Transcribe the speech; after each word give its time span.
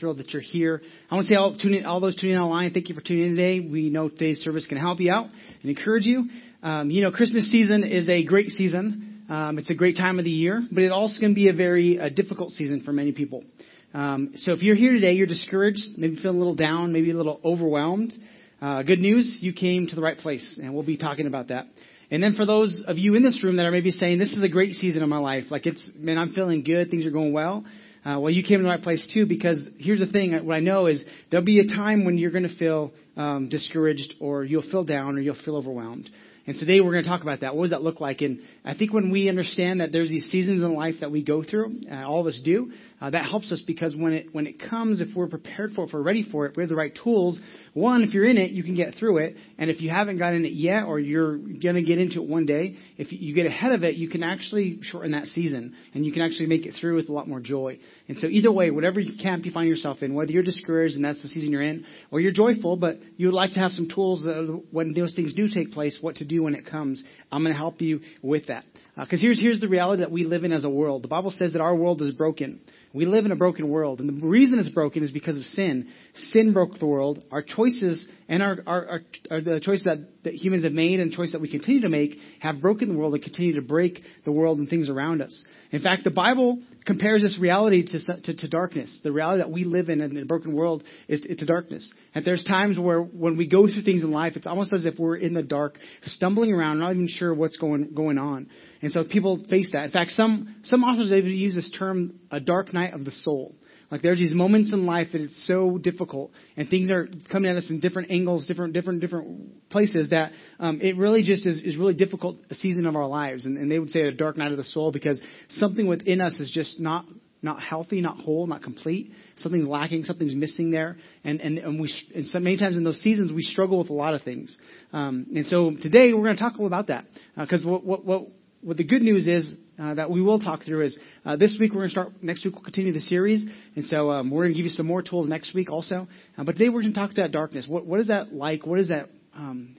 thrilled 0.00 0.18
that 0.18 0.30
you're 0.30 0.42
here. 0.42 0.80
I 1.10 1.14
want 1.14 1.26
to 1.26 1.32
say 1.32 1.36
all, 1.36 1.54
in, 1.62 1.84
all 1.84 2.00
those 2.00 2.16
tuning 2.16 2.36
in 2.36 2.42
online, 2.42 2.72
thank 2.72 2.88
you 2.88 2.94
for 2.94 3.02
tuning 3.02 3.26
in 3.26 3.36
today. 3.36 3.60
We 3.60 3.90
know 3.90 4.08
today's 4.08 4.40
service 4.40 4.66
can 4.66 4.78
help 4.78 4.98
you 4.98 5.12
out 5.12 5.26
and 5.26 5.70
encourage 5.70 6.06
you. 6.06 6.24
Um, 6.62 6.90
you 6.90 7.02
know, 7.02 7.10
Christmas 7.10 7.50
season 7.50 7.84
is 7.84 8.08
a 8.08 8.24
great 8.24 8.48
season. 8.48 9.24
Um, 9.28 9.58
it's 9.58 9.70
a 9.70 9.74
great 9.74 9.96
time 9.96 10.18
of 10.18 10.24
the 10.24 10.30
year, 10.30 10.66
but 10.72 10.82
it 10.82 10.90
also 10.90 11.20
can 11.20 11.34
be 11.34 11.48
a 11.48 11.52
very 11.52 12.00
difficult 12.16 12.50
season 12.50 12.82
for 12.82 12.92
many 12.92 13.12
people. 13.12 13.44
Um, 13.92 14.32
so 14.36 14.52
if 14.52 14.62
you're 14.62 14.76
here 14.76 14.92
today, 14.92 15.12
you're 15.12 15.26
discouraged, 15.26 15.82
maybe 15.96 16.16
feeling 16.16 16.36
a 16.36 16.38
little 16.38 16.54
down, 16.54 16.92
maybe 16.92 17.10
a 17.10 17.16
little 17.16 17.40
overwhelmed. 17.44 18.12
Uh, 18.60 18.82
good 18.82 18.98
news, 18.98 19.38
you 19.40 19.52
came 19.52 19.86
to 19.86 19.94
the 19.94 20.02
right 20.02 20.18
place, 20.18 20.58
and 20.62 20.74
we'll 20.74 20.82
be 20.82 20.96
talking 20.96 21.26
about 21.26 21.48
that. 21.48 21.66
And 22.10 22.22
then 22.22 22.34
for 22.34 22.44
those 22.44 22.84
of 22.86 22.98
you 22.98 23.14
in 23.14 23.22
this 23.22 23.42
room 23.44 23.56
that 23.56 23.66
are 23.66 23.70
maybe 23.70 23.90
saying, 23.90 24.18
this 24.18 24.32
is 24.32 24.42
a 24.42 24.48
great 24.48 24.72
season 24.74 25.02
of 25.02 25.08
my 25.08 25.18
life, 25.18 25.44
like 25.50 25.66
it's, 25.66 25.90
man, 25.94 26.18
I'm 26.18 26.32
feeling 26.32 26.64
good, 26.64 26.90
things 26.90 27.06
are 27.06 27.10
going 27.10 27.32
well. 27.32 27.64
Uh, 28.04 28.18
well, 28.18 28.30
you 28.30 28.42
came 28.42 28.58
to 28.58 28.62
the 28.62 28.68
right 28.68 28.82
place 28.82 29.04
too, 29.12 29.26
because 29.26 29.68
here's 29.78 29.98
the 29.98 30.06
thing, 30.06 30.32
what 30.46 30.54
I 30.54 30.60
know 30.60 30.86
is 30.86 31.04
there'll 31.30 31.44
be 31.44 31.60
a 31.60 31.66
time 31.66 32.04
when 32.04 32.16
you're 32.16 32.30
going 32.30 32.48
to 32.48 32.56
feel 32.56 32.92
um, 33.16 33.48
discouraged, 33.50 34.14
or 34.20 34.44
you'll 34.44 34.62
feel 34.70 34.84
down, 34.84 35.16
or 35.16 35.20
you'll 35.20 35.36
feel 35.44 35.56
overwhelmed. 35.56 36.08
And 36.46 36.58
today 36.58 36.80
we're 36.80 36.92
going 36.92 37.04
to 37.04 37.10
talk 37.10 37.20
about 37.22 37.40
that. 37.40 37.54
What 37.54 37.64
does 37.64 37.70
that 37.72 37.82
look 37.82 38.00
like? 38.00 38.22
And 38.22 38.40
I 38.64 38.74
think 38.74 38.94
when 38.94 39.10
we 39.10 39.28
understand 39.28 39.80
that 39.80 39.92
there's 39.92 40.08
these 40.08 40.24
seasons 40.30 40.62
in 40.62 40.74
life 40.74 40.94
that 41.00 41.10
we 41.10 41.22
go 41.22 41.44
through, 41.44 41.82
uh, 41.90 42.06
all 42.06 42.22
of 42.22 42.26
us 42.26 42.40
do, 42.42 42.72
uh, 43.00 43.10
that 43.10 43.24
helps 43.24 43.50
us 43.50 43.62
because 43.66 43.96
when 43.96 44.12
it 44.12 44.26
when 44.32 44.46
it 44.46 44.60
comes, 44.60 45.00
if 45.00 45.08
we're 45.16 45.26
prepared 45.26 45.72
for 45.72 45.84
it, 45.84 45.88
if 45.88 45.94
we're 45.94 46.02
ready 46.02 46.26
for 46.30 46.46
it, 46.46 46.56
we 46.56 46.62
have 46.62 46.68
the 46.68 46.76
right 46.76 46.96
tools. 47.02 47.40
One, 47.72 48.02
if 48.02 48.12
you're 48.12 48.28
in 48.28 48.36
it, 48.36 48.50
you 48.50 48.62
can 48.62 48.76
get 48.76 48.94
through 48.94 49.18
it, 49.18 49.36
and 49.58 49.70
if 49.70 49.80
you 49.80 49.90
haven't 49.90 50.18
gotten 50.18 50.40
in 50.40 50.44
it 50.44 50.52
yet, 50.52 50.84
or 50.84 50.98
you're 50.98 51.38
to 51.38 51.82
get 51.82 51.98
into 51.98 52.22
it 52.22 52.28
one 52.28 52.46
day, 52.46 52.76
if 52.98 53.12
you 53.12 53.34
get 53.34 53.46
ahead 53.46 53.72
of 53.72 53.84
it, 53.84 53.94
you 53.94 54.08
can 54.08 54.22
actually 54.22 54.80
shorten 54.82 55.12
that 55.12 55.26
season, 55.26 55.74
and 55.94 56.04
you 56.04 56.12
can 56.12 56.22
actually 56.22 56.46
make 56.46 56.66
it 56.66 56.74
through 56.80 56.96
with 56.96 57.08
a 57.08 57.12
lot 57.12 57.26
more 57.26 57.40
joy. 57.40 57.78
And 58.08 58.18
so, 58.18 58.26
either 58.26 58.52
way, 58.52 58.70
whatever 58.70 59.00
camp 59.22 59.46
you 59.46 59.52
find 59.52 59.68
yourself 59.68 60.02
in, 60.02 60.14
whether 60.14 60.32
you're 60.32 60.42
discouraged 60.42 60.94
and 60.94 61.04
that's 61.04 61.22
the 61.22 61.28
season 61.28 61.52
you're 61.52 61.62
in, 61.62 61.86
or 62.10 62.20
you're 62.20 62.32
joyful, 62.32 62.76
but 62.76 62.98
you 63.16 63.28
would 63.28 63.34
like 63.34 63.52
to 63.52 63.60
have 63.60 63.70
some 63.70 63.88
tools 63.88 64.22
that 64.22 64.62
when 64.70 64.92
those 64.92 65.14
things 65.14 65.32
do 65.34 65.48
take 65.48 65.72
place, 65.72 65.98
what 66.00 66.16
to 66.16 66.26
do 66.26 66.42
when 66.42 66.54
it 66.54 66.66
comes. 66.66 67.02
I'm 67.32 67.42
going 67.42 67.54
to 67.54 67.58
help 67.58 67.80
you 67.80 68.00
with 68.22 68.48
that. 68.48 68.64
Because 69.00 69.20
uh, 69.20 69.22
here's 69.22 69.40
here's 69.40 69.60
the 69.60 69.68
reality 69.68 70.02
that 70.02 70.10
we 70.10 70.24
live 70.24 70.44
in 70.44 70.52
as 70.52 70.64
a 70.64 70.70
world. 70.70 71.02
The 71.02 71.08
Bible 71.08 71.30
says 71.30 71.52
that 71.52 71.60
our 71.60 71.74
world 71.74 72.02
is 72.02 72.12
broken. 72.12 72.60
We 72.92 73.06
live 73.06 73.24
in 73.24 73.32
a 73.32 73.36
broken 73.36 73.68
world, 73.68 74.00
and 74.00 74.08
the 74.08 74.26
reason 74.26 74.58
it's 74.58 74.74
broken 74.74 75.02
is 75.02 75.10
because 75.10 75.36
of 75.36 75.44
sin. 75.44 75.88
Sin 76.14 76.52
broke 76.52 76.78
the 76.78 76.86
world. 76.86 77.22
Our 77.30 77.42
choices 77.42 78.06
and 78.28 78.42
our, 78.42 78.58
our, 78.66 78.86
our, 78.86 79.00
our 79.30 79.40
the 79.40 79.60
choices 79.60 79.84
that, 79.84 79.98
that 80.24 80.34
humans 80.34 80.64
have 80.64 80.72
made 80.72 80.98
and 80.98 81.12
choices 81.12 81.32
that 81.32 81.40
we 81.40 81.50
continue 81.50 81.82
to 81.82 81.88
make 81.88 82.16
have 82.40 82.60
broken 82.60 82.88
the 82.88 82.94
world 82.94 83.14
and 83.14 83.22
continue 83.22 83.54
to 83.54 83.62
break 83.62 84.00
the 84.24 84.32
world 84.32 84.58
and 84.58 84.68
things 84.68 84.88
around 84.88 85.22
us. 85.22 85.46
In 85.70 85.80
fact, 85.80 86.02
the 86.02 86.10
Bible 86.10 86.58
compares 86.84 87.22
this 87.22 87.38
reality 87.38 87.86
to, 87.86 88.22
to, 88.22 88.36
to 88.36 88.48
darkness. 88.48 89.00
The 89.04 89.12
reality 89.12 89.42
that 89.42 89.50
we 89.52 89.62
live 89.62 89.88
in 89.88 90.00
in 90.00 90.16
a 90.16 90.24
broken 90.24 90.52
world 90.52 90.82
is 91.06 91.20
to 91.20 91.46
darkness. 91.46 91.92
And 92.14 92.24
there's 92.24 92.42
times 92.42 92.78
where 92.78 93.00
when 93.00 93.36
we 93.36 93.46
go 93.46 93.68
through 93.68 93.82
things 93.82 94.02
in 94.02 94.10
life, 94.10 94.32
it's 94.34 94.46
almost 94.46 94.72
as 94.72 94.84
if 94.84 94.98
we're 94.98 95.16
in 95.16 95.32
the 95.32 95.42
dark, 95.42 95.78
stumbling 96.02 96.52
around, 96.52 96.80
not 96.80 96.92
even 96.92 97.08
sure 97.08 97.32
what's 97.32 97.56
going 97.56 97.94
going 97.94 98.18
on. 98.18 98.48
And 98.82 98.90
so 98.90 99.04
people 99.04 99.44
face 99.48 99.70
that. 99.72 99.84
In 99.84 99.90
fact, 99.90 100.10
some 100.10 100.56
some 100.64 100.82
authors 100.82 101.12
even 101.12 101.30
use 101.30 101.54
this 101.54 101.70
term, 101.78 102.18
a 102.30 102.40
dark 102.40 102.74
night 102.74 102.94
of 102.94 103.04
the 103.04 103.12
soul. 103.12 103.54
Like 103.90 104.02
there's 104.02 104.18
these 104.18 104.32
moments 104.32 104.72
in 104.72 104.86
life 104.86 105.08
that 105.12 105.20
it's 105.20 105.46
so 105.46 105.76
difficult, 105.76 106.30
and 106.56 106.68
things 106.68 106.90
are 106.92 107.08
coming 107.30 107.50
at 107.50 107.56
us 107.56 107.70
in 107.70 107.80
different 107.80 108.10
angles, 108.10 108.46
different 108.46 108.72
different 108.72 109.00
different 109.00 109.68
places 109.68 110.10
that 110.10 110.32
um, 110.60 110.80
it 110.80 110.96
really 110.96 111.22
just 111.22 111.46
is, 111.46 111.60
is 111.60 111.76
really 111.76 111.94
difficult 111.94 112.36
a 112.50 112.54
season 112.54 112.86
of 112.86 112.94
our 112.94 113.06
lives. 113.06 113.46
And, 113.46 113.56
and 113.58 113.70
they 113.70 113.78
would 113.78 113.90
say 113.90 114.02
a 114.02 114.12
dark 114.12 114.36
night 114.36 114.52
of 114.52 114.58
the 114.58 114.64
soul 114.64 114.92
because 114.92 115.20
something 115.48 115.88
within 115.88 116.20
us 116.20 116.34
is 116.38 116.50
just 116.52 116.80
not 116.80 117.04
not 117.42 117.60
healthy, 117.62 118.00
not 118.00 118.18
whole, 118.18 118.46
not 118.46 118.62
complete. 118.62 119.12
Something's 119.36 119.66
lacking, 119.66 120.04
something's 120.04 120.34
missing 120.34 120.70
there. 120.70 120.96
And, 121.24 121.40
and, 121.40 121.58
and 121.58 121.80
we, 121.80 121.92
and 122.14 122.26
so 122.26 122.38
many 122.38 122.56
times 122.56 122.76
in 122.76 122.84
those 122.84 123.00
seasons, 123.00 123.32
we 123.32 123.42
struggle 123.42 123.78
with 123.78 123.90
a 123.90 123.94
lot 123.94 124.14
of 124.14 124.22
things. 124.22 124.56
Um, 124.92 125.26
and 125.34 125.46
so 125.46 125.70
today 125.80 126.12
we're 126.12 126.24
going 126.24 126.36
to 126.36 126.42
talk 126.42 126.58
about 126.58 126.88
that. 126.88 127.06
Because 127.36 127.64
uh, 127.64 127.68
what, 127.68 127.84
what, 127.84 128.04
what, 128.04 128.22
what 128.62 128.76
the 128.76 128.84
good 128.84 129.02
news 129.02 129.26
is 129.26 129.54
uh, 129.78 129.94
that 129.94 130.10
we 130.10 130.20
will 130.20 130.38
talk 130.38 130.64
through 130.64 130.84
is 130.84 130.98
uh, 131.24 131.36
this 131.36 131.56
week 131.58 131.72
we're 131.72 131.78
going 131.78 131.88
to 131.88 131.92
start, 131.92 132.22
next 132.22 132.44
week 132.44 132.54
we'll 132.54 132.62
continue 132.62 132.92
the 132.92 133.00
series. 133.00 133.42
And 133.74 133.86
so 133.86 134.10
um, 134.10 134.30
we're 134.30 134.44
going 134.44 134.52
to 134.52 134.56
give 134.58 134.66
you 134.66 134.72
some 134.72 134.86
more 134.86 135.00
tools 135.00 135.26
next 135.26 135.54
week 135.54 135.70
also. 135.70 136.08
Uh, 136.36 136.44
but 136.44 136.56
today 136.56 136.68
we're 136.68 136.82
going 136.82 136.92
to 136.92 137.00
talk 137.00 137.10
about 137.10 137.30
darkness. 137.32 137.66
What, 137.66 137.86
what 137.86 138.00
is 138.00 138.08
that 138.08 138.34
like? 138.34 138.66
What 138.66 138.78
is 138.78 138.88
that, 138.88 139.08
um, 139.34 139.76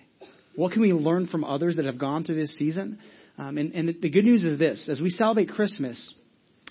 what 0.55 0.71
can 0.71 0.81
we 0.81 0.93
learn 0.93 1.27
from 1.27 1.43
others 1.43 1.75
that 1.75 1.85
have 1.85 1.99
gone 1.99 2.23
through 2.23 2.37
this 2.37 2.57
season? 2.57 2.97
Um, 3.37 3.57
and, 3.57 3.73
and 3.73 3.95
the 4.01 4.09
good 4.09 4.25
news 4.25 4.43
is 4.43 4.57
this, 4.57 4.89
as 4.89 4.99
we 4.99 5.09
celebrate 5.09 5.49
Christmas, 5.49 6.13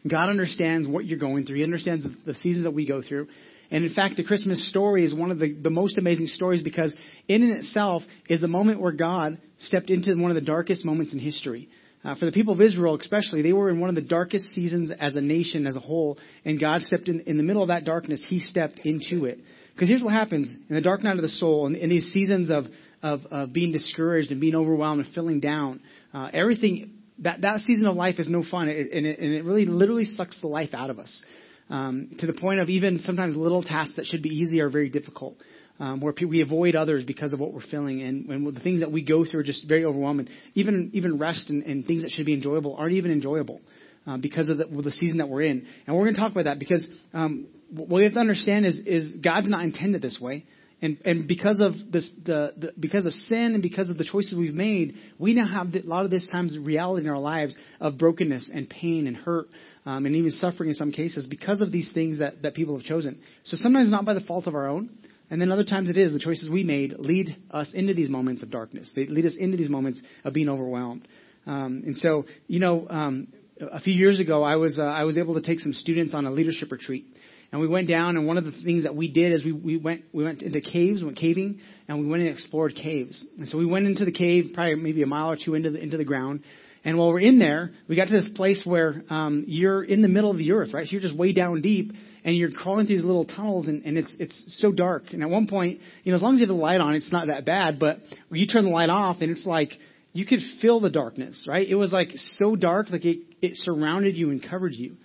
God 0.09 0.29
understands 0.29 0.89
what 0.89 1.05
you're 1.05 1.19
going 1.19 1.45
through. 1.45 1.57
He 1.57 1.65
understands 1.65 2.07
the 2.25 2.35
seasons 2.35 2.65
that 2.65 2.73
we 2.73 2.87
go 2.87 3.03
through. 3.03 3.29
And 3.71 3.85
in 3.85 3.95
fact, 3.95 4.17
the 4.17 4.25
Christmas 4.25 4.69
story 4.69 5.05
is 5.05 5.15
one 5.15 5.31
of 5.31 5.39
the, 5.39 5.53
the 5.53 5.71
most 5.71 5.99
amazing 5.99 6.27
stories 6.27 6.63
because 6.63 6.95
in 7.29 7.43
and 7.43 7.53
itself 7.53 8.03
is 8.29 8.41
the 8.41 8.49
moment 8.49 8.81
where 8.81 8.93
God 8.93 9.39
stepped 9.59 9.91
into 9.91 10.15
one 10.17 10.31
of 10.31 10.35
the 10.35 10.41
darkest 10.41 10.85
moments 10.85 11.13
in 11.13 11.19
history. 11.19 11.69
Uh, 12.03 12.15
for 12.15 12.25
the 12.25 12.33
people 12.33 12.55
of 12.55 12.61
Israel, 12.63 12.99
especially, 12.99 13.43
they 13.43 13.53
were 13.53 13.69
in 13.69 13.79
one 13.79 13.91
of 13.91 13.95
the 13.95 14.01
darkest 14.01 14.47
seasons 14.47 14.91
as 14.91 15.17
a 15.17 15.21
nation 15.21 15.67
as 15.67 15.77
a 15.77 15.81
whole, 15.81 16.19
and 16.47 16.59
God 16.59 16.81
stepped 16.81 17.09
in, 17.09 17.21
in 17.27 17.37
the 17.37 17.43
middle 17.43 17.63
of 17.63 17.69
that 17.69 17.85
darkness, 17.85 18.23
He 18.25 18.41
stepped 18.41 18.79
into 18.79 19.27
it. 19.27 19.39
Because 19.75 19.89
here's 19.91 20.03
what 20.03 20.15
happens 20.15 20.55
in 20.69 20.75
the 20.75 20.81
dark 20.81 21.03
night 21.03 21.17
of 21.17 21.23
the 21.23 21.29
soul, 21.29 21.67
in, 21.67 21.77
in 21.77 21.91
these 21.91 22.11
seasons 22.11 22.51
of, 22.51 22.65
of, 23.03 23.27
of, 23.31 23.53
being 23.53 23.71
discouraged 23.73 24.31
and 24.31 24.41
being 24.41 24.55
overwhelmed 24.55 25.05
and 25.05 25.15
feeling 25.15 25.41
down, 25.41 25.81
uh, 26.15 26.31
everything, 26.33 27.00
that, 27.21 27.43
that 27.43 27.61
season 27.61 27.87
of 27.87 27.97
life 27.97 28.19
is 28.19 28.29
no 28.29 28.43
fun, 28.49 28.69
it, 28.69 28.93
and, 28.93 29.07
it, 29.07 29.19
and 29.19 29.33
it 29.33 29.45
really 29.45 29.65
literally 29.65 30.05
sucks 30.05 30.41
the 30.41 30.47
life 30.47 30.71
out 30.73 30.91
of 30.91 30.99
us. 30.99 31.25
Um, 31.69 32.11
to 32.19 32.27
the 32.27 32.33
point 32.33 32.61
of 32.61 32.69
even 32.69 32.99
sometimes 32.99 33.37
little 33.37 33.63
tasks 33.63 33.95
that 33.97 34.07
should 34.07 34.23
be 34.23 34.31
easy 34.31 34.61
are 34.61 34.69
very 34.69 34.89
difficult 34.89 35.37
um, 35.81 36.01
where 36.01 36.13
we 36.29 36.43
avoid 36.43 36.77
others 36.77 37.05
because 37.05 37.33
of 37.33 37.41
what 37.41 37.55
we're 37.55 37.63
feeling, 37.63 38.03
and, 38.03 38.29
and 38.29 38.55
the 38.55 38.61
things 38.61 38.81
that 38.81 38.93
we 38.93 39.03
go 39.03 39.25
through 39.25 39.41
are 39.41 39.45
just 39.45 39.67
very 39.67 39.85
overwhelming. 39.85 40.29
Even 40.55 40.91
even 40.93 41.19
rest 41.19 41.49
and, 41.49 41.63
and 41.65 41.87
things 41.87 42.03
that 42.03 42.11
should 42.11 42.27
be 42.27 42.35
enjoyable 42.35 42.77
aren't 42.77 42.93
even 42.93 43.11
enjoyable 43.11 43.61
uh, 44.07 44.19
because 44.19 44.51
of 44.51 44.59
the, 44.59 44.67
well, 44.71 44.83
the 44.83 44.93
season 44.93 45.19
that 45.19 45.29
we're 45.29 45.43
in. 45.43 45.67
And 45.87 45.97
we're 45.97 46.05
going 46.05 46.15
to 46.15 46.21
talk 46.21 46.33
about 46.33 46.45
that 46.45 46.59
because 46.59 46.87
um, 47.15 47.47
what 47.71 47.89
we 47.89 48.05
have 48.05 48.13
to 48.13 48.21
understand 48.21 48.67
is 48.67 48.79
is 48.85 49.13
God's 49.13 49.49
not 49.49 49.63
intended 49.63 50.03
this 50.03 50.19
way. 50.21 50.45
And, 50.83 50.99
and 51.05 51.29
because 51.29 51.61
of 51.61 51.75
this, 51.93 52.09
the, 52.25 52.55
the, 52.57 52.73
because 52.79 53.05
of 53.05 53.13
sin 53.13 53.53
and 53.53 53.63
because 53.63 53.91
of 53.91 53.99
the 53.99 54.05
choices 54.05 54.35
we've 54.39 54.55
made, 54.55 54.95
we 55.19 55.35
now 55.35 55.47
have 55.47 55.75
a 55.75 55.87
lot 55.87 56.07
of 56.07 56.11
this 56.11 56.27
times 56.33 56.57
reality 56.59 57.05
in 57.05 57.11
our 57.11 57.19
lives 57.19 57.55
of 57.81 57.99
brokenness 57.99 58.51
and 58.53 58.69
pain 58.69 59.07
and 59.07 59.15
hurt 59.15 59.49
um, 59.85 60.07
and 60.07 60.17
even 60.17 60.31
suffering 60.31 60.71
in 60.71 60.75
some 60.75 60.91
cases 60.91 61.27
because 61.27 61.61
of 61.61 61.71
these 61.71 61.93
things 61.93 62.19
that, 62.21 62.43
that 62.43 62.55
people 62.55 62.77
have 62.77 62.87
chosen. 62.87 63.21
So 63.45 63.59
sometimes 63.59 63.89
it's 63.89 63.93
not 63.93 64.07
by 64.07 64.15
the 64.15 64.23
fault 64.23 64.47
of 64.47 64.55
our 64.55 64.69
own, 64.69 64.91
and 65.31 65.41
then 65.41 65.53
other 65.53 65.65
times 65.65 65.91
it 65.91 65.99
is 65.99 66.13
the 66.13 66.19
choices 66.19 66.49
we 66.49 66.65
made 66.65 66.95
lead 66.99 67.37
us 67.51 67.73
into 67.75 67.93
these 67.93 68.09
moments 68.09 68.43
of 68.43 68.51
darkness. 68.51 68.91
They 68.97 69.07
lead 69.07 69.27
us 69.27 69.37
into 69.39 69.57
these 69.57 69.71
moments 69.71 70.03
of 70.25 70.33
being 70.33 70.49
overwhelmed. 70.49 71.07
Um, 71.47 71.83
and 71.87 71.97
so, 71.97 72.25
you 72.47 72.59
know, 72.59 72.87
um, 72.89 73.29
a 73.61 73.81
few 73.81 73.95
years 73.95 74.19
ago, 74.19 74.43
I 74.43 74.57
was 74.57 74.79
uh, 74.79 74.83
I 74.83 75.05
was 75.05 75.19
able 75.19 75.35
to 75.35 75.43
take 75.43 75.61
some 75.61 75.73
students 75.73 76.15
on 76.15 76.27
a 76.27 76.31
leadership 76.31 76.73
retreat, 76.73 77.07
and 77.53 77.61
we 77.61 77.69
went 77.69 77.89
down. 77.89 78.17
And 78.17 78.27
one 78.27 78.39
of 78.39 78.45
the 78.45 78.53
things 78.53 78.85
that 78.85 78.95
we 78.95 79.11
did 79.11 79.33
is 79.33 79.45
we, 79.45 79.53
we 79.53 79.77
went 79.77 80.05
we 80.13 80.25
went 80.25 80.43
into 80.43 80.61
caves, 80.61 81.03
went 81.03 81.17
caving, 81.17 81.61
and 81.89 82.01
we 82.01 82.07
went 82.07 82.23
and 82.23 82.33
explored 82.33 82.75
caves. 82.75 83.25
And 83.39 83.49
so 83.49 83.59
we 83.59 83.67
went 83.67 83.87
into 83.87 84.05
the 84.05 84.13
cave, 84.13 84.53
probably 84.55 84.77
maybe 84.77 85.03
a 85.03 85.07
mile 85.07 85.31
or 85.31 85.37
two 85.43 85.55
into 85.55 85.71
the 85.71 85.81
into 85.81 85.97
the 85.97 86.05
ground. 86.05 86.43
And 86.83 86.97
while 86.97 87.09
we're 87.09 87.21
in 87.21 87.39
there, 87.39 87.73
we 87.89 87.97
got 87.97 88.09
to 88.09 88.13
this 88.13 88.31
place 88.35 88.63
where 88.65 89.03
um, 89.11 89.45
you're 89.47 89.85
in 89.85 90.01
the 90.01 90.09
middle 90.09 90.31
of 90.31 90.39
the 90.39 90.53
earth, 90.53 90.73
right? 90.73 90.87
So 90.87 90.93
you're 90.93 91.03
just 91.03 91.15
way 91.15 91.35
down 91.35 91.61
deep, 91.61 91.93
and 92.25 92.35
you're 92.35 92.51
crawling 92.51 92.87
through 92.87 92.97
these 92.97 93.05
little 93.05 93.27
tunnels, 93.27 93.69
and, 93.69 93.85
and 93.85 93.99
it's 93.99 94.17
it's 94.19 94.57
so 94.61 94.73
dark. 94.73 95.13
And 95.13 95.23
at 95.23 95.29
one 95.29 95.47
point, 95.47 95.81
you 96.05 96.13
know, 96.13 96.17
as 96.17 96.23
long 96.23 96.35
as 96.35 96.41
you 96.41 96.47
have 96.47 96.57
the 96.57 96.63
light 96.63 96.81
on, 96.81 96.95
it's 96.95 97.13
not 97.13 97.27
that 97.27 97.45
bad. 97.45 97.79
But 97.79 97.99
when 98.29 98.41
you 98.41 98.47
turn 98.47 98.65
the 98.65 98.71
light 98.71 98.89
off, 98.89 99.17
and 99.21 99.31
it's 99.31 99.45
like 99.45 99.73
you 100.13 100.25
could 100.25 100.41
feel 100.63 100.81
the 100.81 100.91
darkness, 100.91 101.47
right? 101.47 101.69
It 101.69 101.75
was 101.75 101.93
like 101.93 102.11
so 102.15 102.57
dark, 102.57 102.91
like 102.91 103.05
it 103.05 103.19
it 103.43 103.57
surrounded 103.57 104.17
you 104.17 104.31
and 104.31 104.43
covered 104.43 104.73
you. 104.73 104.97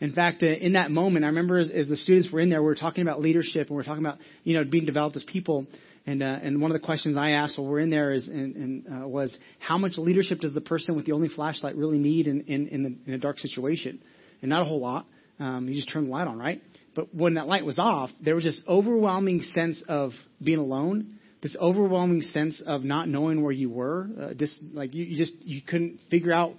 In 0.00 0.12
fact, 0.12 0.42
uh, 0.42 0.46
in 0.46 0.72
that 0.72 0.90
moment, 0.90 1.24
I 1.24 1.28
remember 1.28 1.58
as, 1.58 1.70
as 1.70 1.88
the 1.88 1.96
students 1.96 2.30
were 2.30 2.40
in 2.40 2.50
there, 2.50 2.60
we 2.60 2.66
were 2.66 2.74
talking 2.74 3.02
about 3.02 3.20
leadership, 3.20 3.68
and 3.68 3.70
we 3.70 3.76
were 3.76 3.84
talking 3.84 4.04
about 4.04 4.18
you 4.42 4.56
know 4.56 4.64
being 4.68 4.84
developed 4.84 5.16
as 5.16 5.24
people. 5.24 5.66
And 6.06 6.22
uh, 6.22 6.38
and 6.42 6.60
one 6.60 6.70
of 6.70 6.78
the 6.78 6.84
questions 6.84 7.16
I 7.16 7.30
asked 7.30 7.56
while 7.58 7.66
we're 7.66 7.80
in 7.80 7.90
there 7.90 8.12
is 8.12 8.28
and, 8.28 8.56
and 8.56 8.86
uh, 9.04 9.08
was 9.08 9.36
how 9.58 9.78
much 9.78 9.92
leadership 9.96 10.40
does 10.40 10.52
the 10.52 10.60
person 10.60 10.96
with 10.96 11.06
the 11.06 11.12
only 11.12 11.28
flashlight 11.28 11.76
really 11.76 11.98
need 11.98 12.26
in 12.26 12.42
in 12.42 12.68
in, 12.68 12.82
the, 12.82 12.96
in 13.06 13.14
a 13.14 13.18
dark 13.18 13.38
situation? 13.38 14.00
And 14.42 14.50
not 14.50 14.62
a 14.62 14.64
whole 14.66 14.80
lot. 14.80 15.06
Um, 15.40 15.68
you 15.68 15.74
just 15.74 15.90
turn 15.90 16.04
the 16.04 16.10
light 16.10 16.28
on, 16.28 16.38
right? 16.38 16.60
But 16.94 17.14
when 17.14 17.34
that 17.34 17.46
light 17.46 17.64
was 17.64 17.78
off, 17.78 18.10
there 18.20 18.34
was 18.34 18.44
this 18.44 18.60
overwhelming 18.68 19.40
sense 19.40 19.82
of 19.88 20.12
being 20.42 20.58
alone, 20.58 21.18
this 21.42 21.56
overwhelming 21.60 22.20
sense 22.20 22.62
of 22.64 22.84
not 22.84 23.08
knowing 23.08 23.42
where 23.42 23.52
you 23.52 23.70
were. 23.70 24.08
Uh, 24.20 24.34
just 24.34 24.60
like 24.72 24.94
you, 24.94 25.04
you 25.04 25.16
just 25.16 25.34
you 25.42 25.60
couldn't 25.62 26.00
figure 26.10 26.32
out 26.32 26.54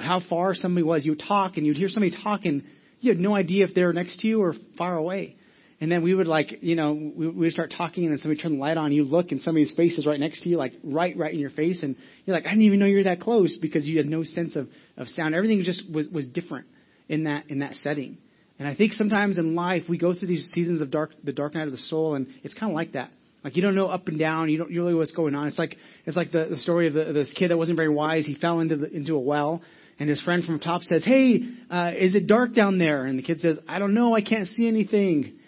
how 0.00 0.20
far 0.28 0.54
somebody 0.54 0.84
was. 0.84 1.04
You 1.04 1.12
would 1.12 1.22
talk 1.26 1.56
and 1.56 1.66
you'd 1.66 1.76
hear 1.76 1.88
somebody 1.88 2.16
talking. 2.22 2.64
You 3.00 3.10
had 3.10 3.18
no 3.18 3.34
idea 3.34 3.64
if 3.64 3.74
they 3.74 3.84
were 3.84 3.92
next 3.92 4.20
to 4.20 4.28
you 4.28 4.42
or 4.42 4.54
far 4.76 4.96
away. 4.96 5.36
And 5.80 5.92
then 5.92 6.02
we 6.02 6.14
would 6.14 6.26
like, 6.26 6.62
you 6.62 6.74
know, 6.74 6.92
we 6.92 7.28
would 7.28 7.52
start 7.52 7.72
talking, 7.76 8.04
and 8.04 8.12
then 8.12 8.18
somebody 8.18 8.40
turn 8.40 8.54
the 8.54 8.58
light 8.58 8.78
on. 8.78 8.92
You 8.92 9.04
look, 9.04 9.30
and 9.30 9.40
somebody's 9.40 9.72
face 9.72 9.98
is 9.98 10.06
right 10.06 10.18
next 10.18 10.42
to 10.42 10.48
you, 10.48 10.56
like 10.56 10.72
right, 10.82 11.14
right 11.18 11.32
in 11.32 11.38
your 11.38 11.50
face, 11.50 11.82
and 11.82 11.96
you're 12.24 12.34
like, 12.34 12.46
I 12.46 12.50
didn't 12.50 12.62
even 12.62 12.78
know 12.78 12.86
you 12.86 12.96
were 12.96 13.02
that 13.04 13.20
close 13.20 13.58
because 13.60 13.86
you 13.86 13.98
had 13.98 14.06
no 14.06 14.24
sense 14.24 14.56
of 14.56 14.68
of 14.96 15.06
sound. 15.08 15.34
Everything 15.34 15.62
just 15.64 15.82
was 15.92 16.08
was 16.08 16.24
different 16.24 16.66
in 17.10 17.24
that 17.24 17.50
in 17.50 17.58
that 17.58 17.74
setting. 17.74 18.16
And 18.58 18.66
I 18.66 18.74
think 18.74 18.92
sometimes 18.94 19.36
in 19.36 19.54
life 19.54 19.82
we 19.86 19.98
go 19.98 20.14
through 20.14 20.28
these 20.28 20.50
seasons 20.54 20.80
of 20.80 20.90
dark, 20.90 21.10
the 21.22 21.32
dark 21.32 21.54
night 21.54 21.66
of 21.66 21.72
the 21.72 21.78
soul, 21.78 22.14
and 22.14 22.26
it's 22.42 22.54
kind 22.54 22.72
of 22.72 22.74
like 22.74 22.92
that. 22.92 23.10
Like 23.46 23.54
you 23.54 23.62
don't 23.62 23.76
know 23.76 23.86
up 23.86 24.08
and 24.08 24.18
down, 24.18 24.48
you 24.48 24.58
don't 24.58 24.70
really 24.70 24.92
what's 24.92 25.12
going 25.12 25.36
on. 25.36 25.46
It's 25.46 25.56
like 25.56 25.76
it's 26.04 26.16
like 26.16 26.32
the, 26.32 26.48
the 26.50 26.56
story 26.56 26.88
of 26.88 26.94
the, 26.94 27.12
this 27.12 27.32
kid 27.32 27.52
that 27.52 27.56
wasn't 27.56 27.76
very 27.76 27.88
wise. 27.88 28.26
He 28.26 28.34
fell 28.34 28.58
into 28.58 28.74
the, 28.74 28.90
into 28.90 29.14
a 29.14 29.20
well, 29.20 29.62
and 30.00 30.08
his 30.08 30.20
friend 30.20 30.42
from 30.42 30.58
top 30.58 30.82
says, 30.82 31.04
"Hey, 31.04 31.42
uh, 31.70 31.92
is 31.96 32.16
it 32.16 32.26
dark 32.26 32.56
down 32.56 32.78
there?" 32.78 33.04
And 33.04 33.16
the 33.16 33.22
kid 33.22 33.40
says, 33.40 33.56
"I 33.68 33.78
don't 33.78 33.94
know. 33.94 34.16
I 34.16 34.20
can't 34.20 34.48
see 34.48 34.66
anything." 34.66 35.38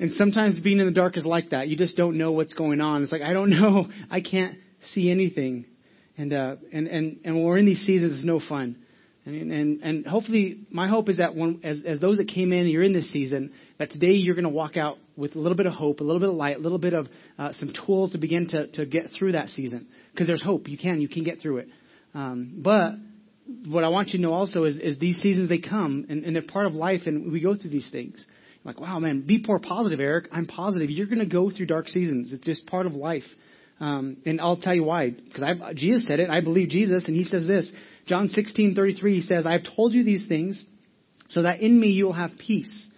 And 0.00 0.10
sometimes 0.10 0.58
being 0.58 0.80
in 0.80 0.86
the 0.86 0.92
dark 0.92 1.16
is 1.16 1.24
like 1.24 1.50
that. 1.50 1.68
You 1.68 1.76
just 1.76 1.96
don't 1.96 2.18
know 2.18 2.32
what's 2.32 2.54
going 2.54 2.80
on. 2.80 3.04
It's 3.04 3.12
like 3.12 3.22
I 3.22 3.32
don't 3.32 3.50
know. 3.60 3.86
I 4.10 4.20
can't 4.20 4.58
see 4.80 5.12
anything. 5.12 5.64
And 6.16 6.32
uh, 6.32 6.56
and 6.72 6.88
and 6.88 7.20
and 7.24 7.36
when 7.36 7.44
we're 7.44 7.58
in 7.58 7.66
these 7.66 7.86
seasons, 7.86 8.16
it's 8.16 8.24
no 8.24 8.40
fun. 8.40 8.78
And, 9.28 9.52
and, 9.52 9.82
and 9.82 10.06
hopefully, 10.06 10.60
my 10.70 10.88
hope 10.88 11.10
is 11.10 11.18
that 11.18 11.34
when, 11.34 11.60
as, 11.62 11.82
as 11.86 12.00
those 12.00 12.16
that 12.16 12.28
came 12.28 12.50
in, 12.50 12.66
you're 12.66 12.82
in 12.82 12.94
this 12.94 13.08
season, 13.12 13.52
that 13.78 13.90
today 13.90 14.12
you're 14.12 14.34
going 14.34 14.44
to 14.44 14.48
walk 14.50 14.78
out 14.78 14.96
with 15.16 15.36
a 15.36 15.38
little 15.38 15.56
bit 15.56 15.66
of 15.66 15.74
hope, 15.74 16.00
a 16.00 16.02
little 16.02 16.20
bit 16.20 16.30
of 16.30 16.34
light, 16.34 16.56
a 16.56 16.60
little 16.60 16.78
bit 16.78 16.94
of 16.94 17.08
uh, 17.38 17.52
some 17.52 17.72
tools 17.84 18.12
to 18.12 18.18
begin 18.18 18.48
to, 18.48 18.68
to 18.68 18.86
get 18.86 19.10
through 19.18 19.32
that 19.32 19.48
season. 19.50 19.86
Because 20.12 20.26
there's 20.26 20.42
hope. 20.42 20.66
You 20.66 20.78
can. 20.78 21.02
You 21.02 21.08
can 21.08 21.24
get 21.24 21.40
through 21.40 21.58
it. 21.58 21.68
Um, 22.14 22.60
but 22.64 22.92
what 23.66 23.84
I 23.84 23.88
want 23.88 24.08
you 24.08 24.18
to 24.18 24.22
know 24.22 24.32
also 24.32 24.64
is, 24.64 24.76
is 24.76 24.98
these 24.98 25.18
seasons, 25.18 25.50
they 25.50 25.58
come, 25.58 26.06
and, 26.08 26.24
and 26.24 26.34
they're 26.34 26.42
part 26.42 26.66
of 26.66 26.74
life, 26.74 27.02
and 27.04 27.30
we 27.30 27.40
go 27.40 27.54
through 27.54 27.70
these 27.70 27.90
things. 27.92 28.24
Like, 28.64 28.80
wow, 28.80 28.98
man, 28.98 29.26
be 29.26 29.44
more 29.46 29.58
positive, 29.58 30.00
Eric. 30.00 30.28
I'm 30.32 30.46
positive. 30.46 30.90
You're 30.90 31.06
going 31.06 31.18
to 31.18 31.26
go 31.26 31.50
through 31.50 31.66
dark 31.66 31.88
seasons. 31.88 32.32
It's 32.32 32.46
just 32.46 32.66
part 32.66 32.86
of 32.86 32.94
life. 32.94 33.24
Um, 33.80 34.16
and 34.26 34.40
I'll 34.40 34.56
tell 34.56 34.74
you 34.74 34.84
why. 34.84 35.10
Because 35.10 35.42
Jesus 35.76 36.04
said 36.06 36.18
it. 36.18 36.30
I 36.30 36.40
believe 36.40 36.68
Jesus, 36.68 37.06
and 37.06 37.14
he 37.14 37.24
says 37.24 37.46
this. 37.46 37.70
John 38.08 38.28
16:33 38.28 39.14
he 39.14 39.20
says, 39.20 39.46
"I 39.46 39.52
have 39.52 39.64
told 39.76 39.94
you 39.94 40.02
these 40.02 40.26
things 40.26 40.64
so 41.28 41.42
that 41.42 41.60
in 41.60 41.78
me 41.78 41.90
you 41.90 42.06
will 42.06 42.12
have 42.14 42.32
peace." 42.38 42.88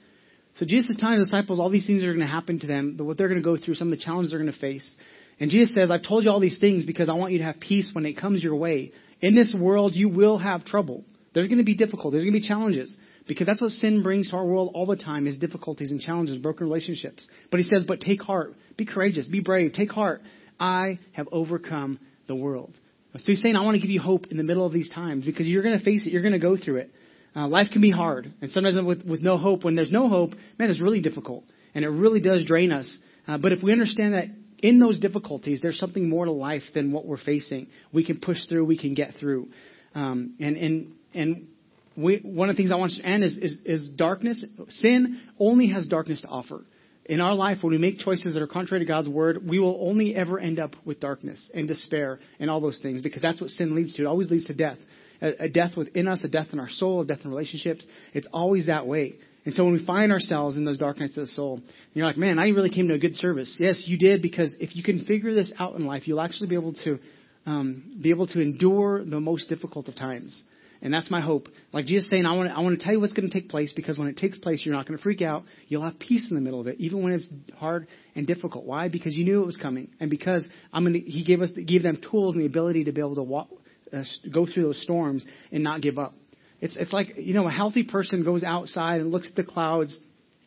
So 0.54 0.64
Jesus 0.64 0.90
is 0.90 0.96
telling 0.96 1.18
the 1.18 1.24
disciples 1.24 1.58
all 1.58 1.70
these 1.70 1.86
things 1.86 2.02
are 2.02 2.14
going 2.14 2.20
to 2.20 2.26
happen 2.26 2.58
to 2.60 2.66
them, 2.66 2.96
what 2.98 3.18
they're 3.18 3.28
going 3.28 3.40
to 3.40 3.44
go 3.44 3.56
through, 3.56 3.74
some 3.74 3.92
of 3.92 3.98
the 3.98 4.04
challenges 4.04 4.30
they're 4.30 4.40
going 4.40 4.52
to 4.52 4.58
face. 4.58 4.96
And 5.38 5.50
Jesus 5.50 5.74
says, 5.74 5.90
"I've 5.90 6.02
told 6.02 6.24
you 6.24 6.30
all 6.30 6.40
these 6.40 6.58
things 6.58 6.86
because 6.86 7.08
I 7.08 7.14
want 7.14 7.32
you 7.32 7.38
to 7.38 7.44
have 7.44 7.60
peace 7.60 7.90
when 7.92 8.06
it 8.06 8.14
comes 8.14 8.42
your 8.42 8.56
way. 8.56 8.92
In 9.20 9.34
this 9.34 9.54
world 9.54 9.94
you 9.94 10.08
will 10.08 10.38
have 10.38 10.64
trouble. 10.64 11.04
There's 11.32 11.48
going 11.48 11.58
to 11.58 11.64
be 11.64 11.74
difficult. 11.74 12.12
There's 12.12 12.24
going 12.24 12.34
to 12.34 12.40
be 12.40 12.46
challenges." 12.46 12.96
Because 13.26 13.46
that's 13.46 13.60
what 13.60 13.70
sin 13.70 14.02
brings 14.02 14.30
to 14.30 14.36
our 14.36 14.44
world 14.44 14.72
all 14.74 14.86
the 14.86 14.96
time 14.96 15.28
is 15.28 15.38
difficulties 15.38 15.92
and 15.92 16.00
challenges, 16.00 16.38
broken 16.38 16.66
relationships. 16.66 17.28
But 17.50 17.60
he 17.60 17.64
says, 17.64 17.84
but 17.84 18.00
take 18.00 18.22
heart. 18.22 18.56
Be 18.76 18.84
courageous. 18.84 19.28
Be 19.28 19.40
brave. 19.40 19.72
Take 19.72 19.92
heart. 19.92 20.22
I 20.58 20.98
have 21.12 21.28
overcome 21.30 22.00
the 22.26 22.34
world. 22.34 22.72
So 23.16 23.24
he's 23.26 23.42
saying, 23.42 23.56
I 23.56 23.62
want 23.62 23.74
to 23.74 23.80
give 23.80 23.90
you 23.90 24.00
hope 24.00 24.26
in 24.30 24.36
the 24.36 24.44
middle 24.44 24.64
of 24.64 24.72
these 24.72 24.90
times 24.90 25.24
because 25.24 25.46
you're 25.46 25.62
going 25.62 25.78
to 25.78 25.84
face 25.84 26.06
it. 26.06 26.12
You're 26.12 26.22
going 26.22 26.32
to 26.32 26.38
go 26.38 26.56
through 26.56 26.76
it. 26.76 26.90
Uh, 27.34 27.48
life 27.48 27.68
can 27.72 27.80
be 27.80 27.90
hard. 27.90 28.32
And 28.40 28.50
sometimes 28.50 28.76
with, 28.84 29.04
with 29.04 29.20
no 29.20 29.36
hope, 29.36 29.64
when 29.64 29.74
there's 29.74 29.92
no 29.92 30.08
hope, 30.08 30.30
man, 30.58 30.70
it's 30.70 30.80
really 30.80 31.00
difficult. 31.00 31.44
And 31.74 31.84
it 31.84 31.88
really 31.88 32.20
does 32.20 32.44
drain 32.44 32.72
us. 32.72 32.98
Uh, 33.26 33.38
but 33.38 33.52
if 33.52 33.62
we 33.62 33.72
understand 33.72 34.14
that 34.14 34.26
in 34.58 34.78
those 34.78 34.98
difficulties, 34.98 35.60
there's 35.60 35.78
something 35.78 36.08
more 36.08 36.24
to 36.24 36.32
life 36.32 36.62
than 36.74 36.92
what 36.92 37.06
we're 37.06 37.16
facing. 37.16 37.68
We 37.92 38.04
can 38.04 38.20
push 38.20 38.38
through. 38.48 38.64
We 38.64 38.78
can 38.78 38.94
get 38.94 39.14
through. 39.18 39.48
Um, 39.94 40.34
and 40.38 40.56
and 40.56 40.92
and 41.14 41.48
we, 41.96 42.18
one 42.22 42.48
of 42.48 42.56
the 42.56 42.60
things 42.60 42.72
I 42.72 42.76
want 42.76 42.92
to 42.92 43.02
end 43.02 43.24
is, 43.24 43.36
is, 43.36 43.56
is 43.64 43.88
darkness. 43.90 44.44
Sin 44.68 45.20
only 45.38 45.68
has 45.68 45.86
darkness 45.86 46.20
to 46.22 46.28
offer 46.28 46.64
in 47.06 47.20
our 47.20 47.34
life, 47.34 47.58
when 47.62 47.72
we 47.72 47.78
make 47.78 47.98
choices 47.98 48.34
that 48.34 48.42
are 48.42 48.46
contrary 48.46 48.84
to 48.84 48.88
God's 48.88 49.08
word, 49.08 49.48
we 49.48 49.58
will 49.58 49.78
only 49.80 50.14
ever 50.14 50.38
end 50.38 50.58
up 50.58 50.76
with 50.84 51.00
darkness 51.00 51.50
and 51.54 51.66
despair 51.66 52.20
and 52.38 52.50
all 52.50 52.60
those 52.60 52.78
things 52.80 53.02
because 53.02 53.22
that's 53.22 53.40
what 53.40 53.50
sin 53.50 53.74
leads 53.74 53.94
to. 53.94 54.02
It 54.02 54.06
always 54.06 54.30
leads 54.30 54.46
to 54.46 54.54
death. 54.54 54.78
A, 55.22 55.44
a 55.44 55.48
death 55.48 55.76
within 55.76 56.08
us, 56.08 56.22
a 56.24 56.28
death 56.28 56.48
in 56.52 56.60
our 56.60 56.68
soul, 56.68 57.02
a 57.02 57.04
death 57.04 57.20
in 57.24 57.30
relationships. 57.30 57.84
It's 58.14 58.28
always 58.32 58.66
that 58.66 58.86
way. 58.86 59.14
And 59.44 59.54
so 59.54 59.64
when 59.64 59.72
we 59.72 59.84
find 59.84 60.12
ourselves 60.12 60.56
in 60.56 60.64
those 60.64 60.78
dark 60.78 61.00
nights 61.00 61.16
of 61.16 61.22
the 61.22 61.32
soul, 61.32 61.60
you're 61.94 62.06
like, 62.06 62.18
man, 62.18 62.38
I 62.38 62.48
really 62.48 62.70
came 62.70 62.88
to 62.88 62.94
a 62.94 62.98
good 62.98 63.16
service. 63.16 63.56
Yes, 63.58 63.84
you 63.86 63.98
did, 63.98 64.20
because 64.20 64.54
if 64.60 64.76
you 64.76 64.82
can 64.82 65.04
figure 65.04 65.34
this 65.34 65.52
out 65.58 65.76
in 65.76 65.86
life, 65.86 66.06
you'll 66.06 66.20
actually 66.20 66.48
be 66.48 66.54
able 66.54 66.74
to 66.84 66.98
um, 67.46 67.98
be 68.02 68.10
able 68.10 68.26
to 68.28 68.40
endure 68.40 69.02
the 69.04 69.18
most 69.18 69.48
difficult 69.48 69.88
of 69.88 69.96
times. 69.96 70.42
And 70.82 70.94
that's 70.94 71.10
my 71.10 71.20
hope. 71.20 71.48
Like 71.72 71.86
Jesus 71.86 72.08
saying, 72.08 72.24
I 72.24 72.34
want 72.34 72.48
to, 72.48 72.56
I 72.56 72.60
want 72.60 72.78
to 72.78 72.82
tell 72.82 72.92
you 72.92 73.00
what's 73.00 73.12
going 73.12 73.28
to 73.28 73.32
take 73.32 73.50
place 73.50 73.72
because 73.74 73.98
when 73.98 74.08
it 74.08 74.16
takes 74.16 74.38
place, 74.38 74.62
you're 74.64 74.74
not 74.74 74.86
going 74.86 74.96
to 74.96 75.02
freak 75.02 75.20
out. 75.20 75.44
You'll 75.68 75.84
have 75.84 75.98
peace 75.98 76.26
in 76.30 76.34
the 76.34 76.40
middle 76.40 76.60
of 76.60 76.66
it, 76.66 76.76
even 76.78 77.02
when 77.02 77.12
it's 77.12 77.28
hard 77.56 77.86
and 78.14 78.26
difficult. 78.26 78.64
Why? 78.64 78.88
Because 78.88 79.14
you 79.14 79.24
knew 79.24 79.42
it 79.42 79.46
was 79.46 79.58
coming, 79.58 79.88
and 80.00 80.08
because 80.08 80.48
I'm 80.72 80.84
going 80.84 80.94
to, 80.94 81.00
He 81.00 81.22
gave 81.22 81.42
us, 81.42 81.50
gave 81.50 81.82
them 81.82 81.98
tools 82.10 82.34
and 82.34 82.42
the 82.42 82.46
ability 82.46 82.84
to 82.84 82.92
be 82.92 83.00
able 83.00 83.16
to 83.16 83.22
walk, 83.22 83.50
uh, 83.92 84.04
go 84.32 84.46
through 84.46 84.62
those 84.62 84.82
storms 84.82 85.26
and 85.52 85.62
not 85.62 85.82
give 85.82 85.98
up. 85.98 86.14
It's, 86.60 86.76
it's 86.76 86.92
like 86.92 87.14
you 87.16 87.34
know, 87.34 87.46
a 87.46 87.50
healthy 87.50 87.82
person 87.82 88.24
goes 88.24 88.42
outside 88.42 89.00
and 89.00 89.10
looks 89.10 89.28
at 89.28 89.36
the 89.36 89.44
clouds 89.44 89.96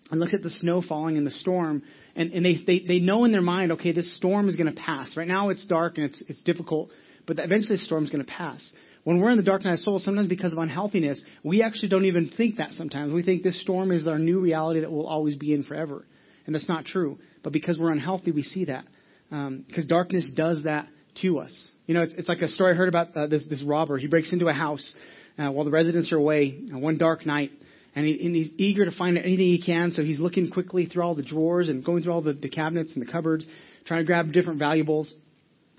and 0.09 0.19
looks 0.19 0.33
at 0.33 0.41
the 0.41 0.49
snow 0.49 0.81
falling 0.81 1.15
in 1.15 1.25
the 1.25 1.31
storm, 1.31 1.83
and, 2.15 2.31
and 2.33 2.43
they, 2.43 2.55
they 2.65 2.85
they 2.87 2.99
know 2.99 3.25
in 3.25 3.31
their 3.31 3.41
mind, 3.41 3.73
okay, 3.73 3.91
this 3.91 4.15
storm 4.17 4.49
is 4.49 4.55
going 4.55 4.73
to 4.73 4.79
pass. 4.79 5.15
Right 5.15 5.27
now, 5.27 5.49
it's 5.49 5.65
dark 5.67 5.97
and 5.97 6.07
it's 6.07 6.23
it's 6.27 6.41
difficult, 6.41 6.89
but 7.27 7.37
eventually, 7.37 7.75
the 7.75 7.83
storm 7.83 8.03
is 8.03 8.09
going 8.09 8.25
to 8.25 8.31
pass. 8.31 8.73
When 9.03 9.19
we're 9.19 9.31
in 9.31 9.37
the 9.37 9.43
dark 9.43 9.65
night 9.65 9.73
of 9.73 9.79
soul, 9.79 9.99
sometimes 9.99 10.27
because 10.27 10.53
of 10.53 10.59
unhealthiness, 10.59 11.23
we 11.43 11.61
actually 11.61 11.89
don't 11.89 12.05
even 12.05 12.31
think 12.37 12.57
that 12.57 12.71
sometimes. 12.71 13.11
We 13.11 13.23
think 13.23 13.43
this 13.43 13.59
storm 13.61 13.91
is 13.91 14.07
our 14.07 14.17
new 14.17 14.39
reality 14.39 14.79
that 14.79 14.91
we'll 14.91 15.07
always 15.07 15.35
be 15.35 15.53
in 15.53 15.63
forever. 15.63 16.05
And 16.45 16.55
that's 16.55 16.69
not 16.69 16.85
true. 16.85 17.19
But 17.43 17.51
because 17.51 17.77
we're 17.77 17.91
unhealthy, 17.91 18.31
we 18.31 18.43
see 18.43 18.65
that. 18.65 18.85
Because 19.29 19.83
um, 19.83 19.87
darkness 19.87 20.31
does 20.35 20.63
that 20.63 20.87
to 21.21 21.39
us. 21.39 21.71
You 21.85 21.95
know, 21.95 22.01
it's, 22.01 22.15
it's 22.15 22.29
like 22.29 22.39
a 22.39 22.47
story 22.47 22.73
I 22.73 22.75
heard 22.75 22.89
about 22.89 23.15
uh, 23.15 23.27
this, 23.27 23.45
this 23.49 23.61
robber. 23.61 23.97
He 23.97 24.07
breaks 24.07 24.31
into 24.31 24.47
a 24.47 24.53
house 24.53 24.95
uh, 25.37 25.49
while 25.49 25.65
the 25.65 25.71
residents 25.71 26.11
are 26.11 26.17
away 26.17 26.57
uh, 26.73 26.77
one 26.79 26.97
dark 26.97 27.25
night. 27.25 27.51
And, 27.95 28.05
he, 28.05 28.25
and 28.25 28.35
he's 28.35 28.51
eager 28.57 28.85
to 28.85 28.91
find 28.91 29.17
anything 29.17 29.45
he 29.45 29.61
can, 29.63 29.91
so 29.91 30.01
he's 30.01 30.19
looking 30.19 30.49
quickly 30.49 30.87
through 30.87 31.03
all 31.03 31.13
the 31.13 31.21
drawers 31.23 31.69
and 31.69 31.85
going 31.85 32.01
through 32.01 32.13
all 32.13 32.21
the, 32.21 32.33
the 32.33 32.49
cabinets 32.49 32.93
and 32.95 33.05
the 33.05 33.11
cupboards, 33.11 33.45
trying 33.85 34.01
to 34.01 34.05
grab 34.05 34.31
different 34.31 34.57
valuables. 34.57 35.13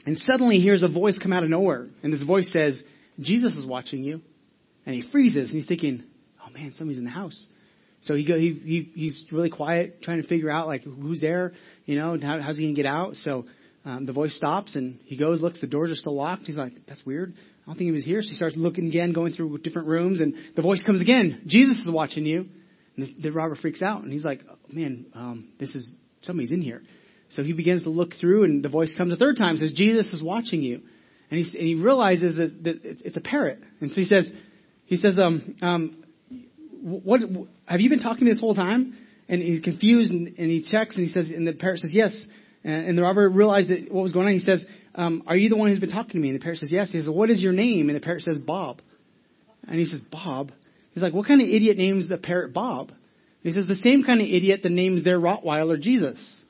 And 0.06 0.16
suddenly 0.18 0.56
he 0.56 0.62
hears 0.62 0.82
a 0.84 0.88
voice 0.88 1.18
come 1.20 1.32
out 1.32 1.42
of 1.42 1.50
nowhere. 1.50 1.88
And 2.02 2.12
this 2.12 2.22
voice 2.22 2.52
says, 2.52 2.80
Jesus 3.18 3.54
is 3.56 3.66
watching 3.66 4.02
you. 4.04 4.20
And 4.86 4.94
he 4.94 5.10
freezes 5.10 5.50
and 5.50 5.58
he's 5.58 5.66
thinking, 5.66 6.04
oh 6.44 6.50
man, 6.50 6.72
somebody's 6.74 6.98
in 6.98 7.04
the 7.04 7.10
house. 7.10 7.46
So 8.02 8.14
he 8.14 8.26
go, 8.26 8.38
he, 8.38 8.52
he 8.52 8.92
he's 8.94 9.24
really 9.32 9.48
quiet, 9.48 10.02
trying 10.02 10.20
to 10.20 10.28
figure 10.28 10.50
out 10.50 10.66
like 10.66 10.82
who's 10.82 11.22
there, 11.22 11.52
you 11.86 11.98
know, 11.98 12.18
how, 12.20 12.38
how's 12.40 12.58
he 12.58 12.64
gonna 12.64 12.74
get 12.74 12.84
out. 12.84 13.14
So 13.16 13.46
um, 13.86 14.04
the 14.04 14.12
voice 14.12 14.36
stops 14.36 14.76
and 14.76 15.00
he 15.04 15.16
goes, 15.16 15.40
looks, 15.40 15.60
the 15.60 15.66
doors 15.66 15.90
are 15.90 15.94
still 15.94 16.14
locked. 16.14 16.42
He's 16.44 16.56
like, 16.56 16.72
that's 16.86 17.04
weird. 17.06 17.32
I 17.32 17.66
don't 17.66 17.76
think 17.76 17.88
he 17.88 17.92
was 17.92 18.04
here. 18.04 18.20
So 18.20 18.28
he 18.28 18.34
starts 18.34 18.56
looking 18.56 18.88
again, 18.88 19.14
going 19.14 19.32
through 19.32 19.56
different 19.58 19.88
rooms, 19.88 20.20
and 20.20 20.34
the 20.54 20.60
voice 20.60 20.82
comes 20.84 21.00
again. 21.00 21.42
Jesus 21.46 21.78
is 21.78 21.90
watching 21.90 22.26
you. 22.26 22.46
And 22.96 23.06
the, 23.06 23.22
the 23.22 23.32
robber 23.32 23.56
freaks 23.56 23.82
out 23.82 24.02
and 24.02 24.12
he's 24.12 24.24
like, 24.24 24.42
oh, 24.48 24.56
man, 24.70 25.06
um, 25.14 25.48
this 25.58 25.74
is 25.74 25.90
somebody's 26.20 26.52
in 26.52 26.60
here. 26.60 26.82
So 27.30 27.42
he 27.42 27.52
begins 27.52 27.84
to 27.84 27.90
look 27.90 28.10
through, 28.20 28.44
and 28.44 28.62
the 28.62 28.68
voice 28.68 28.94
comes 28.96 29.12
a 29.12 29.16
third 29.16 29.36
time, 29.36 29.56
says, 29.56 29.72
Jesus 29.72 30.12
is 30.12 30.22
watching 30.22 30.60
you. 30.60 30.82
And 31.30 31.44
he, 31.44 31.58
and 31.58 31.66
he 31.66 31.74
realizes 31.74 32.36
that, 32.36 32.64
that 32.64 32.80
it's 33.04 33.16
a 33.16 33.20
parrot. 33.20 33.60
And 33.80 33.90
so 33.90 33.96
he 33.96 34.04
says, 34.04 34.30
he 34.86 34.96
says, 34.96 35.18
um, 35.18 35.56
um, 35.62 36.04
what, 36.82 37.20
have 37.66 37.80
you 37.80 37.88
been 37.88 38.02
talking 38.02 38.26
this 38.26 38.40
whole 38.40 38.54
time? 38.54 38.96
And 39.28 39.40
he's 39.40 39.62
confused 39.62 40.12
and, 40.12 40.28
and 40.38 40.50
he 40.50 40.66
checks 40.70 40.96
and 40.96 41.06
he 41.06 41.10
says, 41.10 41.30
and 41.34 41.46
the 41.46 41.54
parrot 41.54 41.80
says, 41.80 41.92
yes. 41.94 42.14
And, 42.62 42.88
and 42.88 42.98
the 42.98 43.02
robber 43.02 43.28
realized 43.28 43.70
that 43.70 43.90
what 43.90 44.02
was 44.02 44.12
going 44.12 44.26
on. 44.26 44.32
He 44.34 44.38
says, 44.38 44.64
um, 44.94 45.22
are 45.26 45.36
you 45.36 45.48
the 45.48 45.56
one 45.56 45.70
who's 45.70 45.80
been 45.80 45.90
talking 45.90 46.12
to 46.12 46.18
me? 46.18 46.28
And 46.28 46.38
the 46.38 46.42
parrot 46.42 46.58
says, 46.58 46.70
yes. 46.70 46.92
He 46.92 47.00
says, 47.00 47.08
what 47.08 47.30
is 47.30 47.42
your 47.42 47.52
name? 47.52 47.88
And 47.88 47.96
the 47.96 48.04
parrot 48.04 48.22
says, 48.22 48.38
Bob. 48.38 48.82
And 49.66 49.78
he 49.78 49.86
says, 49.86 50.00
Bob? 50.12 50.52
He's 50.92 51.02
like, 51.02 51.14
what 51.14 51.26
kind 51.26 51.40
of 51.40 51.48
idiot 51.48 51.78
names 51.78 52.08
the 52.08 52.18
parrot 52.18 52.52
Bob? 52.52 52.90
And 52.90 52.98
he 53.42 53.52
says, 53.52 53.66
the 53.66 53.74
same 53.74 54.04
kind 54.04 54.20
of 54.20 54.26
idiot 54.26 54.60
that 54.62 54.70
names 54.70 55.04
their 55.04 55.18
Rottweiler 55.18 55.80
Jesus. 55.80 56.43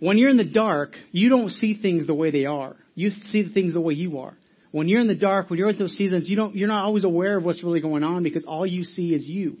When 0.00 0.18
you're 0.18 0.30
in 0.30 0.38
the 0.38 0.44
dark, 0.44 0.96
you 1.12 1.28
don't 1.28 1.50
see 1.50 1.80
things 1.80 2.06
the 2.06 2.14
way 2.14 2.30
they 2.30 2.46
are. 2.46 2.74
You 2.94 3.10
see 3.30 3.42
the 3.42 3.52
things 3.52 3.74
the 3.74 3.80
way 3.80 3.94
you 3.94 4.18
are. 4.18 4.34
When 4.72 4.88
you're 4.88 5.00
in 5.00 5.08
the 5.08 5.14
dark, 5.14 5.50
when 5.50 5.58
you're 5.58 5.68
in 5.68 5.78
those 5.78 5.96
seasons, 5.96 6.28
you 6.28 6.36
don't, 6.36 6.54
you're 6.56 6.68
not 6.68 6.84
always 6.84 7.04
aware 7.04 7.36
of 7.36 7.44
what's 7.44 7.62
really 7.62 7.80
going 7.80 8.02
on 8.02 8.22
because 8.22 8.44
all 8.46 8.66
you 8.66 8.84
see 8.84 9.14
is 9.14 9.26
you. 9.26 9.58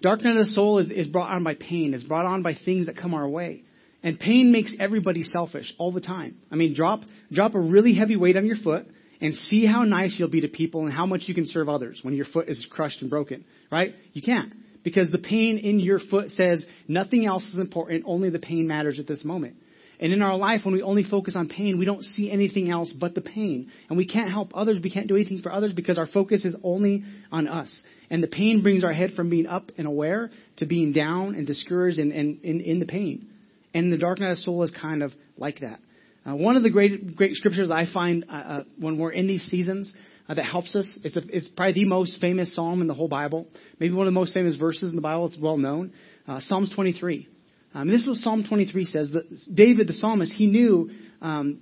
Darkness 0.00 0.32
of 0.32 0.46
the 0.46 0.52
soul 0.52 0.78
is, 0.78 0.90
is 0.90 1.06
brought 1.06 1.30
on 1.30 1.44
by 1.44 1.54
pain, 1.54 1.94
is 1.94 2.04
brought 2.04 2.26
on 2.26 2.42
by 2.42 2.54
things 2.54 2.86
that 2.86 2.96
come 2.96 3.14
our 3.14 3.28
way. 3.28 3.64
And 4.02 4.18
pain 4.18 4.52
makes 4.52 4.74
everybody 4.78 5.22
selfish 5.22 5.72
all 5.78 5.92
the 5.92 6.00
time. 6.00 6.36
I 6.50 6.56
mean, 6.56 6.74
drop, 6.74 7.00
drop 7.32 7.54
a 7.54 7.60
really 7.60 7.94
heavy 7.94 8.16
weight 8.16 8.36
on 8.36 8.46
your 8.46 8.56
foot 8.56 8.86
and 9.20 9.34
see 9.34 9.66
how 9.66 9.82
nice 9.82 10.16
you'll 10.18 10.30
be 10.30 10.42
to 10.42 10.48
people 10.48 10.84
and 10.84 10.92
how 10.92 11.04
much 11.04 11.22
you 11.26 11.34
can 11.34 11.46
serve 11.46 11.68
others 11.68 12.00
when 12.02 12.14
your 12.14 12.26
foot 12.26 12.48
is 12.48 12.66
crushed 12.70 13.02
and 13.02 13.10
broken, 13.10 13.44
right? 13.70 13.94
You 14.12 14.22
can't. 14.22 14.52
Because 14.84 15.10
the 15.10 15.18
pain 15.18 15.58
in 15.58 15.80
your 15.80 15.98
foot 15.98 16.30
says 16.30 16.64
nothing 16.86 17.26
else 17.26 17.44
is 17.44 17.58
important, 17.58 18.04
only 18.06 18.30
the 18.30 18.38
pain 18.38 18.66
matters 18.68 18.98
at 18.98 19.08
this 19.08 19.24
moment. 19.24 19.56
And 20.00 20.12
in 20.12 20.22
our 20.22 20.36
life, 20.36 20.60
when 20.64 20.74
we 20.74 20.82
only 20.82 21.02
focus 21.02 21.34
on 21.34 21.48
pain, 21.48 21.78
we 21.78 21.84
don't 21.84 22.04
see 22.04 22.30
anything 22.30 22.70
else 22.70 22.92
but 22.92 23.14
the 23.14 23.20
pain. 23.20 23.70
And 23.88 23.98
we 23.98 24.06
can't 24.06 24.30
help 24.30 24.52
others. 24.54 24.78
We 24.82 24.90
can't 24.90 25.08
do 25.08 25.16
anything 25.16 25.40
for 25.42 25.52
others 25.52 25.72
because 25.72 25.98
our 25.98 26.06
focus 26.06 26.44
is 26.44 26.54
only 26.62 27.04
on 27.32 27.48
us. 27.48 27.84
And 28.10 28.22
the 28.22 28.28
pain 28.28 28.62
brings 28.62 28.84
our 28.84 28.92
head 28.92 29.12
from 29.14 29.28
being 29.28 29.46
up 29.46 29.70
and 29.76 29.86
aware 29.86 30.30
to 30.58 30.66
being 30.66 30.92
down 30.92 31.34
and 31.34 31.46
discouraged 31.46 31.98
and, 31.98 32.12
and, 32.12 32.42
and 32.44 32.60
in 32.60 32.78
the 32.78 32.86
pain. 32.86 33.28
And 33.74 33.92
the 33.92 33.98
dark 33.98 34.20
night 34.20 34.30
of 34.30 34.38
soul 34.38 34.62
is 34.62 34.72
kind 34.80 35.02
of 35.02 35.12
like 35.36 35.60
that. 35.60 35.80
Uh, 36.24 36.34
one 36.34 36.56
of 36.56 36.62
the 36.62 36.70
great, 36.70 37.16
great 37.16 37.34
scriptures 37.34 37.70
I 37.70 37.84
find 37.92 38.24
uh, 38.28 38.32
uh, 38.32 38.64
when 38.78 38.98
we're 38.98 39.12
in 39.12 39.26
these 39.26 39.42
seasons 39.44 39.92
uh, 40.28 40.34
that 40.34 40.44
helps 40.44 40.74
us. 40.76 40.98
It's, 41.02 41.16
a, 41.16 41.22
it's 41.28 41.48
probably 41.48 41.84
the 41.84 41.84
most 41.86 42.20
famous 42.20 42.54
psalm 42.54 42.80
in 42.80 42.86
the 42.86 42.94
whole 42.94 43.08
Bible. 43.08 43.46
Maybe 43.78 43.94
one 43.94 44.06
of 44.06 44.12
the 44.12 44.18
most 44.18 44.32
famous 44.32 44.56
verses 44.56 44.90
in 44.90 44.96
the 44.96 45.02
Bible. 45.02 45.26
It's 45.26 45.38
well 45.40 45.56
known. 45.56 45.92
Uh, 46.26 46.40
Psalms 46.40 46.72
23. 46.74 47.28
Um, 47.74 47.88
this 47.88 48.02
is 48.02 48.08
what 48.08 48.16
Psalm 48.16 48.44
23 48.48 48.84
says. 48.84 49.10
That 49.12 49.24
David, 49.52 49.88
the 49.88 49.92
psalmist, 49.92 50.32
he 50.32 50.46
knew 50.46 50.90
um, 51.20 51.60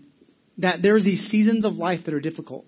that 0.59 0.83
there's 0.83 1.05
these 1.05 1.27
seasons 1.27 1.65
of 1.65 1.75
life 1.75 2.01
that 2.05 2.15
are 2.15 2.21
difficult. 2.21 2.65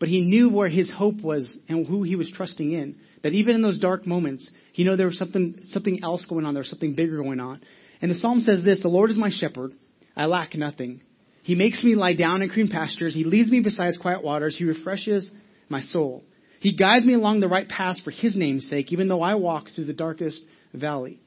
But 0.00 0.08
he 0.08 0.20
knew 0.20 0.48
where 0.48 0.68
his 0.68 0.90
hope 0.90 1.20
was 1.22 1.58
and 1.68 1.86
who 1.86 2.02
he 2.02 2.16
was 2.16 2.30
trusting 2.34 2.72
in. 2.72 2.96
That 3.22 3.34
even 3.34 3.54
in 3.54 3.62
those 3.62 3.78
dark 3.78 4.04
moments, 4.04 4.50
he 4.72 4.82
knew 4.82 4.96
there 4.96 5.06
was 5.06 5.18
something, 5.18 5.60
something 5.66 6.02
else 6.02 6.26
going 6.26 6.44
on. 6.44 6.54
There 6.54 6.60
was 6.60 6.70
something 6.70 6.96
bigger 6.96 7.22
going 7.22 7.38
on. 7.38 7.60
And 8.00 8.10
the 8.10 8.16
psalm 8.16 8.40
says 8.40 8.64
this, 8.64 8.82
The 8.82 8.88
Lord 8.88 9.10
is 9.10 9.16
my 9.16 9.30
shepherd. 9.30 9.72
I 10.16 10.26
lack 10.26 10.56
nothing. 10.56 11.02
He 11.42 11.54
makes 11.54 11.82
me 11.82 11.94
lie 11.94 12.14
down 12.14 12.42
in 12.42 12.48
green 12.48 12.68
pastures. 12.68 13.14
He 13.14 13.24
leads 13.24 13.50
me 13.50 13.60
beside 13.60 13.92
quiet 14.00 14.22
waters. 14.22 14.56
He 14.56 14.64
refreshes 14.64 15.30
my 15.68 15.80
soul. 15.80 16.24
He 16.60 16.76
guides 16.76 17.04
me 17.06 17.14
along 17.14 17.40
the 17.40 17.48
right 17.48 17.68
path 17.68 17.96
for 18.04 18.10
his 18.10 18.36
name's 18.36 18.68
sake, 18.68 18.92
even 18.92 19.08
though 19.08 19.22
I 19.22 19.34
walk 19.34 19.66
through 19.74 19.86
the 19.86 19.92
darkest 19.92 20.42
valley. 20.72 21.20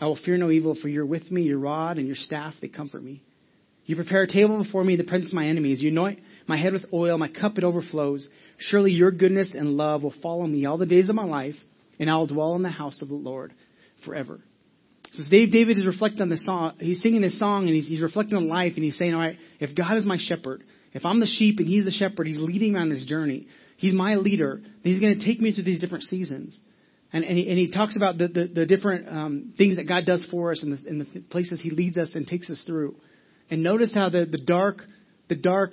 I 0.00 0.06
will 0.06 0.18
fear 0.24 0.36
no 0.36 0.50
evil, 0.50 0.76
for 0.80 0.88
you're 0.88 1.06
with 1.06 1.30
me, 1.30 1.42
your 1.42 1.58
rod 1.58 1.98
and 1.98 2.06
your 2.06 2.16
staff, 2.16 2.54
they 2.60 2.68
comfort 2.68 3.02
me. 3.02 3.22
You 3.84 3.96
prepare 3.96 4.22
a 4.22 4.28
table 4.28 4.62
before 4.62 4.84
me 4.84 4.94
in 4.94 4.98
the 4.98 5.04
presence 5.04 5.30
of 5.30 5.36
my 5.36 5.46
enemies. 5.46 5.80
You 5.80 5.88
anoint 5.88 6.20
my 6.46 6.58
head 6.58 6.74
with 6.74 6.84
oil, 6.92 7.16
my 7.16 7.28
cup 7.28 7.56
it 7.56 7.64
overflows. 7.64 8.28
Surely 8.58 8.92
your 8.92 9.10
goodness 9.10 9.54
and 9.54 9.76
love 9.76 10.02
will 10.02 10.14
follow 10.22 10.46
me 10.46 10.66
all 10.66 10.76
the 10.76 10.86
days 10.86 11.08
of 11.08 11.14
my 11.14 11.24
life, 11.24 11.54
and 11.98 12.10
I 12.10 12.16
will 12.16 12.26
dwell 12.26 12.54
in 12.54 12.62
the 12.62 12.68
house 12.68 13.00
of 13.00 13.08
the 13.08 13.14
Lord 13.14 13.54
forever. 14.04 14.40
So 15.10 15.22
Dave, 15.30 15.50
David 15.50 15.78
is 15.78 15.86
reflecting 15.86 16.22
on 16.22 16.28
the 16.28 16.36
song. 16.36 16.74
He's 16.78 17.00
singing 17.00 17.22
this 17.22 17.38
song 17.38 17.66
and 17.66 17.74
he's, 17.74 17.88
he's 17.88 18.02
reflecting 18.02 18.36
on 18.36 18.48
life 18.48 18.72
and 18.74 18.84
he's 18.84 18.98
saying, 18.98 19.14
all 19.14 19.20
right, 19.20 19.38
if 19.58 19.74
God 19.74 19.96
is 19.96 20.04
my 20.04 20.18
shepherd, 20.18 20.64
if 20.92 21.04
I'm 21.04 21.20
the 21.20 21.26
sheep 21.26 21.58
and 21.58 21.66
he's 21.66 21.84
the 21.84 21.90
shepherd, 21.90 22.26
he's 22.26 22.38
leading 22.38 22.74
me 22.74 22.80
on 22.80 22.90
this 22.90 23.04
journey. 23.04 23.46
He's 23.78 23.94
my 23.94 24.16
leader. 24.16 24.60
He's 24.82 25.00
going 25.00 25.18
to 25.18 25.24
take 25.24 25.40
me 25.40 25.52
through 25.52 25.64
these 25.64 25.80
different 25.80 26.04
seasons. 26.04 26.60
And, 27.12 27.24
and, 27.24 27.38
he, 27.38 27.48
and 27.48 27.58
he 27.58 27.72
talks 27.72 27.96
about 27.96 28.18
the, 28.18 28.28
the, 28.28 28.46
the 28.46 28.66
different 28.66 29.08
um, 29.08 29.54
things 29.56 29.76
that 29.76 29.88
God 29.88 30.04
does 30.04 30.26
for 30.30 30.52
us 30.52 30.62
and 30.62 30.78
the, 30.78 30.88
and 30.88 31.00
the 31.00 31.20
places 31.20 31.58
he 31.62 31.70
leads 31.70 31.96
us 31.96 32.10
and 32.14 32.26
takes 32.26 32.50
us 32.50 32.62
through. 32.66 32.96
And 33.50 33.62
notice 33.62 33.94
how 33.94 34.10
the, 34.10 34.26
the 34.26 34.38
dark, 34.38 34.82
the 35.28 35.34
dark 35.36 35.72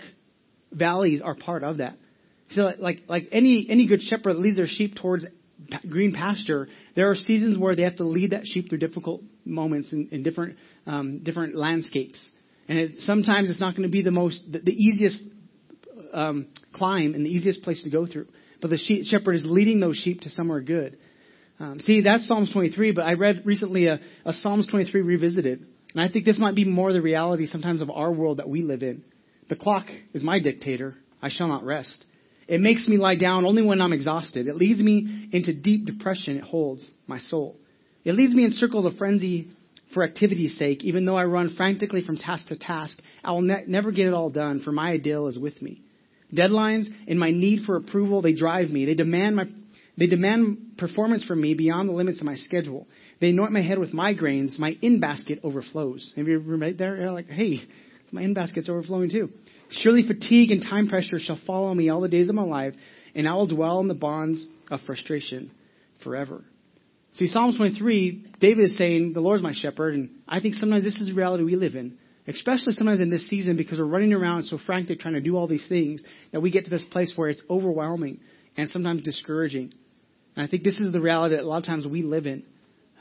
valleys 0.72 1.22
are 1.22 1.36
part 1.36 1.63
of 1.63 1.77
that. 1.77 1.98
So 2.51 2.72
like, 2.80 3.01
like 3.10 3.27
any, 3.32 3.68
any 3.70 3.88
good 3.88 4.01
shepherd 4.01 4.36
leads 4.36 4.56
their 4.56 4.68
sheep 4.68 4.96
towards 4.96 5.25
green 5.89 6.13
pasture, 6.13 6.68
there 6.96 7.10
are 7.10 7.15
seasons 7.15 7.58
where 7.58 7.75
they 7.75 7.84
have 7.84 7.98
to 7.98 8.04
lead 8.04 8.32
that 8.32 8.46
sheep 8.46 8.70
through 8.70 8.80
difficult 8.80 9.22
moments 9.46 9.94
in, 9.94 10.24
different 10.24 10.58
um, 10.86 11.20
different 11.24 11.56
landscapes, 11.56 12.20
and 12.68 12.77
it, 12.77 12.92
sometimes 13.00 13.50
it's 13.50 13.60
not 13.60 13.75
going 13.75 13.88
to 13.88 13.92
be 13.92 14.01
the 14.01 14.12
most 14.12 14.44
the, 14.51 14.60
the 14.60 14.72
easiest 14.72 15.22
um, 16.13 16.48
climb 16.74 17.13
and 17.13 17.25
the 17.25 17.30
easiest 17.30 17.62
place 17.63 17.82
to 17.84 17.89
go 17.89 18.06
through. 18.06 18.27
But 18.62 18.70
the 18.70 18.77
sheep, 18.77 19.06
shepherd 19.06 19.34
is 19.34 19.44
leading 19.46 19.80
those 19.80 19.98
sheep 19.98 20.22
to 20.22 20.30
somewhere 20.30 20.62
good. 20.62 20.98
Um, 21.59 21.79
see, 21.79 22.01
that's 22.01 22.27
Psalms 22.27 22.51
23, 22.51 22.91
but 22.91 23.03
I 23.03 23.13
read 23.13 23.43
recently 23.45 23.88
a, 23.88 24.00
a 24.25 24.33
Psalms 24.33 24.67
23 24.67 25.01
revisited, 25.01 25.65
and 25.93 26.03
I 26.03 26.12
think 26.12 26.25
this 26.25 26.39
might 26.39 26.55
be 26.55 26.65
more 26.65 26.91
the 26.91 27.01
reality 27.01 27.45
sometimes 27.45 27.81
of 27.81 27.89
our 27.89 28.12
world 28.12 28.38
that 28.38 28.50
we 28.50 28.62
live 28.62 28.83
in. 28.83 29.03
The 29.47 29.55
clock 29.55 29.85
is 30.13 30.24
my 30.24 30.39
dictator; 30.39 30.95
I 31.21 31.29
shall 31.29 31.47
not 31.47 31.63
rest. 31.63 32.05
It 32.47 32.59
makes 32.59 32.88
me 32.88 32.97
lie 32.97 33.15
down 33.15 33.45
only 33.45 33.63
when 33.63 33.81
I'm 33.81 33.93
exhausted. 33.93 34.47
It 34.47 34.55
leads 34.55 34.79
me 34.79 35.29
into 35.31 35.53
deep 35.53 35.85
depression. 35.85 36.38
It 36.38 36.43
holds 36.43 36.85
my 37.07 37.17
soul. 37.17 37.55
It 38.03 38.15
leads 38.15 38.35
me 38.35 38.43
in 38.43 38.51
circles 38.51 38.85
of 38.85 38.97
frenzy 38.97 39.47
for 39.93 40.03
activity's 40.03 40.57
sake. 40.57 40.83
Even 40.83 41.05
though 41.05 41.17
I 41.17 41.25
run 41.25 41.55
frantically 41.55 42.03
from 42.03 42.17
task 42.17 42.50
to 42.50 42.57
task, 42.57 43.00
I 43.24 43.31
will 43.31 43.41
ne- 43.41 43.63
never 43.65 43.91
get 43.91 44.07
it 44.07 44.13
all 44.13 44.29
done, 44.29 44.59
for 44.59 44.71
my 44.71 44.89
ideal 44.91 45.27
is 45.27 45.39
with 45.39 45.59
me. 45.62 45.81
Deadlines 46.33 46.88
and 47.07 47.19
my 47.19 47.31
need 47.31 47.65
for 47.65 47.77
approval, 47.77 48.21
they 48.21 48.33
drive 48.33 48.69
me. 48.69 48.85
They 48.85 48.95
demand 48.95 49.35
my 49.35 49.45
they 49.98 50.08
demand 50.08 50.78
performance 50.78 51.24
from 51.24 51.42
me 51.42 51.54
beyond 51.54 51.90
the 51.90 51.94
limits 51.94 52.20
of 52.20 52.25
my 52.25 52.36
schedule. 52.36 52.88
They 53.22 53.30
anoint 53.30 53.54
my 53.54 53.62
head 53.62 53.80
with 53.80 53.94
migraines. 53.94 54.60
My 54.60 54.78
in 54.82 55.00
basket 55.00 55.40
overflows. 55.44 56.12
Have 56.16 56.28
you 56.28 56.40
ever 56.40 56.58
made 56.58 56.78
there? 56.78 56.98
You're 56.98 57.12
like, 57.12 57.28
hey, 57.28 57.62
my 58.12 58.22
in 58.22 58.34
basket's 58.34 58.70
overflowing 58.70 59.10
too. 59.10 59.30
Surely 59.70 60.06
fatigue 60.06 60.52
and 60.52 60.62
time 60.62 60.90
pressure 60.90 61.20
shall 61.20 61.40
follow 61.48 61.74
me 61.74 61.90
all 61.90 62.02
the 62.02 62.10
days 62.10 62.30
of 62.30 62.36
my 62.36 62.44
life, 62.44 62.74
and 63.14 63.28
I 63.28 63.34
will 63.34 63.48
dwell 63.48 63.80
in 63.80 63.88
the 63.88 63.94
bonds 63.94 64.46
of 64.70 64.82
frustration 64.86 65.52
forever. 66.04 66.44
See, 67.14 67.28
Psalms 67.28 67.56
23, 67.56 68.34
David 68.42 68.66
is 68.66 68.78
saying, 68.78 69.14
The 69.14 69.22
Lord 69.22 69.38
is 69.38 69.44
my 69.44 69.54
shepherd, 69.54 69.94
and 69.94 70.10
I 70.28 70.42
think 70.42 70.56
sometimes 70.56 70.84
this 70.84 70.96
is 70.96 71.08
the 71.08 71.14
reality 71.14 71.44
we 71.44 71.56
live 71.56 71.75
in. 71.75 71.98
Especially 72.28 72.74
sometimes 72.74 73.00
in 73.00 73.10
this 73.10 73.30
season 73.30 73.56
because 73.56 73.78
we're 73.78 73.86
running 73.86 74.12
around 74.12 74.44
so 74.44 74.58
frantic 74.66 75.00
trying 75.00 75.14
to 75.14 75.22
do 75.22 75.38
all 75.38 75.48
these 75.48 75.66
things 75.70 76.04
that 76.32 76.42
we 76.42 76.50
get 76.50 76.66
to 76.66 76.72
this 76.72 76.84
place 76.92 77.14
where 77.16 77.30
it's 77.30 77.42
overwhelming 77.50 78.20
and 78.58 78.70
sometimes 78.70 79.04
discouraging. 79.04 79.74
And 80.36 80.46
I 80.46 80.48
think 80.48 80.63
this 80.63 80.75
is 80.75 80.92
the 80.92 81.00
reality 81.00 81.36
that 81.36 81.44
a 81.44 81.48
lot 81.48 81.58
of 81.58 81.65
times 81.65 81.88
we 81.88 82.01
live 82.01 82.25
in. 82.25 82.44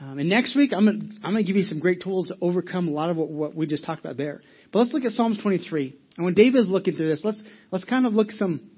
Um, 0.00 0.18
and 0.18 0.28
next 0.28 0.56
week, 0.56 0.72
I'm 0.76 0.84
going 0.84 1.18
I'm 1.22 1.34
to 1.34 1.42
give 1.42 1.56
you 1.56 1.62
some 1.62 1.80
great 1.80 2.02
tools 2.02 2.28
to 2.28 2.36
overcome 2.40 2.88
a 2.88 2.90
lot 2.90 3.10
of 3.10 3.16
what, 3.16 3.30
what 3.30 3.54
we 3.54 3.66
just 3.66 3.84
talked 3.84 4.04
about 4.04 4.16
there. 4.16 4.42
But 4.72 4.80
let's 4.80 4.92
look 4.92 5.04
at 5.04 5.12
Psalms 5.12 5.40
23. 5.40 5.94
And 6.16 6.24
when 6.24 6.34
David 6.34 6.58
is 6.58 6.68
looking 6.68 6.94
through 6.94 7.08
this, 7.08 7.22
let's 7.24 7.38
let's 7.70 7.84
kind 7.84 8.06
of 8.06 8.12
look 8.12 8.30
some 8.30 8.70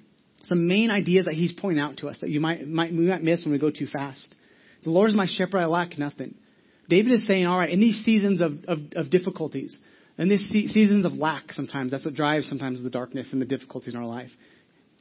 some 0.45 0.67
main 0.67 0.91
ideas 0.91 1.25
that 1.25 1.35
he's 1.35 1.53
pointing 1.53 1.83
out 1.83 1.99
to 1.99 2.09
us 2.09 2.19
that 2.21 2.31
you 2.31 2.41
might 2.41 2.67
might 2.67 2.93
we 2.93 3.07
might 3.07 3.23
miss 3.23 3.45
when 3.45 3.53
we 3.53 3.59
go 3.59 3.71
too 3.71 3.87
fast. 3.87 4.35
The 4.85 4.91
Lord 4.91 5.11
is 5.11 5.17
my 5.17 5.27
shepherd; 5.27 5.59
I 5.59 5.67
lack 5.67 5.99
nothing. 5.99 6.35
David 6.89 7.13
is 7.13 7.27
saying, 7.27 7.47
all 7.47 7.59
right, 7.59 7.71
in 7.71 7.81
these 7.81 8.03
seasons 8.05 8.41
of 8.43 8.65
of, 8.69 8.79
of 8.95 9.11
difficulties, 9.11 9.77
in 10.19 10.29
these 10.29 10.49
seasons 10.51 11.05
of 11.05 11.15
lack, 11.15 11.53
sometimes 11.53 11.91
that's 11.91 12.05
what 12.05 12.15
drives 12.15 12.49
sometimes 12.49 12.83
the 12.83 12.91
darkness 12.91 13.33
and 13.33 13.41
the 13.41 13.47
difficulties 13.47 13.95
in 13.95 14.01
our 14.01 14.07
life. 14.07 14.31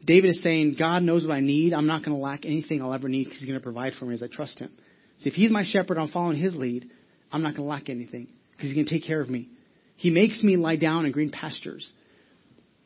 David 0.03 0.29
is 0.29 0.43
saying, 0.43 0.75
God 0.77 1.03
knows 1.03 1.25
what 1.25 1.33
I 1.33 1.39
need. 1.39 1.73
I'm 1.73 1.87
not 1.87 2.03
going 2.03 2.15
to 2.15 2.21
lack 2.21 2.45
anything 2.45 2.81
I'll 2.81 2.93
ever 2.93 3.09
need 3.09 3.25
because 3.25 3.39
He's 3.39 3.47
going 3.47 3.59
to 3.59 3.63
provide 3.63 3.93
for 3.99 4.05
me 4.05 4.13
as 4.13 4.21
I 4.21 4.27
trust 4.27 4.59
Him. 4.59 4.71
See, 5.17 5.29
if 5.29 5.35
He's 5.35 5.51
my 5.51 5.63
shepherd, 5.65 5.97
I'm 5.97 6.09
following 6.09 6.37
His 6.37 6.55
lead. 6.55 6.89
I'm 7.31 7.41
not 7.41 7.55
going 7.55 7.63
to 7.63 7.69
lack 7.69 7.89
anything 7.89 8.27
because 8.51 8.69
He's 8.69 8.75
going 8.75 8.85
to 8.85 8.91
take 8.91 9.05
care 9.05 9.21
of 9.21 9.29
me. 9.29 9.49
He 9.95 10.09
makes 10.09 10.43
me 10.43 10.57
lie 10.57 10.75
down 10.75 11.05
in 11.05 11.11
green 11.11 11.31
pastures. 11.31 11.91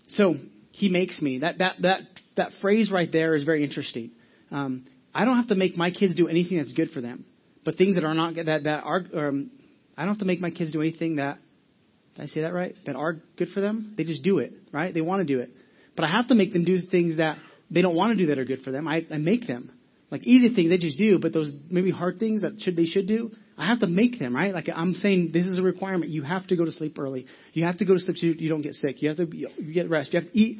So 0.09 0.35
he 0.71 0.89
makes 0.89 1.21
me. 1.21 1.39
That 1.39 1.57
that 1.59 1.75
that 1.81 1.99
that 2.37 2.51
phrase 2.61 2.91
right 2.91 3.11
there 3.11 3.35
is 3.35 3.43
very 3.43 3.63
interesting. 3.63 4.11
Um, 4.51 4.85
I 5.13 5.25
don't 5.25 5.37
have 5.37 5.47
to 5.47 5.55
make 5.55 5.75
my 5.75 5.91
kids 5.91 6.15
do 6.15 6.27
anything 6.27 6.57
that's 6.57 6.73
good 6.73 6.89
for 6.91 7.01
them, 7.01 7.25
but 7.65 7.75
things 7.75 7.95
that 7.95 8.03
are 8.03 8.13
not 8.13 8.35
that 8.35 8.63
that 8.63 8.83
are. 8.83 9.03
Um, 9.13 9.51
I 9.97 10.03
don't 10.03 10.13
have 10.13 10.19
to 10.19 10.25
make 10.25 10.39
my 10.39 10.51
kids 10.51 10.71
do 10.71 10.81
anything 10.81 11.17
that. 11.17 11.39
Did 12.15 12.23
I 12.23 12.25
say 12.27 12.41
that 12.41 12.53
right? 12.53 12.75
That 12.85 12.95
are 12.95 13.17
good 13.37 13.49
for 13.49 13.61
them. 13.61 13.93
They 13.97 14.03
just 14.03 14.23
do 14.23 14.39
it, 14.39 14.53
right? 14.71 14.93
They 14.93 15.01
want 15.01 15.19
to 15.21 15.25
do 15.25 15.41
it, 15.41 15.51
but 15.99 16.07
I 16.07 16.11
have 16.13 16.29
to 16.29 16.33
make 16.33 16.53
them 16.53 16.63
do 16.63 16.79
things 16.79 17.17
that 17.17 17.39
they 17.69 17.81
don't 17.81 17.93
want 17.93 18.13
to 18.13 18.17
do 18.17 18.27
that 18.27 18.39
are 18.39 18.45
good 18.45 18.61
for 18.61 18.71
them. 18.71 18.87
I, 18.87 19.05
I 19.11 19.17
make 19.17 19.47
them. 19.47 19.69
Like 20.09 20.25
easy 20.25 20.55
things 20.55 20.69
they 20.69 20.77
just 20.77 20.97
do, 20.97 21.19
but 21.19 21.33
those 21.33 21.51
maybe 21.69 21.91
hard 21.91 22.19
things 22.19 22.43
that 22.43 22.61
should 22.61 22.77
they 22.77 22.85
should 22.85 23.05
do, 23.05 23.31
I 23.57 23.67
have 23.67 23.81
to 23.81 23.87
make 23.87 24.17
them, 24.17 24.33
right? 24.33 24.53
Like 24.53 24.69
I'm 24.73 24.93
saying 24.93 25.31
this 25.33 25.45
is 25.45 25.57
a 25.57 25.61
requirement. 25.61 26.09
You 26.09 26.23
have 26.23 26.47
to 26.47 26.55
go 26.55 26.63
to 26.63 26.71
sleep 26.71 26.97
early. 26.97 27.25
You 27.51 27.65
have 27.65 27.79
to 27.79 27.85
go 27.85 27.95
to 27.95 27.99
sleep 27.99 28.15
so 28.15 28.27
you 28.27 28.47
don't 28.47 28.61
get 28.61 28.75
sick. 28.75 29.01
You 29.01 29.09
have 29.09 29.17
to 29.17 29.27
you 29.35 29.73
get 29.73 29.89
rest. 29.89 30.13
You 30.13 30.21
have 30.21 30.31
to 30.31 30.39
eat 30.39 30.59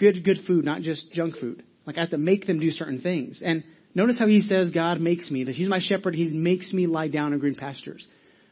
good 0.00 0.24
good 0.24 0.38
food, 0.48 0.64
not 0.64 0.80
just 0.80 1.12
junk 1.12 1.36
food. 1.36 1.62
Like 1.86 1.96
I 1.96 2.00
have 2.00 2.10
to 2.10 2.18
make 2.18 2.48
them 2.48 2.58
do 2.58 2.72
certain 2.72 3.00
things. 3.00 3.40
And 3.40 3.62
notice 3.94 4.18
how 4.18 4.26
he 4.26 4.40
says 4.40 4.72
God 4.72 5.00
makes 5.00 5.30
me. 5.30 5.44
That 5.44 5.54
he's 5.54 5.68
my 5.68 5.78
shepherd, 5.80 6.16
he 6.16 6.28
makes 6.32 6.72
me 6.72 6.88
lie 6.88 7.06
down 7.06 7.32
in 7.32 7.38
green 7.38 7.54
pastures. 7.54 8.04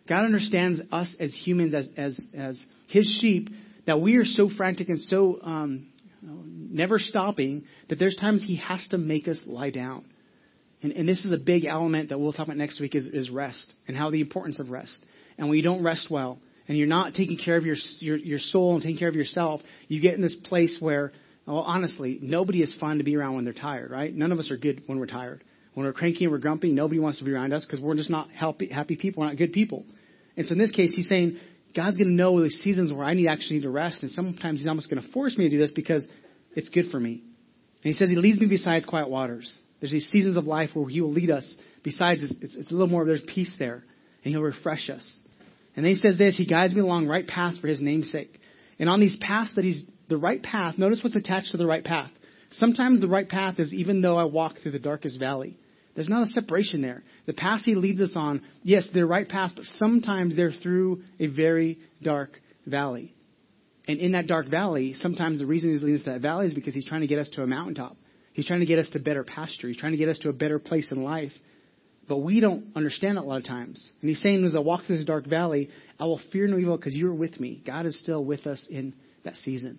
God 0.09 0.25
understands 0.25 0.81
us 0.93 1.13
as 1.19 1.35
humans 1.35 1.75
as 1.75 1.89
as 1.97 2.25
as 2.37 2.65
his 2.87 3.19
sheep 3.21 3.51
that 3.87 4.01
we 4.01 4.15
are 4.15 4.25
so 4.25 4.49
frantic 4.49 4.89
and 4.89 5.01
so 5.01 5.41
um, 5.43 5.89
never 6.23 6.99
stopping 6.99 7.65
that 7.89 7.99
there's 7.99 8.17
times 8.17 8.43
he 8.43 8.57
has 8.57 8.87
to 8.91 8.99
make 8.99 9.29
us 9.29 9.43
lie 9.47 9.71
down. 9.71 10.05
And, 10.83 10.93
and 10.93 11.09
this 11.09 11.25
is 11.25 11.33
a 11.33 11.39
big 11.39 11.65
element 11.65 12.09
that 12.09 12.19
we'll 12.19 12.33
talk 12.33 12.47
about 12.47 12.57
next 12.57 12.81
week 12.81 12.95
is, 12.95 13.07
is 13.07 13.31
rest 13.31 13.75
and 13.87 13.97
how 13.97 14.11
the 14.11 14.21
importance 14.21 14.59
of 14.59 14.71
rest. 14.71 15.05
And 15.39 15.49
when 15.49 15.57
you 15.57 15.63
don't 15.63 15.83
rest 15.83 16.09
well 16.11 16.39
and 16.69 16.77
you're 16.77 16.87
not 16.87 17.15
taking 17.15 17.39
care 17.39 17.57
of 17.57 17.65
your, 17.65 17.77
your, 17.99 18.17
your 18.17 18.39
soul 18.39 18.75
and 18.75 18.83
taking 18.83 18.99
care 18.99 19.09
of 19.09 19.15
yourself, 19.15 19.61
you 19.89 20.01
get 20.01 20.15
in 20.15 20.23
this 20.23 20.37
place 20.45 20.77
where, 20.81 21.13
well, 21.47 21.59
honestly, 21.59 22.19
nobody 22.23 22.63
is 22.63 22.75
fun 22.81 22.99
to 22.99 23.05
be 23.05 23.17
around 23.17 23.35
when 23.35 23.45
they're 23.45 23.55
tired, 23.55 23.91
right? 23.91 24.15
None 24.15 24.33
of 24.33 24.39
us 24.39 24.51
are 24.51 24.57
good 24.57 24.83
when 24.87 24.99
we're 24.99 25.07
tired. 25.07 25.43
When 25.75 25.87
we're 25.87 25.93
cranky 25.93 26.25
and 26.25 26.33
we're 26.33 26.39
grumpy, 26.39 26.73
nobody 26.73 26.99
wants 26.99 27.19
to 27.19 27.25
be 27.25 27.33
around 27.33 27.53
us 27.53 27.65
because 27.65 27.81
we're 27.81 27.95
just 27.95 28.11
not 28.11 28.31
happy, 28.31 28.69
happy 28.69 28.97
people. 28.97 29.23
We're 29.23 29.29
not 29.29 29.37
good 29.37 29.53
people. 29.53 29.85
And 30.37 30.47
so 30.47 30.53
in 30.53 30.59
this 30.59 30.71
case, 30.71 30.93
he's 30.95 31.09
saying, 31.09 31.39
God's 31.75 31.97
going 31.97 32.09
to 32.09 32.15
know 32.15 32.43
the 32.43 32.51
seasons 32.51 32.93
where 32.93 33.05
I 33.05 33.15
need 33.15 33.29
actually 33.29 33.57
need 33.57 33.63
to 33.63 33.71
rest, 33.71 34.03
and 34.03 34.11
sometimes 34.11 34.59
He's 34.59 34.69
almost 34.69 34.91
going 34.91 35.03
to 35.03 35.13
force 35.13 35.37
me 35.37 35.45
to 35.45 35.51
do 35.51 35.59
this 35.59 35.71
because 35.71 36.07
it's 36.55 36.69
good 36.69 36.91
for 36.91 36.99
me. 36.99 37.23
And 37.83 37.85
He 37.85 37.93
says 37.93 38.09
He 38.09 38.17
leads 38.17 38.41
me 38.41 38.47
beside 38.47 38.87
quiet 38.87 39.09
waters. 39.09 39.57
There's 39.81 39.93
these 39.93 40.09
seasons 40.09 40.37
of 40.37 40.45
life 40.45 40.71
where 40.75 40.89
He 40.89 41.01
will 41.01 41.13
lead 41.13 41.31
us. 41.31 41.57
Besides, 41.83 42.23
it's, 42.23 42.35
it's, 42.41 42.55
it's 42.55 42.71
a 42.71 42.73
little 42.73 42.89
more, 42.89 43.05
there's 43.05 43.23
peace 43.23 43.53
there, 43.59 43.85
and 44.25 44.33
He'll 44.33 44.43
refresh 44.43 44.91
us. 44.91 45.21
And 45.77 45.85
then 45.85 45.93
He 45.93 45.97
says 45.97 46.19
this 46.19 46.37
He 46.37 46.47
guides 46.47 46.75
me 46.75 46.81
along 46.81 47.07
right 47.07 47.27
paths 47.27 47.59
for 47.59 47.69
His 47.69 47.81
name's 47.81 48.11
sake. 48.11 48.41
And 48.79 48.89
on 48.89 49.01
these 49.01 49.17
paths 49.21 49.55
that 49.57 49.65
He's, 49.65 49.83
the 50.09 50.17
right 50.17 50.43
path, 50.43 50.77
notice 50.77 51.01
what's 51.03 51.17
attached 51.17 51.53
to 51.53 51.57
the 51.57 51.67
right 51.67 51.85
path. 51.85 52.11
Sometimes 52.51 53.01
the 53.01 53.07
right 53.07 53.29
path 53.29 53.61
is 53.61 53.73
even 53.73 54.01
though 54.01 54.17
I 54.17 54.25
walk 54.25 54.57
through 54.61 54.73
the 54.73 54.81
darkest 54.81 55.21
valley. 55.21 55.57
There's 55.95 56.09
not 56.09 56.23
a 56.23 56.27
separation 56.27 56.83
there. 56.83 57.03
The 57.27 57.33
path 57.33 57.61
he 57.65 57.75
leads 57.75 58.01
us 58.01 58.13
on, 58.15 58.43
yes, 58.63 58.89
they're 58.95 59.07
right 59.07 59.29
paths, 59.29 59.53
but 59.55 59.65
sometimes 59.65 60.37
they're 60.37 60.53
through 60.53 61.03
a 61.19 61.27
very 61.27 61.79
dark 62.03 62.41
valley. 62.67 63.15
And 63.89 63.99
in 63.99 64.13
that 64.13 64.27
dark 64.27 64.49
valley, 64.49 64.93
sometimes 64.95 65.39
the 65.41 65.47
reason 65.47 65.71
he's 65.71 65.83
leading 65.83 65.97
us 65.97 66.05
to 66.05 66.11
that 66.11 66.21
valley 66.21 66.47
is 66.47 66.55
because 66.55 66.75
he's 66.75 66.85
trying 66.85 67.01
to 67.01 67.07
get 67.07 67.19
us 67.19 67.29
to 67.31 67.43
a 67.43 67.47
mountaintop. 67.47 67.97
He's 68.33 68.47
trying 68.47 68.61
to 68.61 68.67
get 68.67 68.79
us 68.79 68.89
to 68.91 69.01
better 69.01 69.25
pasture. 69.25 69.67
He's 69.67 69.79
trying 69.79 69.93
to 69.93 69.99
get 69.99 70.09
us 70.09 70.19
to 70.19 70.29
a 70.29 70.33
better 70.33 70.59
place 70.59 70.93
in 70.93 71.03
life. 71.03 71.33
But 72.09 72.19
we 72.19 72.41
don't 72.41 72.67
understand 72.77 73.19
it 73.19 73.25
a 73.25 73.25
lot 73.25 73.39
of 73.39 73.45
times. 73.45 73.91
And 74.01 74.09
he's 74.09 74.23
saying, 74.23 74.45
as 74.45 74.57
I 74.57 74.61
walk 74.61 74.85
through 74.85 74.99
this 74.99 75.07
dark 75.07 75.27
valley, 75.27 75.71
I 75.99 76.05
will 76.05 76.21
fear 76.33 76.47
no 76.47 76.59
evil 76.59 76.77
because 76.77 76.95
you're 76.95 77.15
with 77.15 77.39
me. 77.41 77.63
God 77.67 77.87
is 77.87 77.99
still 78.01 78.25
with 78.25 78.47
us 78.47 78.65
in 78.71 78.95
that 79.25 79.37
season. 79.37 79.79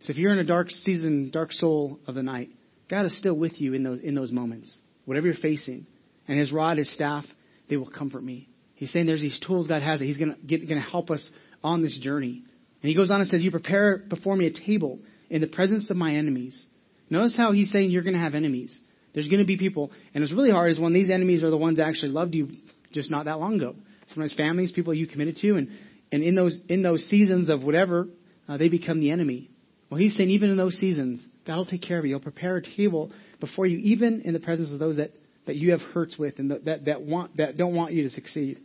So 0.00 0.10
if 0.10 0.16
you're 0.16 0.32
in 0.32 0.38
a 0.38 0.44
dark 0.44 0.70
season, 0.70 1.30
dark 1.32 1.52
soul 1.52 1.98
of 2.06 2.14
the 2.14 2.22
night, 2.22 2.50
God 2.88 3.06
is 3.06 3.18
still 3.18 3.34
with 3.34 3.60
you 3.60 3.74
in 3.74 3.82
those, 3.82 4.00
in 4.00 4.14
those 4.14 4.30
moments, 4.30 4.78
whatever 5.06 5.26
you're 5.26 5.36
facing. 5.36 5.86
And 6.28 6.38
his 6.38 6.52
rod, 6.52 6.76
his 6.76 6.92
staff, 6.92 7.24
they 7.70 7.76
will 7.76 7.90
comfort 7.90 8.22
me. 8.22 8.48
He's 8.74 8.92
saying 8.92 9.06
there's 9.06 9.22
these 9.22 9.40
tools 9.46 9.66
God 9.66 9.82
has 9.82 10.00
that 10.00 10.04
he's 10.04 10.18
going 10.18 10.36
to 10.46 10.80
help 10.80 11.10
us 11.10 11.26
on 11.64 11.82
this 11.82 11.98
journey. 11.98 12.42
And 12.82 12.88
he 12.88 12.94
goes 12.94 13.10
on 13.10 13.20
and 13.20 13.28
says, 13.28 13.42
You 13.42 13.50
prepare 13.50 13.98
before 13.98 14.36
me 14.36 14.46
a 14.46 14.52
table 14.52 14.98
in 15.30 15.40
the 15.40 15.46
presence 15.46 15.90
of 15.90 15.96
my 15.96 16.14
enemies. 16.14 16.66
Notice 17.08 17.36
how 17.36 17.52
he's 17.52 17.70
saying 17.70 17.90
you're 17.90 18.02
going 18.02 18.14
to 18.14 18.20
have 18.20 18.34
enemies. 18.34 18.78
There's 19.14 19.28
going 19.28 19.40
to 19.40 19.46
be 19.46 19.56
people. 19.56 19.90
And 20.12 20.22
what's 20.22 20.32
really 20.32 20.50
hard 20.50 20.70
is 20.70 20.78
when 20.78 20.92
these 20.92 21.10
enemies 21.10 21.42
are 21.42 21.50
the 21.50 21.56
ones 21.56 21.78
that 21.78 21.86
actually 21.86 22.10
loved 22.10 22.34
you 22.34 22.50
just 22.92 23.10
not 23.10 23.24
that 23.24 23.38
long 23.38 23.54
ago. 23.54 23.74
Sometimes 24.08 24.34
families, 24.34 24.72
people 24.72 24.92
you 24.92 25.06
committed 25.06 25.38
to, 25.38 25.56
and, 25.56 25.70
and 26.12 26.22
in 26.22 26.34
those 26.34 26.60
in 26.68 26.82
those 26.82 27.04
seasons 27.08 27.48
of 27.48 27.62
whatever, 27.62 28.08
uh, 28.48 28.56
they 28.56 28.68
become 28.68 29.00
the 29.00 29.10
enemy. 29.10 29.50
Well, 29.90 29.98
he's 29.98 30.16
saying 30.16 30.30
even 30.30 30.50
in 30.50 30.56
those 30.56 30.74
seasons, 30.74 31.26
God 31.46 31.56
will 31.56 31.64
take 31.64 31.82
care 31.82 31.98
of 31.98 32.04
you. 32.04 32.10
He'll 32.12 32.20
prepare 32.20 32.56
a 32.56 32.62
table 32.62 33.12
before 33.40 33.66
you, 33.66 33.78
even 33.78 34.22
in 34.22 34.32
the 34.32 34.40
presence 34.40 34.72
of 34.72 34.78
those 34.78 34.96
that, 34.96 35.12
that 35.46 35.56
you 35.56 35.72
have 35.72 35.80
hurts 35.80 36.18
with 36.18 36.38
and 36.38 36.50
that, 36.50 36.84
that, 36.84 37.02
want 37.02 37.36
that 37.36 37.56
don't 37.56 37.74
want 37.74 37.92
you 37.92 38.02
to 38.02 38.10
succeed. 38.10 38.58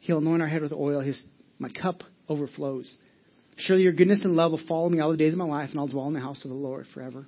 He'll 0.00 0.18
anoint 0.18 0.42
our 0.42 0.48
head 0.48 0.62
with 0.62 0.72
oil. 0.72 1.00
His 1.00 1.22
my 1.58 1.68
cup 1.68 2.02
overflows. 2.28 2.96
Surely 3.56 3.82
your 3.82 3.92
goodness 3.92 4.22
and 4.22 4.34
love 4.34 4.52
will 4.52 4.60
follow 4.68 4.88
me 4.88 5.00
all 5.00 5.10
the 5.10 5.16
days 5.16 5.32
of 5.32 5.38
my 5.38 5.44
life, 5.44 5.70
and 5.70 5.80
I'll 5.80 5.88
dwell 5.88 6.06
in 6.06 6.14
the 6.14 6.20
house 6.20 6.44
of 6.44 6.50
the 6.50 6.56
Lord 6.56 6.86
forever. 6.94 7.26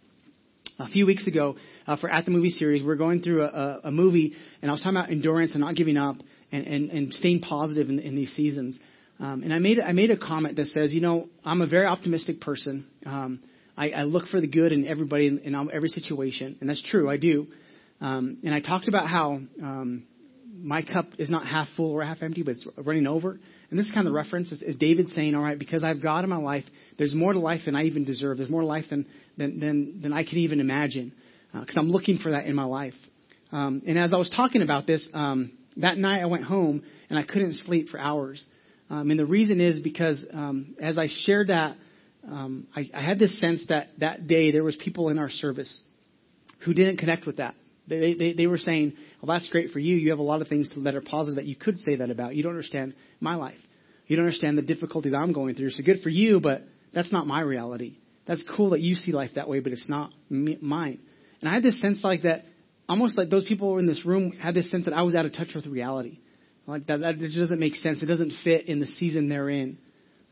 A 0.79 0.89
few 0.89 1.05
weeks 1.05 1.27
ago, 1.27 1.57
uh, 1.87 1.97
for 1.97 2.09
At 2.09 2.25
the 2.25 2.31
Movie 2.31 2.51
series, 2.51 2.83
we 2.83 2.87
we're 2.87 2.97
going 2.97 3.21
through 3.21 3.43
a, 3.43 3.81
a, 3.85 3.91
movie, 3.91 4.33
and 4.63 4.71
I 4.71 4.73
was 4.73 4.81
talking 4.81 4.97
about 4.97 5.11
endurance 5.11 5.53
and 5.53 5.61
not 5.61 5.75
giving 5.75 5.97
up 5.97 6.17
and, 6.53 6.67
and, 6.67 6.91
and 6.91 7.13
staying 7.13 7.41
positive 7.41 7.89
in, 7.91 7.99
in 7.99 8.15
these 8.15 8.33
seasons. 8.33 8.79
Um, 9.19 9.43
and 9.43 9.53
I 9.53 9.59
made 9.59 9.79
I 9.79 9.93
made 9.93 10.11
a 10.11 10.17
comment 10.17 10.57
that 10.57 10.67
says, 10.67 10.93
you 10.93 11.01
know, 11.01 11.29
I'm 11.45 11.61
a 11.61 11.67
very 11.67 11.85
optimistic 11.85 12.41
person. 12.41 12.87
Um, 13.05 13.43
I, 13.81 13.89
I 13.91 14.03
look 14.03 14.27
for 14.27 14.43
the 14.43 14.47
good 14.47 14.73
in 14.73 14.87
everybody 14.87 15.27
in, 15.27 15.39
in 15.39 15.55
every 15.73 15.89
situation, 15.89 16.59
and 16.61 16.69
that's 16.69 16.83
true. 16.91 17.09
I 17.09 17.17
do. 17.17 17.47
Um, 18.03 18.37
and 18.45 18.55
I 18.55 18.61
talked 18.61 18.89
about 18.89 19.09
how 19.09 19.41
um, 19.63 20.05
my 20.63 20.83
cup 20.83 21.07
is 21.19 21.31
not 21.31 21.47
half 21.47 21.67
full 21.79 21.91
or 21.93 22.05
half 22.05 22.23
empty, 22.23 22.43
but 22.43 22.53
it's 22.57 22.67
running 22.77 23.07
over. 23.07 23.41
And 23.71 23.79
this 23.79 23.87
is 23.87 23.93
kind 23.93 24.07
of 24.07 24.13
reference 24.13 24.53
is, 24.53 24.61
is 24.61 24.77
David 24.77 25.09
saying, 25.09 25.35
all 25.35 25.43
right, 25.43 25.59
because 25.59 25.83
I've 25.83 26.03
God 26.03 26.25
in 26.25 26.31
my 26.31 26.37
life, 26.37 26.65
there's 26.99 27.15
more 27.15 27.33
to 27.33 27.39
life 27.39 27.63
than 27.65 27.75
I 27.75 27.85
even 27.85 28.05
deserve. 28.05 28.37
There's 28.37 28.51
more 28.51 28.61
to 28.61 28.67
life 28.67 28.85
than 28.91 29.07
than 29.39 29.61
than, 29.61 30.01
than 30.03 30.13
I 30.13 30.25
can 30.25 30.39
even 30.39 30.61
imagine, 30.61 31.15
because 31.59 31.79
uh, 31.79 31.81
I'm 31.81 31.91
looking 31.91 32.19
for 32.19 32.33
that 32.33 32.45
in 32.45 32.55
my 32.55 32.65
life. 32.65 32.95
Um, 33.51 33.81
and 33.87 33.99
as 33.99 34.13
I 34.13 34.19
was 34.19 34.29
talking 34.29 34.61
about 34.61 34.87
this 34.87 35.09
um, 35.15 35.53
that 35.79 35.97
night, 35.97 36.21
I 36.21 36.27
went 36.27 36.45
home 36.45 36.83
and 37.09 37.19
I 37.19 37.23
couldn't 37.23 37.55
sleep 37.55 37.89
for 37.89 37.99
hours. 37.99 38.45
Um, 38.91 39.11
and 39.11 39.19
the 39.19 39.25
reason 39.25 39.59
is 39.59 39.81
because 39.81 40.23
um, 40.35 40.77
as 40.83 40.99
I 40.99 41.07
shared 41.25 41.49
that, 41.49 41.77
um, 42.29 42.67
I, 42.75 42.89
I 42.95 43.03
had 43.03 43.19
this 43.19 43.39
sense 43.39 43.65
that 43.69 43.89
that 43.99 44.27
day 44.27 44.53
there 44.53 44.65
was 44.65 44.77
people 44.77 45.09
in 45.09 45.19
our 45.19 45.31
service 45.31 45.81
who 46.65 46.75
didn't 46.75 46.99
connect 46.99 47.27
with 47.27 47.39
that. 47.39 47.55
They, 47.89 48.15
they, 48.15 48.33
they 48.35 48.47
were 48.47 48.59
saying, 48.59 48.95
well, 49.21 49.37
that's 49.37 49.49
great 49.49 49.71
for 49.71 49.79
you. 49.79 49.97
You 49.97 50.11
have 50.11 50.19
a 50.19 50.23
lot 50.23 50.43
of 50.43 50.49
things 50.49 50.71
that 50.77 50.95
are 50.95 51.01
positive 51.01 51.37
that 51.37 51.47
you 51.47 51.57
could 51.57 51.79
say 51.79 51.97
that 51.97 52.11
about. 52.11 52.37
You 52.37 52.43
don't 52.43 52.53
understand 52.53 52.95
my 53.21 53.35
life. 53.35 53.59
You 54.07 54.17
don't 54.17 54.27
understand 54.27 54.59
the 54.59 54.63
difficulties 54.63 55.15
I'm 55.15 55.33
going 55.33 55.55
through. 55.55 55.71
So 55.71 55.83
good 55.83 56.01
for 56.03 56.09
you, 56.09 56.41
but 56.41 56.63
that's 56.93 57.13
not 57.13 57.27
my 57.27 57.41
reality. 57.41 57.97
That's 58.27 58.45
cool 58.57 58.71
that 58.71 58.81
you 58.81 58.95
see 58.95 59.13
life 59.13 59.31
that 59.35 59.49
way, 59.49 59.61
but 59.61 59.73
it's 59.73 59.89
not 59.89 60.13
me, 60.29 60.59
mine. 60.61 61.01
And 61.41 61.49
I 61.49 61.55
had 61.55 61.63
this 61.63 61.81
sense 61.81 62.05
like 62.05 62.23
that, 62.23 62.45
almost 62.89 63.17
like 63.17 63.31
those 63.31 63.45
people 63.45 63.79
in 63.79 63.87
this 63.87 64.05
room 64.05 64.33
had 64.33 64.55
this 64.55 64.71
sense 64.71 64.85
that 64.85 64.95
I 64.95 65.03
was 65.03 65.15
out 65.15 65.25
of 65.27 65.33
touch 65.33 65.55
with 65.55 65.67
reality. 65.67 66.19
Like 66.67 66.87
that, 66.87 67.01
that 67.01 67.19
just 67.19 67.37
doesn't 67.37 67.59
make 67.59 67.75
sense. 67.75 68.03
It 68.03 68.07
doesn't 68.07 68.33
fit 68.45 68.69
in 68.69 68.79
the 68.79 68.87
season 68.87 69.29
they're 69.29 69.49
in. 69.49 69.79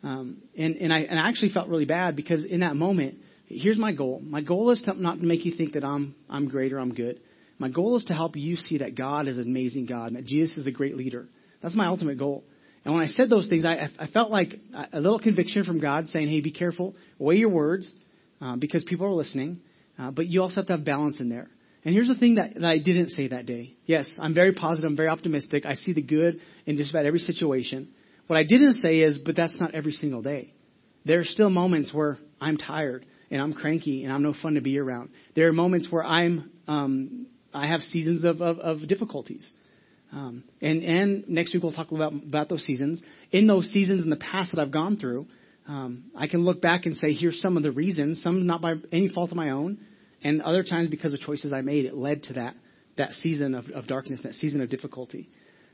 Um, 0.02 0.42
and, 0.56 0.76
and, 0.76 0.92
I, 0.92 1.00
and 1.00 1.18
I 1.18 1.28
actually 1.28 1.50
felt 1.50 1.68
really 1.68 1.84
bad 1.84 2.14
because 2.14 2.44
in 2.44 2.60
that 2.60 2.76
moment, 2.76 3.16
here's 3.46 3.78
my 3.78 3.92
goal. 3.92 4.20
My 4.22 4.42
goal 4.42 4.70
is 4.70 4.80
to 4.82 5.00
not 5.00 5.18
to 5.18 5.24
make 5.24 5.44
you 5.44 5.54
think 5.56 5.72
that 5.72 5.84
I'm, 5.84 6.14
I'm 6.28 6.48
great 6.48 6.72
or 6.72 6.78
I'm 6.78 6.94
good. 6.94 7.20
My 7.58 7.68
goal 7.68 7.96
is 7.96 8.04
to 8.04 8.14
help 8.14 8.36
you 8.36 8.56
see 8.56 8.78
that 8.78 8.94
God 8.94 9.26
is 9.26 9.38
an 9.38 9.44
amazing 9.44 9.86
God 9.86 10.08
and 10.08 10.16
that 10.16 10.24
Jesus 10.26 10.58
is 10.58 10.66
a 10.66 10.70
great 10.70 10.96
leader. 10.96 11.26
That's 11.60 11.74
my 11.74 11.86
ultimate 11.86 12.18
goal. 12.18 12.44
And 12.84 12.94
when 12.94 13.02
I 13.02 13.06
said 13.06 13.28
those 13.28 13.48
things, 13.48 13.64
I, 13.64 13.88
I 13.98 14.06
felt 14.06 14.30
like 14.30 14.54
a 14.92 15.00
little 15.00 15.18
conviction 15.18 15.64
from 15.64 15.80
God 15.80 16.06
saying, 16.08 16.28
hey, 16.28 16.40
be 16.40 16.52
careful, 16.52 16.94
weigh 17.18 17.36
your 17.36 17.48
words, 17.48 17.92
uh, 18.40 18.56
because 18.56 18.84
people 18.84 19.06
are 19.06 19.12
listening, 19.12 19.60
uh, 19.98 20.12
but 20.12 20.26
you 20.26 20.40
also 20.40 20.56
have 20.56 20.66
to 20.66 20.74
have 20.74 20.84
balance 20.84 21.18
in 21.18 21.28
there. 21.28 21.48
And 21.84 21.94
here's 21.94 22.08
the 22.08 22.14
thing 22.14 22.36
that, 22.36 22.54
that 22.54 22.64
I 22.64 22.78
didn't 22.78 23.10
say 23.10 23.28
that 23.28 23.46
day. 23.46 23.74
Yes, 23.86 24.08
I'm 24.20 24.34
very 24.34 24.52
positive. 24.52 24.88
I'm 24.88 24.96
very 24.96 25.08
optimistic. 25.08 25.66
I 25.66 25.74
see 25.74 25.92
the 25.92 26.02
good 26.02 26.40
in 26.66 26.76
just 26.76 26.90
about 26.90 27.04
every 27.06 27.18
situation. 27.18 27.88
What 28.28 28.38
I 28.38 28.44
didn't 28.44 28.74
say 28.74 29.00
is, 29.00 29.18
but 29.18 29.34
that's 29.34 29.58
not 29.58 29.74
every 29.74 29.92
single 29.92 30.22
day. 30.22 30.52
There 31.04 31.18
are 31.18 31.24
still 31.24 31.50
moments 31.50 31.92
where 31.92 32.18
I'm 32.40 32.56
tired 32.56 33.04
and 33.30 33.40
I'm 33.40 33.54
cranky 33.54 34.04
and 34.04 34.12
I'm 34.12 34.22
no 34.22 34.34
fun 34.40 34.54
to 34.54 34.60
be 34.60 34.78
around. 34.78 35.10
There 35.34 35.48
are 35.48 35.52
moments 35.52 35.88
where 35.90 36.04
I'm, 36.04 36.50
um, 36.68 37.26
I 37.52 37.66
have 37.66 37.80
seasons 37.80 38.24
of, 38.24 38.40
of, 38.42 38.58
of 38.58 38.86
difficulties. 38.86 39.50
Um, 40.12 40.44
and, 40.60 40.82
and 40.82 41.28
next 41.28 41.54
week 41.54 41.62
we'll 41.62 41.72
talk 41.72 41.90
about, 41.90 42.12
about 42.12 42.48
those 42.48 42.64
seasons. 42.64 43.02
In 43.32 43.46
those 43.46 43.70
seasons 43.70 44.02
in 44.02 44.10
the 44.10 44.16
past 44.16 44.52
that 44.52 44.60
I've 44.60 44.70
gone 44.70 44.98
through, 44.98 45.26
um, 45.66 46.04
I 46.14 46.28
can 46.28 46.44
look 46.44 46.60
back 46.60 46.86
and 46.86 46.94
say, 46.94 47.12
here's 47.12 47.40
some 47.40 47.56
of 47.56 47.62
the 47.62 47.70
reasons, 47.70 48.22
some 48.22 48.46
not 48.46 48.60
by 48.60 48.74
any 48.92 49.08
fault 49.08 49.30
of 49.30 49.36
my 49.36 49.50
own, 49.50 49.78
and 50.22 50.42
other 50.42 50.62
times, 50.62 50.88
because 50.88 51.12
of 51.12 51.20
choices 51.20 51.52
I 51.52 51.60
made, 51.60 51.84
it 51.84 51.94
led 51.94 52.24
to 52.24 52.34
that, 52.34 52.56
that 52.96 53.12
season 53.12 53.54
of, 53.54 53.66
of 53.70 53.86
darkness, 53.86 54.20
that 54.24 54.34
season 54.34 54.60
of 54.60 54.70
difficulty. 54.70 55.28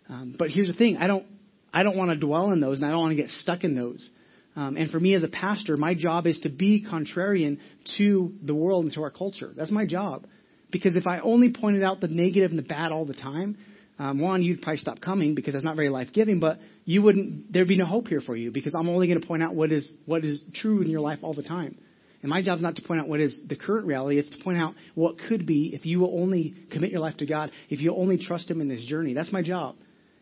Um, 0.09 0.35
but 0.38 0.51
here's 0.51 0.67
the 0.67 0.75
thing 0.75 0.99
I 0.99 1.07
don't, 1.07 1.27
I 1.75 1.83
don't 1.83 1.97
want 1.97 2.11
to 2.11 2.17
dwell 2.17 2.53
in 2.53 2.61
those, 2.61 2.79
and 2.79 2.87
I 2.87 2.91
don't 2.91 3.01
want 3.01 3.11
to 3.11 3.21
get 3.21 3.29
stuck 3.29 3.65
in 3.65 3.75
those. 3.75 4.09
Um, 4.57 4.77
and 4.77 4.91
for 4.91 5.01
me 5.01 5.15
as 5.15 5.25
a 5.25 5.29
pastor, 5.29 5.77
my 5.77 5.95
job 5.95 6.27
is 6.27 6.39
to 6.41 6.49
be 6.49 6.87
contrarian 6.89 7.59
to 7.99 8.33
the 8.43 8.55
world 8.55 8.85
and 8.85 8.95
to 8.95 9.03
our 9.03 9.11
culture. 9.11 9.53
That's 9.57 9.73
my 9.73 9.85
job. 9.85 10.27
Because 10.71 10.95
if 10.95 11.07
I 11.07 11.19
only 11.19 11.53
pointed 11.53 11.83
out 11.83 12.01
the 12.01 12.09
negative 12.09 12.51
and 12.51 12.59
the 12.59 12.63
bad 12.63 12.93
all 12.93 13.05
the 13.05 13.15
time, 13.15 13.59
um, 13.99 14.21
one, 14.21 14.43
you'd 14.43 14.63
probably 14.63 14.79
stop 14.79 15.01
coming 15.01 15.35
because 15.35 15.55
that's 15.55 15.65
not 15.65 15.77
very 15.77 15.89
life 15.89 16.09
giving, 16.13 16.41
but 16.41 16.59
you 16.85 17.03
wouldn't, 17.03 17.53
there'd 17.53 17.69
be 17.69 17.77
no 17.77 17.87
hope 17.87 18.09
here 18.09 18.21
for 18.21 18.37
you 18.37 18.51
because 18.51 18.75
I'm 18.77 18.89
only 18.89 19.07
going 19.07 19.21
to 19.21 19.27
point 19.27 19.43
out 19.43 19.55
what 19.55 19.73
is, 19.73 19.89
what 20.07 20.25
is 20.25 20.41
true 20.55 20.83
in 20.83 20.91
your 20.91 21.01
life 21.01 21.21
all 21.23 21.35
the 21.35 21.43
time. 21.43 21.77
And 22.23 22.31
my 22.31 22.43
job 22.43 22.57
is 22.57 22.63
not 22.63 22.77
to 22.77 22.83
point 22.83 23.01
out 23.01 23.09
what 23.09 23.21
is 23.21 23.39
the 23.47 23.55
current 23.55 23.87
reality, 23.87 24.19
it's 24.19 24.31
to 24.31 24.43
point 24.43 24.59
out 24.59 24.75
what 24.95 25.17
could 25.29 25.47
be 25.47 25.73
if 25.75 25.85
you 25.85 26.01
will 26.01 26.19
only 26.21 26.55
commit 26.73 26.91
your 26.91 27.01
life 27.01 27.17
to 27.19 27.27
God, 27.27 27.51
if 27.69 27.81
you 27.81 27.95
only 27.95 28.19
trust 28.19 28.51
Him 28.51 28.61
in 28.61 28.69
this 28.69 28.85
journey. 28.85 29.15
That's 29.15 29.33
my 29.33 29.43
job. 29.43 29.77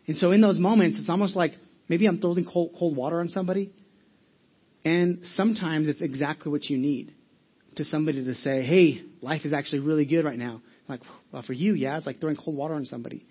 And 0.07 0.17
so 0.17 0.33
in 0.33 0.41
those 0.41 0.59
moments, 0.59 0.99
it's 0.99 1.09
almost 1.09 1.37
like 1.37 1.53
maybe 1.89 2.07
I'm 2.07 2.21
throwing 2.21 2.45
cold, 2.45 2.75
cold 2.79 2.97
water 2.97 3.21
on 3.21 3.29
somebody. 3.29 3.71
And 4.85 5.21
sometimes 5.23 5.89
it's 5.89 6.03
exactly 6.03 6.51
what 6.51 6.65
you 6.65 6.77
need 6.77 7.15
to 7.77 7.85
somebody 7.85 8.25
to 8.25 8.35
say, 8.35 8.63
hey, 8.63 9.03
life 9.21 9.43
is 9.45 9.53
actually 9.53 9.81
really 9.81 10.05
good 10.05 10.25
right 10.25 10.39
now. 10.39 10.61
Like, 10.89 11.01
well, 11.31 11.43
for 11.43 11.53
you, 11.53 11.75
yeah, 11.75 11.97
it's 11.97 12.07
like 12.07 12.21
throwing 12.21 12.37
cold 12.37 12.57
water 12.57 12.75
on 12.75 12.85
somebody. 12.85 13.25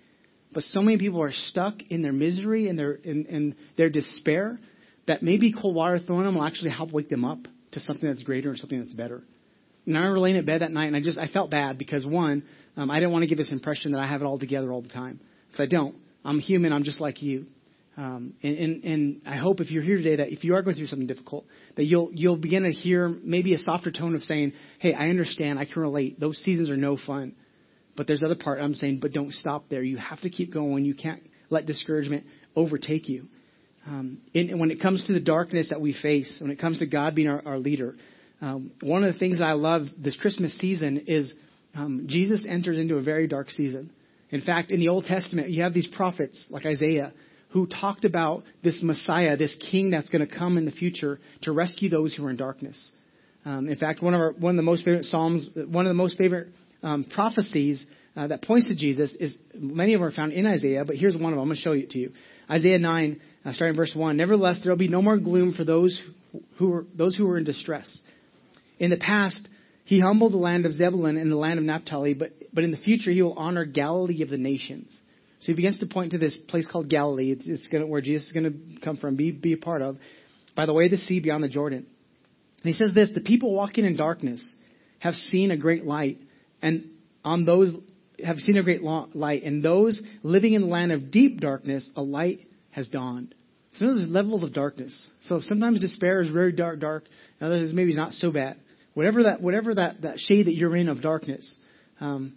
But 0.52 0.64
so 0.64 0.80
many 0.80 0.98
people 0.98 1.22
are 1.22 1.32
stuck 1.32 1.74
in 1.90 2.02
their 2.02 2.12
misery 2.12 2.68
and 2.68 2.78
their, 2.78 2.92
in, 2.92 3.26
in 3.26 3.56
their 3.76 3.90
despair 3.90 4.58
that 5.06 5.22
maybe 5.22 5.52
cold 5.52 5.74
water 5.74 5.98
thrown 5.98 6.24
them 6.24 6.36
will 6.36 6.44
actually 6.44 6.70
help 6.70 6.90
wake 6.92 7.08
them 7.08 7.24
up 7.24 7.38
to 7.72 7.80
something 7.80 8.08
that's 8.08 8.22
greater 8.22 8.50
and 8.50 8.58
something 8.58 8.80
that's 8.80 8.92
better. 8.92 9.22
And 9.86 9.96
I 9.96 10.00
remember 10.00 10.20
laying 10.20 10.36
in 10.36 10.44
bed 10.44 10.60
that 10.60 10.70
night, 10.70 10.86
and 10.86 10.96
I 10.96 11.00
just 11.00 11.18
I 11.18 11.26
felt 11.26 11.50
bad 11.50 11.76
because 11.76 12.04
one, 12.06 12.44
um, 12.76 12.90
I 12.90 13.00
didn't 13.00 13.12
want 13.12 13.22
to 13.22 13.26
give 13.26 13.38
this 13.38 13.50
impression 13.50 13.92
that 13.92 14.00
I 14.00 14.06
have 14.06 14.20
it 14.20 14.24
all 14.24 14.38
together 14.38 14.70
all 14.70 14.82
the 14.82 14.88
time 14.88 15.18
because 15.46 15.60
I 15.60 15.66
don't. 15.66 15.96
I'm 16.24 16.38
human. 16.38 16.72
I'm 16.72 16.84
just 16.84 17.00
like 17.00 17.22
you. 17.22 17.46
Um, 17.96 18.34
and, 18.42 18.56
and, 18.56 18.84
and 18.84 19.22
I 19.26 19.36
hope 19.36 19.60
if 19.60 19.70
you're 19.70 19.82
here 19.82 19.98
today 19.98 20.16
that 20.16 20.32
if 20.32 20.44
you 20.44 20.54
are 20.54 20.62
going 20.62 20.76
through 20.76 20.86
something 20.86 21.06
difficult, 21.06 21.44
that 21.76 21.84
you'll 21.84 22.10
you'll 22.12 22.36
begin 22.38 22.62
to 22.62 22.70
hear 22.70 23.08
maybe 23.08 23.52
a 23.52 23.58
softer 23.58 23.90
tone 23.90 24.14
of 24.14 24.22
saying, 24.22 24.54
"Hey, 24.78 24.94
I 24.94 25.08
understand. 25.08 25.58
I 25.58 25.66
can 25.66 25.82
relate. 25.82 26.18
Those 26.18 26.38
seasons 26.38 26.70
are 26.70 26.76
no 26.76 26.96
fun." 26.96 27.34
But 27.96 28.06
there's 28.06 28.22
other 28.22 28.34
part 28.34 28.60
I'm 28.60 28.74
saying, 28.74 29.00
but 29.00 29.12
don't 29.12 29.32
stop 29.32 29.68
there. 29.68 29.82
You 29.82 29.98
have 29.98 30.20
to 30.22 30.30
keep 30.30 30.52
going. 30.52 30.84
You 30.84 30.94
can't 30.94 31.22
let 31.50 31.66
discouragement 31.66 32.24
overtake 32.56 33.08
you. 33.08 33.26
Um, 33.86 34.18
in, 34.32 34.58
when 34.58 34.70
it 34.70 34.80
comes 34.80 35.06
to 35.06 35.12
the 35.12 35.20
darkness 35.20 35.68
that 35.70 35.80
we 35.80 35.92
face, 35.92 36.38
when 36.40 36.50
it 36.50 36.58
comes 36.58 36.78
to 36.78 36.86
God 36.86 37.14
being 37.14 37.28
our, 37.28 37.42
our 37.44 37.58
leader, 37.58 37.96
um, 38.40 38.70
one 38.80 39.04
of 39.04 39.12
the 39.12 39.18
things 39.18 39.40
I 39.40 39.52
love 39.52 39.82
this 39.98 40.16
Christmas 40.16 40.56
season 40.58 41.04
is 41.06 41.32
um, 41.74 42.06
Jesus 42.06 42.46
enters 42.48 42.78
into 42.78 42.94
a 42.94 43.02
very 43.02 43.26
dark 43.26 43.50
season. 43.50 43.90
In 44.32 44.40
fact, 44.40 44.70
in 44.70 44.80
the 44.80 44.88
Old 44.88 45.04
Testament, 45.04 45.50
you 45.50 45.62
have 45.62 45.74
these 45.74 45.86
prophets 45.86 46.46
like 46.50 46.66
Isaiah 46.66 47.12
who 47.50 47.66
talked 47.66 48.04
about 48.04 48.44
this 48.64 48.80
Messiah, 48.82 49.36
this 49.36 49.56
King 49.70 49.90
that's 49.90 50.08
going 50.08 50.26
to 50.26 50.34
come 50.34 50.56
in 50.56 50.64
the 50.64 50.70
future 50.70 51.20
to 51.42 51.52
rescue 51.52 51.90
those 51.90 52.14
who 52.14 52.26
are 52.26 52.30
in 52.30 52.36
darkness. 52.36 52.92
Um, 53.44 53.68
in 53.68 53.76
fact, 53.76 54.02
one 54.02 54.14
of 54.14 54.20
our, 54.20 54.32
one 54.32 54.52
of 54.52 54.56
the 54.56 54.62
most 54.62 54.84
favorite 54.84 55.04
psalms, 55.04 55.48
one 55.54 55.84
of 55.84 55.90
the 55.90 55.94
most 55.94 56.16
favorite 56.16 56.48
um, 56.82 57.04
prophecies 57.04 57.84
uh, 58.16 58.26
that 58.28 58.42
points 58.42 58.68
to 58.68 58.74
Jesus 58.74 59.14
is 59.18 59.36
many 59.54 59.94
of 59.94 60.00
them 60.00 60.08
are 60.08 60.12
found 60.12 60.32
in 60.32 60.46
Isaiah, 60.46 60.84
but 60.84 60.96
here's 60.96 61.14
one 61.14 61.26
of 61.26 61.30
them. 61.32 61.40
I'm 61.40 61.46
going 61.46 61.56
to 61.56 61.62
show 61.62 61.72
it 61.72 61.90
to 61.90 61.98
you. 61.98 62.12
Isaiah 62.50 62.78
9, 62.78 63.20
uh, 63.44 63.52
starting 63.52 63.76
verse 63.76 63.92
1. 63.94 64.16
Nevertheless, 64.16 64.60
there 64.62 64.72
will 64.72 64.78
be 64.78 64.88
no 64.88 65.02
more 65.02 65.18
gloom 65.18 65.54
for 65.54 65.64
those 65.64 66.00
who 66.58 66.72
are, 66.72 66.86
those 66.96 67.16
who 67.16 67.28
are 67.28 67.38
in 67.38 67.44
distress. 67.44 68.00
In 68.78 68.90
the 68.90 68.96
past, 68.96 69.46
He 69.84 70.00
humbled 70.00 70.32
the 70.32 70.38
land 70.38 70.66
of 70.66 70.72
Zebulun 70.72 71.16
and 71.16 71.30
the 71.30 71.36
land 71.36 71.58
of 71.58 71.64
Naphtali, 71.64 72.14
but, 72.14 72.32
but 72.52 72.64
in 72.64 72.70
the 72.70 72.76
future 72.76 73.10
he 73.10 73.22
will 73.22 73.38
honor 73.38 73.64
Galilee 73.64 74.22
of 74.22 74.28
the 74.28 74.38
nations. 74.38 74.98
So 75.40 75.46
he 75.46 75.54
begins 75.54 75.80
to 75.80 75.86
point 75.86 76.12
to 76.12 76.18
this 76.18 76.36
place 76.48 76.68
called 76.70 76.88
Galilee. 76.88 77.32
It's, 77.32 77.46
it's 77.46 77.66
gonna, 77.68 77.86
where 77.86 78.00
Jesus 78.00 78.26
is 78.26 78.32
going 78.32 78.44
to 78.44 78.80
come 78.80 78.96
from, 78.96 79.16
be, 79.16 79.32
be 79.32 79.54
a 79.54 79.56
part 79.56 79.82
of, 79.82 79.96
by 80.54 80.66
the 80.66 80.72
way 80.72 80.88
the 80.88 80.96
sea 80.96 81.20
beyond 81.20 81.42
the 81.42 81.48
Jordan. 81.48 81.86
And 82.62 82.64
he 82.64 82.72
says 82.72 82.90
this, 82.94 83.10
the 83.12 83.20
people 83.20 83.54
walking 83.54 83.84
in 83.84 83.96
darkness 83.96 84.40
have 85.00 85.14
seen 85.14 85.50
a 85.50 85.56
great 85.56 85.84
light, 85.84 86.18
and 86.60 86.90
on 87.24 87.44
those 87.44 87.74
have 88.24 88.38
seen 88.38 88.56
a 88.56 88.62
great 88.62 88.82
light, 88.82 89.42
and 89.42 89.64
those 89.64 90.00
living 90.22 90.52
in 90.52 90.62
the 90.62 90.68
land 90.68 90.92
of 90.92 91.10
deep 91.10 91.40
darkness, 91.40 91.90
a 91.96 92.02
light 92.02 92.46
has 92.70 92.86
dawned. 92.86 93.34
So 93.76 93.86
there's 93.86 94.06
levels 94.08 94.44
of 94.44 94.52
darkness. 94.52 95.10
So 95.22 95.40
sometimes 95.40 95.80
despair 95.80 96.20
is 96.20 96.28
very 96.28 96.52
dark, 96.52 96.78
dark. 96.78 97.04
And 97.40 97.50
others 97.50 97.72
maybe 97.72 97.90
it's 97.90 97.98
not 97.98 98.12
so 98.12 98.30
bad. 98.30 98.58
Whatever 98.94 99.22
that, 99.24 99.40
whatever 99.40 99.74
that, 99.74 100.02
that 100.02 100.18
shade 100.18 100.46
that 100.46 100.54
you're 100.54 100.76
in 100.76 100.88
of 100.88 101.00
darkness, 101.00 101.56
um, 102.00 102.34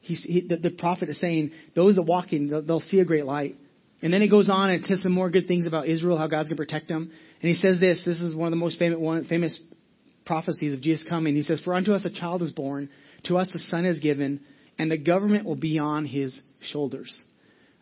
he's, 0.00 0.22
he, 0.22 0.40
the, 0.42 0.56
the 0.56 0.70
prophet 0.70 1.08
is 1.08 1.20
saying 1.20 1.52
those 1.74 1.96
that 1.96 2.02
walk 2.02 2.32
in, 2.32 2.48
they'll, 2.48 2.62
they'll 2.62 2.80
see 2.80 3.00
a 3.00 3.04
great 3.04 3.24
light. 3.24 3.56
And 4.00 4.12
then 4.12 4.22
he 4.22 4.28
goes 4.28 4.48
on 4.48 4.70
and 4.70 4.84
says 4.84 5.02
some 5.02 5.12
more 5.12 5.28
good 5.28 5.48
things 5.48 5.66
about 5.66 5.88
Israel, 5.88 6.18
how 6.18 6.28
God's 6.28 6.48
going 6.48 6.56
to 6.56 6.62
protect 6.62 6.88
them. 6.88 7.10
And 7.40 7.48
he 7.48 7.54
says 7.54 7.80
this. 7.80 8.02
This 8.04 8.20
is 8.20 8.34
one 8.34 8.46
of 8.46 8.52
the 8.52 8.56
most 8.56 8.78
famous, 8.78 8.98
one, 8.98 9.24
famous 9.24 9.58
prophecies 10.24 10.72
of 10.72 10.80
Jesus 10.80 11.04
coming. 11.08 11.34
He 11.34 11.42
says, 11.42 11.60
"For 11.60 11.74
unto 11.74 11.92
us 11.92 12.04
a 12.04 12.10
child 12.10 12.42
is 12.42 12.52
born, 12.52 12.90
to 13.24 13.38
us 13.38 13.48
the 13.52 13.58
son 13.58 13.84
is 13.84 13.98
given, 13.98 14.40
and 14.78 14.90
the 14.90 14.98
government 14.98 15.44
will 15.46 15.56
be 15.56 15.78
on 15.78 16.04
his 16.04 16.40
shoulders." 16.60 17.22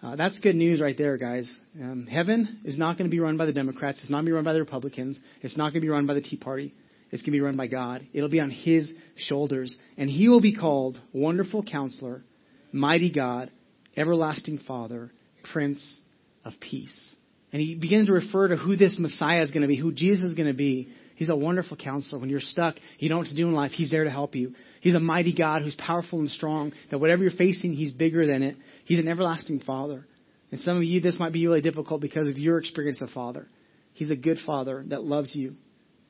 Uh, 0.03 0.15
that's 0.15 0.39
good 0.41 0.55
news 0.55 0.81
right 0.81 0.97
there, 0.97 1.17
guys. 1.17 1.55
Um, 1.81 2.07
heaven 2.07 2.61
is 2.65 2.79
not 2.79 2.97
going 2.97 3.11
to 3.11 3.15
be 3.15 3.21
run 3.21 3.37
by 3.37 3.47
the 3.47 3.53
Democrats. 3.53 3.99
It's 4.01 4.11
not 4.11 4.19
going 4.19 4.27
to 4.27 4.31
be 4.31 4.35
run 4.35 4.45
by 4.45 4.53
the 4.53 4.61
Republicans. 4.61 5.19
It's 5.43 5.57
not 5.57 5.73
going 5.73 5.81
to 5.81 5.87
be 5.87 5.89
run 5.89 6.07
by 6.07 6.15
the 6.15 6.21
Tea 6.21 6.37
Party. 6.37 6.75
It's 7.11 7.23
going 7.23 7.33
to 7.33 7.39
be 7.39 7.41
run 7.41 7.57
by 7.57 7.67
God. 7.67 8.07
It'll 8.13 8.29
be 8.29 8.41
on 8.41 8.51
His 8.51 8.93
shoulders. 9.17 9.77
And 9.97 10.11
He 10.11 10.29
will 10.29 10.41
be 10.41 10.55
called 10.55 11.01
Wonderful 11.13 11.63
Counselor, 11.63 12.25
Mighty 12.73 13.13
God, 13.13 13.51
Everlasting 13.97 14.61
Father, 14.67 15.11
Prince 15.53 16.01
of 16.45 16.53
Peace. 16.61 17.15
And 17.53 17.63
He 17.63 17.75
begins 17.75 18.07
to 18.07 18.13
refer 18.13 18.49
to 18.49 18.57
who 18.57 18.77
this 18.77 18.99
Messiah 18.99 19.41
is 19.41 19.51
going 19.51 19.63
to 19.63 19.69
be, 19.69 19.77
who 19.77 19.93
Jesus 19.93 20.27
is 20.27 20.35
going 20.35 20.49
to 20.49 20.55
be. 20.55 20.89
He's 21.15 21.31
a 21.31 21.37
wonderful 21.37 21.77
counselor. 21.77 22.21
When 22.21 22.29
you're 22.29 22.41
stuck, 22.41 22.75
you 22.99 23.09
don't 23.09 23.17
know 23.17 23.21
what 23.21 23.29
to 23.29 23.37
do 23.37 23.49
in 23.49 23.55
life, 23.55 23.71
He's 23.73 23.91
there 23.91 24.05
to 24.05 24.11
help 24.11 24.35
you. 24.35 24.55
He's 24.81 24.95
a 24.95 25.01
mighty 25.01 25.35
God 25.35 25.63
who's 25.63 25.77
powerful 25.77 26.19
and 26.19 26.29
strong, 26.29 26.73
that 26.91 26.99
whatever 26.99 27.23
you're 27.23 27.33
facing, 27.33 27.73
He's 27.73 27.93
bigger 27.93 28.27
than 28.27 28.43
it. 28.43 28.57
He's 28.85 28.99
an 28.99 29.09
everlasting 29.09 29.61
Father. 29.61 30.07
And 30.51 30.61
some 30.61 30.77
of 30.77 30.85
you, 30.85 31.01
this 31.01 31.19
might 31.19 31.33
be 31.33 31.47
really 31.47 31.61
difficult 31.61 32.01
because 32.01 32.29
of 32.29 32.39
your 32.39 32.59
experience 32.59 33.01
of 33.01 33.11
Father. 33.11 33.49
He's 33.95 34.11
a 34.11 34.17
good 34.17 34.39
Father 34.45 34.85
that 34.89 35.03
loves 35.03 35.35
you, 35.35 35.57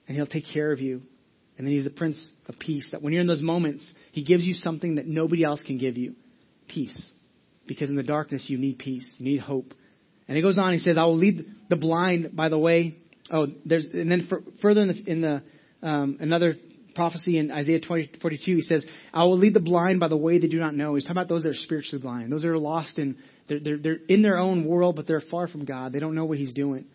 and 0.06 0.16
He'll 0.16 0.26
take 0.26 0.44
care 0.52 0.72
of 0.72 0.80
you. 0.80 1.02
And 1.58 1.66
then 1.66 1.74
He's 1.74 1.84
the 1.84 1.90
Prince 1.90 2.32
of 2.48 2.58
Peace, 2.58 2.88
that 2.92 3.02
when 3.02 3.12
you're 3.12 3.22
in 3.22 3.28
those 3.28 3.42
moments, 3.42 3.90
He 4.12 4.24
gives 4.24 4.44
you 4.44 4.54
something 4.54 4.96
that 4.96 5.06
nobody 5.06 5.44
else 5.44 5.62
can 5.62 5.78
give 5.78 5.96
you 5.96 6.14
peace. 6.68 7.10
Because 7.66 7.90
in 7.90 7.96
the 7.96 8.02
darkness, 8.02 8.46
you 8.48 8.58
need 8.58 8.78
peace, 8.78 9.08
you 9.18 9.24
need 9.24 9.40
hope. 9.40 9.66
And 10.28 10.36
He 10.36 10.42
goes 10.42 10.58
on, 10.58 10.72
He 10.72 10.78
says, 10.78 10.98
I 10.98 11.04
will 11.06 11.16
lead 11.16 11.46
the 11.68 11.76
blind 11.76 12.36
by 12.36 12.48
the 12.48 12.58
way 12.58 12.96
Oh, 13.30 13.46
there's 13.64 13.86
and 13.92 14.10
then 14.10 14.26
for, 14.28 14.42
further 14.62 14.82
in 14.82 14.88
the, 14.88 15.10
in 15.10 15.20
the 15.20 15.42
um, 15.86 16.18
another 16.20 16.54
prophecy 16.94 17.38
in 17.38 17.50
Isaiah 17.50 17.80
20, 17.80 18.12
42, 18.22 18.56
he 18.56 18.60
says, 18.62 18.86
"I 19.12 19.24
will 19.24 19.38
lead 19.38 19.54
the 19.54 19.60
blind 19.60 20.00
by 20.00 20.08
the 20.08 20.16
way 20.16 20.38
they 20.38 20.46
do 20.46 20.58
not 20.58 20.74
know." 20.74 20.94
He's 20.94 21.04
talking 21.04 21.18
about 21.18 21.28
those 21.28 21.42
that 21.42 21.50
are 21.50 21.54
spiritually 21.54 22.02
blind, 22.02 22.32
those 22.32 22.42
that 22.42 22.48
are 22.48 22.58
lost 22.58 22.98
in 22.98 23.16
they're, 23.48 23.60
they're, 23.60 23.78
they're 23.78 23.98
in 24.08 24.22
their 24.22 24.38
own 24.38 24.64
world, 24.64 24.96
but 24.96 25.06
they're 25.06 25.20
far 25.20 25.48
from 25.48 25.64
God. 25.64 25.92
They 25.92 25.98
don't 25.98 26.14
know 26.14 26.24
what 26.24 26.38
He's 26.38 26.52
doing. 26.52 26.86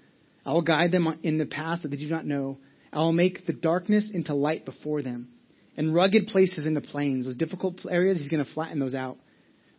I 0.45 0.53
will 0.53 0.61
guide 0.61 0.91
them 0.91 1.07
in 1.21 1.37
the 1.37 1.45
path 1.45 1.83
that 1.83 1.89
they 1.89 1.97
do 1.97 2.07
not 2.07 2.25
know. 2.25 2.57
I 2.93 2.99
will 2.99 3.13
make 3.13 3.45
the 3.45 3.53
darkness 3.53 4.11
into 4.13 4.33
light 4.33 4.65
before 4.65 5.01
them, 5.01 5.29
and 5.77 5.93
rugged 5.93 6.27
places 6.27 6.65
into 6.65 6.81
plains. 6.81 7.25
Those 7.25 7.37
difficult 7.37 7.79
areas, 7.89 8.17
He's 8.17 8.29
going 8.29 8.43
to 8.43 8.53
flatten 8.53 8.79
those 8.79 8.95
out. 8.95 9.17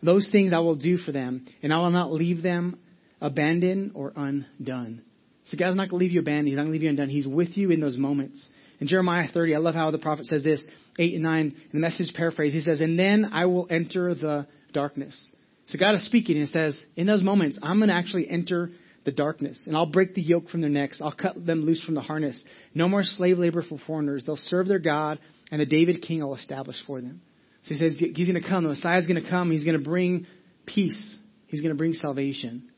Those 0.03 0.29
things 0.33 0.53
I 0.53 0.59
will 0.59 0.77
do 0.77 0.97
for 0.97 1.13
them, 1.13 1.47
and 1.63 1.73
I 1.73 1.79
will 1.79 1.91
not 1.91 2.13
leave 2.13 2.43
them 2.43 2.79
abandoned 3.21 3.93
or 3.95 4.13
undone. 4.17 5.03
So 5.45 5.57
God's 5.57 5.77
not 5.77 5.89
going 5.89 6.01
to 6.01 6.05
leave 6.05 6.13
you 6.13 6.21
abandoned. 6.21 6.49
He's 6.49 6.57
not 6.57 6.63
going 6.63 6.73
to 6.73 6.73
leave 6.73 6.83
you 6.83 6.91
undone. 6.91 7.09
He's 7.09 7.27
with 7.27 7.57
you 7.57 7.71
in 7.71 7.81
those 7.81 7.97
moments. 7.97 8.49
In 8.81 8.89
Jeremiah 8.89 9.29
30, 9.33 9.55
I 9.55 9.59
love 9.59 9.77
how 9.77 9.93
the 9.93 9.99
prophet 9.99 10.27
says 10.27 10.43
this, 10.43 10.67
8 10.99 11.15
and 11.15 11.23
9, 11.23 11.41
in 11.41 11.55
the 11.73 11.79
message 11.79 12.13
paraphrase, 12.15 12.53
he 12.53 12.61
says, 12.61 12.81
And 12.81 12.99
then 12.99 13.31
I 13.33 13.47
will 13.47 13.69
enter 13.71 14.15
the 14.15 14.47
darkness. 14.73 15.31
So 15.67 15.79
God 15.79 15.95
is 15.95 16.05
speaking 16.05 16.37
and 16.37 16.49
says, 16.49 16.81
In 16.97 17.07
those 17.07 17.23
moments, 17.23 17.59
I'm 17.63 17.79
going 17.79 17.91
to 17.91 17.95
actually 17.95 18.29
enter 18.29 18.71
the 19.05 19.13
darkness, 19.13 19.65
and 19.67 19.77
I'll 19.77 19.87
break 19.87 20.15
the 20.15 20.23
yoke 20.23 20.49
from 20.49 20.61
their 20.61 20.71
necks. 20.71 21.01
I'll 21.03 21.13
cut 21.13 21.45
them 21.45 21.65
loose 21.65 21.83
from 21.83 21.95
the 21.95 22.01
harness. 22.01 22.43
No 22.75 22.89
more 22.89 23.03
slave 23.03 23.39
labor 23.39 23.63
for 23.63 23.79
foreigners. 23.87 24.25
They'll 24.25 24.37
serve 24.37 24.69
their 24.69 24.79
God, 24.79 25.19
and 25.51 25.61
the 25.61 25.67
David 25.67 26.03
King 26.03 26.23
I'll 26.23 26.35
establish 26.35 26.77
for 26.87 27.01
them. 27.01 27.21
So 27.65 27.75
he 27.75 27.77
says, 27.77 27.97
He's 27.99 28.29
going 28.29 28.43
to 28.43 28.49
come. 28.49 28.65
The 28.65 28.71
Messiah's 28.71 29.07
going 29.07 29.23
to 29.23 29.29
come. 29.29 29.51
He's 29.51 29.65
going 29.65 29.79
to 29.79 29.85
bring 29.85 30.27
peace. 30.67 31.17
He's 31.47 31.61
going 31.61 31.75
to 31.75 31.79
bring 31.79 31.93
salvation. 31.95 32.71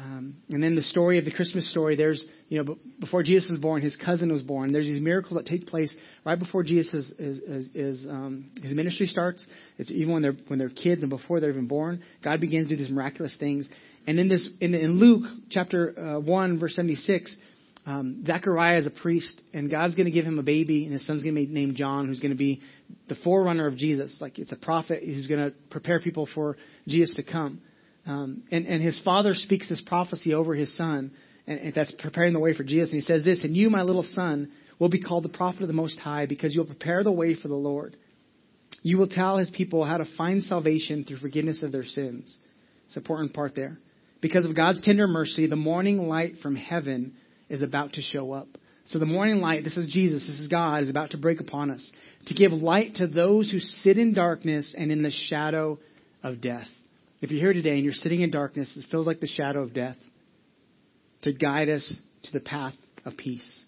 Um, 0.00 0.36
and 0.48 0.62
then 0.62 0.76
the 0.76 0.82
story 0.82 1.18
of 1.18 1.26
the 1.26 1.30
Christmas 1.30 1.70
story, 1.70 1.94
there's, 1.94 2.24
you 2.48 2.62
know, 2.62 2.78
before 3.00 3.22
Jesus 3.22 3.50
was 3.50 3.60
born, 3.60 3.82
his 3.82 3.96
cousin 3.96 4.32
was 4.32 4.42
born. 4.42 4.72
There's 4.72 4.86
these 4.86 5.02
miracles 5.02 5.36
that 5.36 5.44
take 5.44 5.66
place 5.66 5.94
right 6.24 6.38
before 6.38 6.62
Jesus 6.62 7.12
is, 7.18 7.38
is, 7.38 7.68
is 7.74 8.06
um, 8.08 8.50
his 8.62 8.72
ministry 8.74 9.06
starts. 9.06 9.44
It's 9.76 9.90
even 9.90 10.14
when 10.14 10.22
they're 10.22 10.36
when 10.46 10.58
they're 10.58 10.70
kids 10.70 11.02
and 11.02 11.10
before 11.10 11.40
they're 11.40 11.50
even 11.50 11.66
born. 11.66 12.02
God 12.24 12.40
begins 12.40 12.68
to 12.68 12.76
do 12.76 12.82
these 12.82 12.90
miraculous 12.90 13.36
things. 13.38 13.68
And 14.06 14.18
in 14.18 14.28
this, 14.28 14.48
in, 14.60 14.74
in 14.74 14.98
Luke 14.98 15.24
chapter 15.50 16.16
uh, 16.16 16.20
one, 16.20 16.58
verse 16.58 16.74
seventy 16.74 16.94
six, 16.94 17.36
um, 17.86 18.24
Zechariah 18.26 18.78
is 18.78 18.86
a 18.86 18.90
priest, 18.90 19.42
and 19.54 19.70
God's 19.70 19.94
going 19.94 20.06
to 20.06 20.12
give 20.12 20.24
him 20.24 20.38
a 20.38 20.42
baby, 20.42 20.84
and 20.84 20.92
his 20.92 21.06
son's 21.06 21.22
going 21.22 21.34
to 21.34 21.40
be 21.40 21.46
named 21.46 21.76
John, 21.76 22.06
who's 22.06 22.20
going 22.20 22.32
to 22.32 22.36
be 22.36 22.60
the 23.08 23.14
forerunner 23.16 23.66
of 23.66 23.76
Jesus. 23.76 24.18
Like 24.20 24.38
it's 24.38 24.52
a 24.52 24.56
prophet 24.56 25.02
who's 25.04 25.26
going 25.26 25.40
to 25.50 25.54
prepare 25.70 26.00
people 26.00 26.28
for 26.34 26.56
Jesus 26.86 27.14
to 27.16 27.22
come. 27.22 27.62
Um, 28.06 28.42
and, 28.50 28.66
and 28.66 28.82
his 28.82 29.00
father 29.04 29.34
speaks 29.34 29.68
this 29.68 29.82
prophecy 29.86 30.34
over 30.34 30.54
his 30.54 30.74
son, 30.76 31.12
and, 31.46 31.60
and 31.60 31.74
that's 31.74 31.92
preparing 31.98 32.32
the 32.32 32.40
way 32.40 32.54
for 32.54 32.64
Jesus. 32.64 32.90
And 32.90 32.96
he 32.96 33.02
says 33.02 33.24
this, 33.24 33.44
And 33.44 33.56
you, 33.56 33.70
my 33.70 33.82
little 33.82 34.02
son, 34.02 34.50
will 34.78 34.88
be 34.88 35.00
called 35.00 35.24
the 35.24 35.28
prophet 35.28 35.62
of 35.62 35.68
the 35.68 35.74
Most 35.74 35.98
High, 35.98 36.26
because 36.26 36.54
you'll 36.54 36.64
prepare 36.64 37.04
the 37.04 37.12
way 37.12 37.34
for 37.34 37.48
the 37.48 37.54
Lord. 37.54 37.96
You 38.82 38.98
will 38.98 39.08
tell 39.08 39.36
his 39.36 39.50
people 39.50 39.84
how 39.84 39.98
to 39.98 40.06
find 40.16 40.42
salvation 40.42 41.04
through 41.04 41.18
forgiveness 41.18 41.62
of 41.62 41.72
their 41.72 41.84
sins. 41.84 42.36
It's 42.86 42.96
an 42.96 43.02
important 43.02 43.34
part 43.34 43.54
there. 43.54 43.78
Because 44.20 44.44
of 44.44 44.54
God's 44.54 44.80
tender 44.82 45.06
mercy, 45.06 45.46
the 45.46 45.56
morning 45.56 46.08
light 46.08 46.34
from 46.42 46.56
heaven 46.56 47.14
is 47.48 47.62
about 47.62 47.94
to 47.94 48.02
show 48.02 48.32
up. 48.32 48.48
So 48.84 48.98
the 48.98 49.06
morning 49.06 49.36
light, 49.36 49.64
this 49.64 49.76
is 49.76 49.92
Jesus, 49.92 50.26
this 50.26 50.38
is 50.40 50.48
God, 50.48 50.82
is 50.82 50.90
about 50.90 51.10
to 51.10 51.18
break 51.18 51.40
upon 51.40 51.70
us 51.70 51.90
to 52.26 52.34
give 52.34 52.52
light 52.52 52.96
to 52.96 53.06
those 53.06 53.50
who 53.50 53.58
sit 53.58 53.98
in 53.98 54.14
darkness 54.14 54.74
and 54.76 54.90
in 54.90 55.02
the 55.02 55.10
shadow 55.10 55.78
of 56.22 56.40
death. 56.40 56.68
If 57.20 57.30
you're 57.30 57.40
here 57.40 57.52
today 57.52 57.74
and 57.74 57.84
you're 57.84 57.92
sitting 57.92 58.22
in 58.22 58.30
darkness, 58.30 58.76
it 58.76 58.90
feels 58.90 59.06
like 59.06 59.20
the 59.20 59.26
shadow 59.26 59.62
of 59.62 59.74
death, 59.74 59.96
to 61.22 61.32
guide 61.32 61.68
us 61.68 61.94
to 62.24 62.32
the 62.32 62.40
path 62.40 62.74
of 63.04 63.16
peace. 63.16 63.64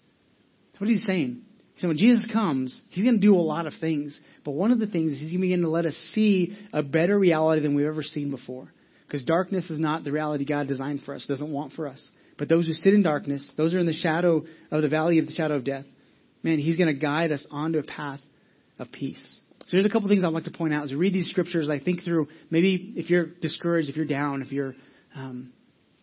That's 0.71 0.81
what 0.81 0.89
he's 0.89 1.03
saying. 1.05 1.41
So 1.77 1.87
when 1.87 1.97
Jesus 1.97 2.27
comes, 2.31 2.81
he's 2.89 3.03
going 3.03 3.19
to 3.19 3.21
do 3.21 3.35
a 3.35 3.41
lot 3.41 3.67
of 3.67 3.73
things. 3.79 4.19
But 4.43 4.51
one 4.51 4.71
of 4.71 4.79
the 4.79 4.87
things 4.87 5.13
is 5.13 5.19
he's 5.19 5.31
going 5.31 5.41
to 5.41 5.47
begin 5.47 5.61
to 5.61 5.69
let 5.69 5.85
us 5.85 5.95
see 6.13 6.57
a 6.71 6.83
better 6.83 7.17
reality 7.17 7.61
than 7.61 7.75
we've 7.75 7.85
ever 7.85 8.03
seen 8.03 8.29
before. 8.31 8.71
Because 9.05 9.23
darkness 9.23 9.69
is 9.69 9.79
not 9.79 10.03
the 10.03 10.11
reality 10.11 10.45
God 10.45 10.67
designed 10.67 11.01
for 11.05 11.13
us, 11.13 11.25
doesn't 11.27 11.51
want 11.51 11.73
for 11.73 11.87
us. 11.87 12.09
But 12.37 12.49
those 12.49 12.65
who 12.65 12.73
sit 12.73 12.93
in 12.93 13.03
darkness, 13.03 13.51
those 13.57 13.73
are 13.73 13.79
in 13.79 13.85
the 13.85 13.93
shadow 13.93 14.43
of 14.71 14.81
the 14.81 14.89
valley 14.89 15.19
of 15.19 15.27
the 15.27 15.33
shadow 15.33 15.55
of 15.55 15.63
death, 15.63 15.85
man, 16.41 16.57
he's 16.57 16.77
going 16.77 16.93
to 16.93 16.99
guide 16.99 17.31
us 17.31 17.45
onto 17.51 17.79
a 17.79 17.83
path 17.83 18.19
of 18.79 18.91
peace. 18.91 19.41
So 19.59 19.77
there's 19.77 19.85
a 19.85 19.89
couple 19.89 20.09
things 20.09 20.23
I'd 20.23 20.33
like 20.33 20.43
to 20.45 20.51
point 20.51 20.73
out 20.73 20.83
as 20.83 20.91
we 20.91 20.97
read 20.97 21.13
these 21.13 21.29
scriptures. 21.29 21.69
I 21.69 21.79
think 21.79 22.03
through 22.03 22.27
maybe 22.49 22.93
if 22.97 23.09
you're 23.09 23.27
discouraged, 23.27 23.89
if 23.89 23.95
you're 23.95 24.05
down, 24.05 24.41
if 24.41 24.51
you're 24.51 24.75
um, 25.15 25.53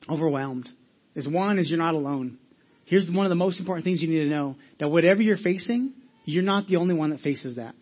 overwhelmed, 0.09 0.69
is 1.15 1.29
one 1.29 1.59
is 1.59 1.69
you're 1.69 1.79
not 1.79 1.95
alone. 1.95 2.39
Here's 2.87 3.09
one 3.11 3.27
of 3.27 3.31
the 3.31 3.37
most 3.37 3.61
important 3.61 3.85
things 3.85 4.01
you 4.01 4.09
need 4.09 4.25
to 4.25 4.31
know: 4.31 4.57
that 4.79 4.89
whatever 4.89 5.21
you're 5.21 5.37
facing, 5.37 5.93
you're 6.25 6.43
not 6.43 6.69
the 6.69 6.77
only 6.77 6.95
one 6.95 7.11
that 7.11 7.21
faces 7.21 7.57
that. 7.57 7.75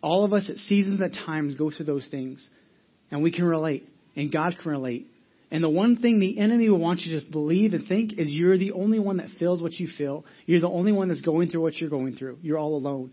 All 0.00 0.24
of 0.24 0.32
us 0.32 0.48
at 0.48 0.56
seasons, 0.56 1.02
at 1.02 1.12
times, 1.12 1.56
go 1.56 1.70
through 1.70 1.86
those 1.86 2.06
things, 2.08 2.48
and 3.10 3.22
we 3.22 3.32
can 3.32 3.44
relate, 3.44 3.88
and 4.16 4.32
God 4.32 4.56
can 4.60 4.70
relate. 4.70 5.06
And 5.50 5.62
the 5.62 5.68
one 5.68 5.96
thing 5.96 6.18
the 6.18 6.38
enemy 6.40 6.68
will 6.68 6.78
want 6.78 7.02
you 7.02 7.20
to 7.20 7.30
believe 7.30 7.72
and 7.72 7.86
think 7.86 8.14
is 8.18 8.28
you're 8.30 8.58
the 8.58 8.72
only 8.72 8.98
one 8.98 9.18
that 9.18 9.28
feels 9.38 9.62
what 9.62 9.74
you 9.74 9.88
feel. 9.96 10.24
You're 10.44 10.60
the 10.60 10.68
only 10.68 10.90
one 10.90 11.08
that's 11.08 11.20
going 11.20 11.48
through 11.48 11.62
what 11.62 11.76
you're 11.76 11.90
going 11.90 12.16
through. 12.16 12.38
You're 12.42 12.58
all 12.58 12.74
alone. 12.74 13.12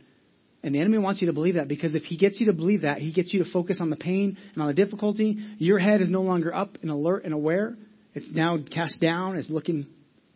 And 0.63 0.73
the 0.73 0.79
enemy 0.79 0.97
wants 0.97 1.21
you 1.21 1.27
to 1.27 1.33
believe 1.33 1.55
that 1.55 1.67
because 1.67 1.93
if 1.93 2.03
he 2.03 2.17
gets 2.17 2.39
you 2.39 2.47
to 2.47 2.53
believe 2.53 2.81
that, 2.81 2.99
he 2.99 3.11
gets 3.13 3.33
you 3.33 3.43
to 3.43 3.51
focus 3.51 3.79
on 3.81 3.89
the 3.89 3.97
pain 3.97 4.37
and 4.53 4.61
on 4.61 4.67
the 4.67 4.73
difficulty. 4.73 5.37
Your 5.57 5.77
head 5.77 6.01
is 6.01 6.09
no 6.09 6.21
longer 6.21 6.55
up 6.55 6.77
and 6.81 6.89
alert 6.89 7.25
and 7.25 7.33
aware. 7.33 7.75
It's 8.15 8.33
now 8.33 8.57
cast 8.73 9.01
down. 9.01 9.35
It's 9.35 9.49
looking, 9.49 9.87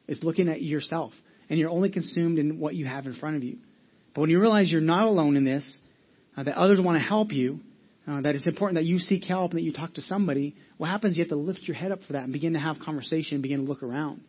it's 0.07 0.21
looking 0.23 0.49
at 0.49 0.61
yourself. 0.61 1.13
And 1.49 1.57
you're 1.57 1.69
only 1.69 1.89
consumed 1.89 2.39
in 2.39 2.59
what 2.59 2.75
you 2.75 2.85
have 2.85 3.05
in 3.05 3.15
front 3.15 3.37
of 3.37 3.43
you. 3.43 3.57
But 4.13 4.21
when 4.21 4.29
you 4.29 4.39
realize 4.39 4.69
you're 4.69 4.81
not 4.81 5.03
alone 5.03 5.37
in 5.37 5.45
this, 5.45 5.79
uh, 6.35 6.43
that 6.43 6.57
others 6.57 6.81
want 6.81 6.97
to 6.97 7.03
help 7.03 7.31
you, 7.31 7.61
uh, 8.07 8.21
that 8.21 8.35
it's 8.35 8.47
important 8.47 8.79
that 8.79 8.85
you 8.85 8.99
seek 8.99 9.25
help 9.25 9.51
and 9.51 9.59
that 9.59 9.63
you 9.63 9.73
talk 9.73 9.93
to 9.95 10.01
somebody, 10.01 10.55
what 10.77 10.89
happens? 10.89 11.17
You 11.17 11.23
have 11.23 11.29
to 11.29 11.35
lift 11.35 11.61
your 11.63 11.75
head 11.75 11.91
up 11.91 11.99
for 12.07 12.13
that 12.13 12.23
and 12.23 12.31
begin 12.31 12.53
to 12.53 12.59
have 12.59 12.77
conversation 12.79 13.35
and 13.35 13.43
begin 13.43 13.65
to 13.65 13.65
look 13.65 13.83
around. 13.83 14.21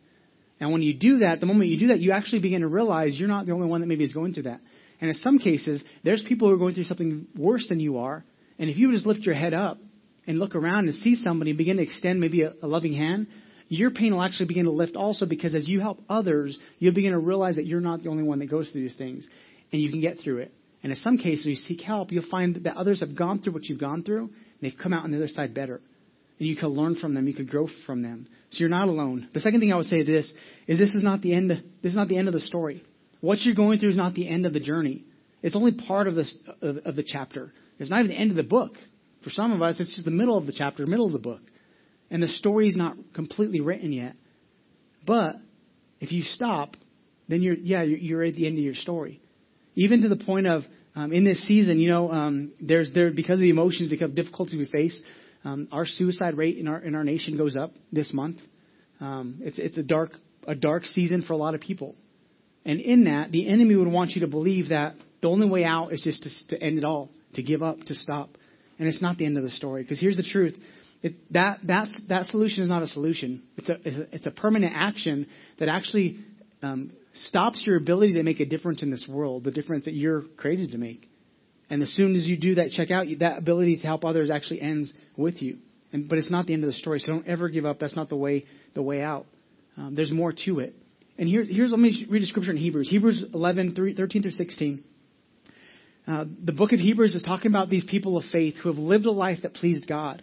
And 0.60 0.72
when 0.72 0.82
you 0.82 0.94
do 0.94 1.18
that, 1.20 1.38
the 1.38 1.46
moment 1.46 1.70
you 1.70 1.78
do 1.78 1.86
that, 1.88 2.00
you 2.00 2.10
actually 2.12 2.40
begin 2.40 2.62
to 2.62 2.66
realize 2.66 3.16
you're 3.16 3.28
not 3.28 3.46
the 3.46 3.52
only 3.52 3.68
one 3.68 3.80
that 3.80 3.86
maybe 3.86 4.02
is 4.02 4.12
going 4.12 4.34
through 4.34 4.44
that. 4.44 4.60
And 5.00 5.08
in 5.08 5.14
some 5.14 5.38
cases, 5.38 5.82
there's 6.02 6.22
people 6.26 6.48
who 6.48 6.54
are 6.54 6.58
going 6.58 6.74
through 6.74 6.84
something 6.84 7.28
worse 7.36 7.68
than 7.68 7.78
you 7.78 7.98
are. 7.98 8.24
And 8.58 8.68
if 8.68 8.76
you 8.76 8.90
just 8.90 9.06
lift 9.06 9.20
your 9.20 9.36
head 9.36 9.54
up 9.54 9.78
and 10.26 10.40
look 10.40 10.56
around 10.56 10.86
and 10.86 10.94
see 10.94 11.14
somebody 11.14 11.52
and 11.52 11.58
begin 11.58 11.76
to 11.76 11.84
extend 11.84 12.20
maybe 12.20 12.42
a, 12.42 12.54
a 12.60 12.66
loving 12.66 12.94
hand, 12.94 13.28
your 13.68 13.90
pain 13.90 14.12
will 14.12 14.22
actually 14.22 14.46
begin 14.46 14.64
to 14.64 14.72
lift 14.72 14.96
also 14.96 15.26
because 15.26 15.54
as 15.54 15.68
you 15.68 15.78
help 15.78 16.00
others, 16.08 16.58
you'll 16.80 16.94
begin 16.94 17.12
to 17.12 17.18
realize 17.18 17.56
that 17.56 17.66
you're 17.66 17.80
not 17.80 18.02
the 18.02 18.08
only 18.08 18.24
one 18.24 18.40
that 18.40 18.50
goes 18.50 18.68
through 18.70 18.82
these 18.82 18.96
things 18.96 19.28
and 19.72 19.80
you 19.80 19.90
can 19.90 20.00
get 20.00 20.18
through 20.18 20.38
it. 20.38 20.52
And 20.82 20.92
in 20.92 20.96
some 20.96 21.18
cases, 21.18 21.46
you 21.46 21.56
seek 21.56 21.82
help, 21.82 22.12
you'll 22.12 22.30
find 22.30 22.56
that 22.64 22.76
others 22.76 23.00
have 23.00 23.16
gone 23.16 23.40
through 23.40 23.52
what 23.52 23.64
you've 23.64 23.80
gone 23.80 24.04
through 24.04 24.24
and 24.24 24.32
they've 24.60 24.78
come 24.80 24.92
out 24.92 25.04
on 25.04 25.10
the 25.10 25.16
other 25.16 25.28
side 25.28 25.54
better. 25.54 25.80
And 26.38 26.46
you 26.46 26.56
can 26.56 26.68
learn 26.68 26.94
from 26.94 27.14
them, 27.14 27.26
you 27.26 27.34
can 27.34 27.46
grow 27.46 27.68
from 27.84 28.02
them. 28.02 28.28
So 28.50 28.60
you're 28.60 28.68
not 28.68 28.88
alone. 28.88 29.28
The 29.34 29.40
second 29.40 29.60
thing 29.60 29.72
I 29.72 29.76
would 29.76 29.86
say 29.86 29.98
to 29.98 30.12
this 30.12 30.32
is 30.66 30.78
this 30.78 30.90
is 30.90 31.02
not 31.02 31.20
the 31.20 31.34
end 31.34 31.50
this 31.50 31.90
is 31.90 31.96
not 31.96 32.08
the 32.08 32.16
end 32.16 32.28
of 32.28 32.34
the 32.34 32.40
story. 32.40 32.84
What 33.20 33.40
you're 33.40 33.54
going 33.54 33.80
through 33.80 33.90
is 33.90 33.96
not 33.96 34.14
the 34.14 34.28
end 34.28 34.46
of 34.46 34.52
the 34.52 34.60
journey. 34.60 35.04
It's 35.42 35.56
only 35.56 35.72
part 35.72 36.06
of, 36.06 36.14
this, 36.14 36.34
of, 36.62 36.78
of 36.78 36.96
the 36.96 37.04
chapter. 37.04 37.52
It's 37.78 37.90
not 37.90 38.00
even 38.00 38.10
the 38.10 38.18
end 38.18 38.30
of 38.30 38.36
the 38.36 38.42
book. 38.42 38.72
For 39.24 39.30
some 39.30 39.52
of 39.52 39.62
us, 39.62 39.78
it's 39.80 39.94
just 39.94 40.04
the 40.04 40.10
middle 40.10 40.38
of 40.38 40.46
the 40.46 40.52
chapter, 40.52 40.86
middle 40.86 41.06
of 41.06 41.12
the 41.12 41.18
book. 41.18 41.42
And 42.10 42.22
the 42.22 42.28
story's 42.28 42.76
not 42.76 42.96
completely 43.14 43.60
written 43.60 43.92
yet. 43.92 44.14
But 45.06 45.36
if 46.00 46.12
you 46.12 46.22
stop, 46.22 46.76
then 47.28 47.42
you're, 47.42 47.54
yeah, 47.54 47.82
you're, 47.82 47.98
you're 47.98 48.24
at 48.24 48.34
the 48.34 48.46
end 48.46 48.58
of 48.58 48.64
your 48.64 48.74
story. 48.74 49.20
Even 49.78 50.02
to 50.02 50.08
the 50.08 50.16
point 50.16 50.48
of, 50.48 50.62
um, 50.96 51.12
in 51.12 51.24
this 51.24 51.46
season, 51.46 51.78
you 51.78 51.88
know, 51.88 52.10
um, 52.10 52.50
there's 52.60 52.90
there 52.92 53.12
because 53.12 53.38
of 53.38 53.42
the 53.42 53.50
emotions, 53.50 53.88
because 53.88 54.10
of 54.10 54.16
difficulties 54.16 54.58
we 54.58 54.66
face, 54.66 55.00
um, 55.44 55.68
our 55.70 55.86
suicide 55.86 56.36
rate 56.36 56.58
in 56.58 56.66
our 56.66 56.80
in 56.80 56.96
our 56.96 57.04
nation 57.04 57.36
goes 57.36 57.56
up 57.56 57.70
this 57.92 58.12
month. 58.12 58.38
Um, 59.00 59.38
it's 59.40 59.58
it's 59.60 59.78
a 59.78 59.84
dark 59.84 60.10
a 60.48 60.56
dark 60.56 60.84
season 60.84 61.22
for 61.22 61.34
a 61.34 61.36
lot 61.36 61.54
of 61.54 61.60
people, 61.60 61.94
and 62.64 62.80
in 62.80 63.04
that, 63.04 63.30
the 63.30 63.48
enemy 63.48 63.76
would 63.76 63.86
want 63.86 64.10
you 64.16 64.22
to 64.22 64.26
believe 64.26 64.70
that 64.70 64.96
the 65.22 65.28
only 65.28 65.48
way 65.48 65.62
out 65.62 65.92
is 65.92 66.02
just 66.02 66.24
to, 66.24 66.56
to 66.56 66.60
end 66.60 66.78
it 66.78 66.84
all, 66.84 67.10
to 67.34 67.42
give 67.44 67.62
up, 67.62 67.78
to 67.86 67.94
stop, 67.94 68.30
and 68.80 68.88
it's 68.88 69.00
not 69.00 69.16
the 69.16 69.26
end 69.26 69.38
of 69.38 69.44
the 69.44 69.50
story. 69.50 69.84
Because 69.84 70.00
here's 70.00 70.16
the 70.16 70.24
truth: 70.24 70.56
it, 71.04 71.14
that 71.32 71.60
that's, 71.62 72.00
that 72.08 72.24
solution 72.24 72.64
is 72.64 72.68
not 72.68 72.82
a 72.82 72.88
solution. 72.88 73.44
It's 73.56 73.68
a 73.68 73.76
it's 73.84 73.96
a, 73.96 74.14
it's 74.16 74.26
a 74.26 74.32
permanent 74.32 74.72
action 74.74 75.28
that 75.60 75.68
actually 75.68 76.18
um, 76.62 76.90
stops 77.12 77.62
your 77.66 77.76
ability 77.76 78.14
to 78.14 78.22
make 78.22 78.40
a 78.40 78.46
difference 78.46 78.82
in 78.82 78.90
this 78.90 79.06
world, 79.08 79.44
the 79.44 79.50
difference 79.50 79.84
that 79.86 79.94
you're 79.94 80.22
created 80.36 80.72
to 80.72 80.78
make. 80.78 81.08
And 81.70 81.82
as 81.82 81.90
soon 81.90 82.16
as 82.16 82.26
you 82.26 82.36
do 82.36 82.56
that, 82.56 82.70
check 82.70 82.90
out 82.90 83.06
that 83.20 83.38
ability 83.38 83.76
to 83.78 83.86
help 83.86 84.04
others 84.04 84.30
actually 84.30 84.60
ends 84.60 84.92
with 85.16 85.42
you. 85.42 85.58
And, 85.92 86.08
but 86.08 86.18
it's 86.18 86.30
not 86.30 86.46
the 86.46 86.54
end 86.54 86.64
of 86.64 86.68
the 86.68 86.74
story. 86.74 87.00
So 87.00 87.12
don't 87.12 87.26
ever 87.26 87.48
give 87.48 87.64
up. 87.64 87.78
That's 87.78 87.96
not 87.96 88.08
the 88.08 88.16
way 88.16 88.44
the 88.74 88.82
way 88.82 89.02
out. 89.02 89.26
Um, 89.76 89.94
there's 89.94 90.12
more 90.12 90.32
to 90.44 90.60
it. 90.60 90.74
And 91.18 91.28
here, 91.28 91.44
here's 91.44 91.70
let 91.70 91.80
me 91.80 92.06
read 92.08 92.22
a 92.22 92.26
scripture 92.26 92.50
in 92.50 92.56
Hebrews. 92.56 92.88
Hebrews 92.88 93.24
11, 93.34 93.74
3, 93.74 93.94
13 93.94 94.22
through 94.22 94.30
16. 94.32 94.84
Uh, 96.06 96.24
the 96.42 96.52
book 96.52 96.72
of 96.72 96.78
Hebrews 96.78 97.14
is 97.14 97.22
talking 97.22 97.50
about 97.50 97.68
these 97.68 97.84
people 97.84 98.16
of 98.16 98.24
faith 98.32 98.54
who 98.62 98.70
have 98.70 98.78
lived 98.78 99.04
a 99.04 99.10
life 99.10 99.38
that 99.42 99.54
pleased 99.54 99.86
God. 99.86 100.22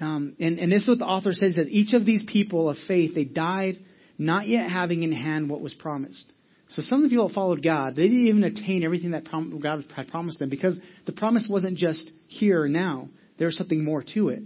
Um, 0.00 0.36
and, 0.38 0.58
and 0.58 0.70
this 0.70 0.82
is 0.82 0.88
what 0.88 0.98
the 0.98 1.06
author 1.06 1.32
says 1.32 1.56
that 1.56 1.68
each 1.68 1.92
of 1.92 2.06
these 2.06 2.24
people 2.30 2.70
of 2.70 2.76
faith, 2.86 3.14
they 3.14 3.24
died 3.24 3.78
not 4.18 4.48
yet 4.48 4.70
having 4.70 5.04
in 5.04 5.12
hand 5.12 5.48
what 5.48 5.60
was 5.60 5.72
promised. 5.74 6.30
So 6.70 6.82
some 6.82 6.98
of 6.98 7.04
the 7.04 7.08
people 7.08 7.28
that 7.28 7.34
followed 7.34 7.62
God, 7.62 7.96
they 7.96 8.02
didn't 8.02 8.26
even 8.26 8.44
attain 8.44 8.84
everything 8.84 9.12
that 9.12 9.24
God 9.30 9.84
had 9.94 10.08
promised 10.08 10.38
them 10.38 10.50
because 10.50 10.78
the 11.06 11.12
promise 11.12 11.46
wasn't 11.48 11.78
just 11.78 12.10
here 12.26 12.64
and 12.64 12.74
now. 12.74 13.08
There 13.38 13.46
was 13.46 13.56
something 13.56 13.82
more 13.82 14.02
to 14.14 14.28
it. 14.30 14.42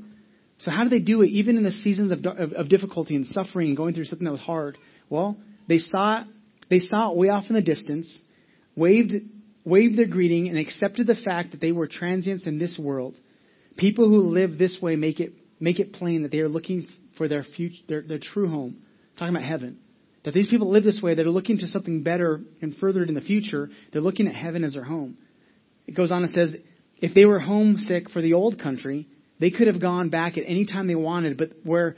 So 0.59 0.71
how 0.71 0.85
did 0.85 0.93
they 0.93 1.01
do 1.01 1.23
it, 1.23 1.29
even 1.29 1.57
in 1.57 1.65
the 1.65 1.73
seasons 1.73 2.13
of, 2.13 2.25
of, 2.25 2.53
of 2.53 2.69
difficulty 2.69 3.17
and 3.17 3.27
suffering 3.27 3.69
and 3.69 3.77
going 3.77 3.95
through 3.95 4.05
something 4.05 4.25
that 4.25 4.31
was 4.31 4.41
hard? 4.41 4.79
Well, 5.11 5.37
they 5.67 5.79
saw 5.79 6.21
it, 6.23 6.29
they 6.71 6.79
saw 6.79 7.11
it 7.11 7.17
way 7.17 7.31
off 7.31 7.45
in 7.49 7.55
the 7.55 7.63
distance, 7.63 8.23
waved, 8.77 9.15
waved 9.65 9.99
their 9.99 10.07
greeting, 10.07 10.49
and 10.49 10.59
accepted 10.59 11.09
the 11.09 11.17
fact 11.17 11.51
that 11.51 11.61
they 11.61 11.73
were 11.73 11.89
transients 11.89 12.47
in 12.47 12.59
this 12.59 12.79
world. 12.81 13.19
People 13.77 14.09
who 14.09 14.29
live 14.29 14.59
this 14.59 14.79
way 14.81 14.95
make 14.95 15.19
it 15.19 15.33
make 15.59 15.81
it 15.81 15.93
plain 15.93 16.23
that 16.23 16.31
they 16.31 16.41
are 16.41 16.49
looking 16.49 16.87
for 17.17 17.29
their 17.29 17.45
future, 17.45 17.83
their, 17.89 18.03
their 18.03 18.19
true 18.19 18.49
home. 18.49 18.83
Talking 19.23 19.37
about 19.37 19.49
heaven. 19.49 19.79
That 20.25 20.35
these 20.35 20.49
people 20.49 20.73
live 20.73 20.83
this 20.83 21.01
way, 21.01 21.15
they're 21.15 21.27
looking 21.27 21.59
to 21.59 21.69
something 21.69 22.03
better 22.03 22.41
and 22.61 22.75
further 22.75 23.05
in 23.05 23.15
the 23.15 23.21
future. 23.21 23.71
They're 23.93 24.03
looking 24.03 24.27
at 24.27 24.35
heaven 24.35 24.65
as 24.65 24.73
their 24.73 24.83
home. 24.83 25.17
It 25.87 25.95
goes 25.95 26.11
on 26.11 26.25
and 26.25 26.33
says, 26.33 26.53
if 26.97 27.15
they 27.15 27.25
were 27.25 27.39
homesick 27.39 28.11
for 28.11 28.21
the 28.21 28.33
old 28.33 28.59
country, 28.61 29.07
they 29.39 29.53
could 29.53 29.69
have 29.69 29.81
gone 29.81 30.09
back 30.09 30.39
at 30.39 30.45
any 30.45 30.67
time 30.67 30.89
they 30.89 30.97
wanted, 30.97 31.39
but 31.39 31.51
where, 31.63 31.95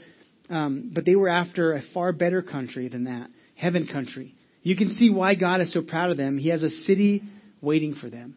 um, 0.51 0.91
but 0.93 1.03
they 1.03 1.15
were 1.15 1.27
after 1.27 1.73
a 1.73 1.81
far 1.95 2.13
better 2.13 2.43
country 2.43 2.89
than 2.89 3.05
that, 3.05 3.31
heaven 3.55 3.87
country. 3.91 4.35
You 4.61 4.75
can 4.75 4.89
see 4.89 5.09
why 5.09 5.33
God 5.33 5.61
is 5.61 5.73
so 5.73 5.81
proud 5.81 6.11
of 6.11 6.17
them. 6.17 6.37
He 6.37 6.49
has 6.49 6.61
a 6.61 6.69
city 6.69 7.23
waiting 7.59 7.95
for 7.95 8.07
them, 8.07 8.35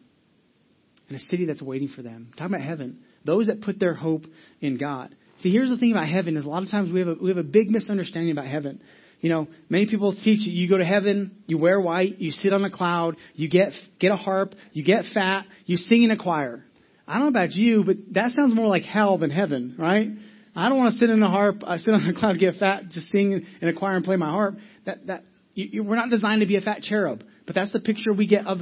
and 1.09 1.15
a 1.15 1.19
city 1.19 1.45
that's 1.45 1.61
waiting 1.61 1.89
for 1.89 2.01
them. 2.01 2.31
Talking 2.35 2.55
about 2.55 2.65
heaven, 2.65 3.01
those 3.23 3.45
that 3.45 3.61
put 3.61 3.79
their 3.79 3.93
hope 3.93 4.23
in 4.61 4.79
God. 4.79 5.15
See, 5.39 5.51
here's 5.51 5.69
the 5.69 5.77
thing 5.77 5.91
about 5.91 6.07
heaven: 6.07 6.35
is 6.37 6.45
a 6.45 6.49
lot 6.49 6.63
of 6.63 6.69
times 6.69 6.91
we 6.91 6.99
have 6.99 7.09
a, 7.09 7.15
we 7.15 7.29
have 7.29 7.37
a 7.37 7.43
big 7.43 7.69
misunderstanding 7.69 8.31
about 8.31 8.47
heaven. 8.47 8.81
You 9.21 9.29
know, 9.29 9.47
many 9.67 9.85
people 9.85 10.13
teach 10.13 10.47
you, 10.47 10.53
you 10.53 10.69
go 10.69 10.77
to 10.77 10.85
heaven, 10.85 11.43
you 11.45 11.57
wear 11.57 11.79
white, 11.79 12.19
you 12.19 12.31
sit 12.31 12.53
on 12.53 12.63
a 12.63 12.71
cloud, 12.71 13.17
you 13.35 13.49
get, 13.49 13.73
get 13.99 14.11
a 14.11 14.15
harp, 14.15 14.53
you 14.71 14.83
get 14.83 15.03
fat, 15.13 15.45
you 15.65 15.75
sing 15.75 16.03
in 16.03 16.11
a 16.11 16.17
choir. 16.17 16.63
I 17.05 17.15
don't 17.15 17.23
know 17.23 17.39
about 17.39 17.51
you, 17.51 17.83
but 17.83 17.97
that 18.13 18.31
sounds 18.31 18.55
more 18.55 18.67
like 18.67 18.83
hell 18.83 19.17
than 19.17 19.29
heaven, 19.29 19.75
right? 19.77 20.07
I 20.55 20.69
don't 20.69 20.77
want 20.77 20.93
to 20.93 20.99
sit 20.99 21.09
in 21.09 21.21
a 21.21 21.29
harp, 21.29 21.63
I 21.65 21.77
sit 21.77 21.93
on 21.93 22.07
a 22.07 22.17
cloud, 22.17 22.39
get 22.39 22.55
fat, 22.59 22.83
just 22.91 23.11
sing 23.11 23.45
in 23.61 23.67
a 23.67 23.73
choir 23.73 23.97
and 23.97 24.05
play 24.05 24.15
my 24.15 24.29
harp. 24.29 24.55
That, 24.85 25.07
that, 25.07 25.23
you, 25.53 25.67
you, 25.71 25.83
we're 25.83 25.97
not 25.97 26.09
designed 26.09 26.39
to 26.39 26.47
be 26.47 26.55
a 26.55 26.61
fat 26.61 26.81
cherub, 26.81 27.21
but 27.45 27.55
that's 27.55 27.73
the 27.73 27.81
picture 27.81 28.13
we 28.13 28.25
get 28.25 28.47
of, 28.47 28.59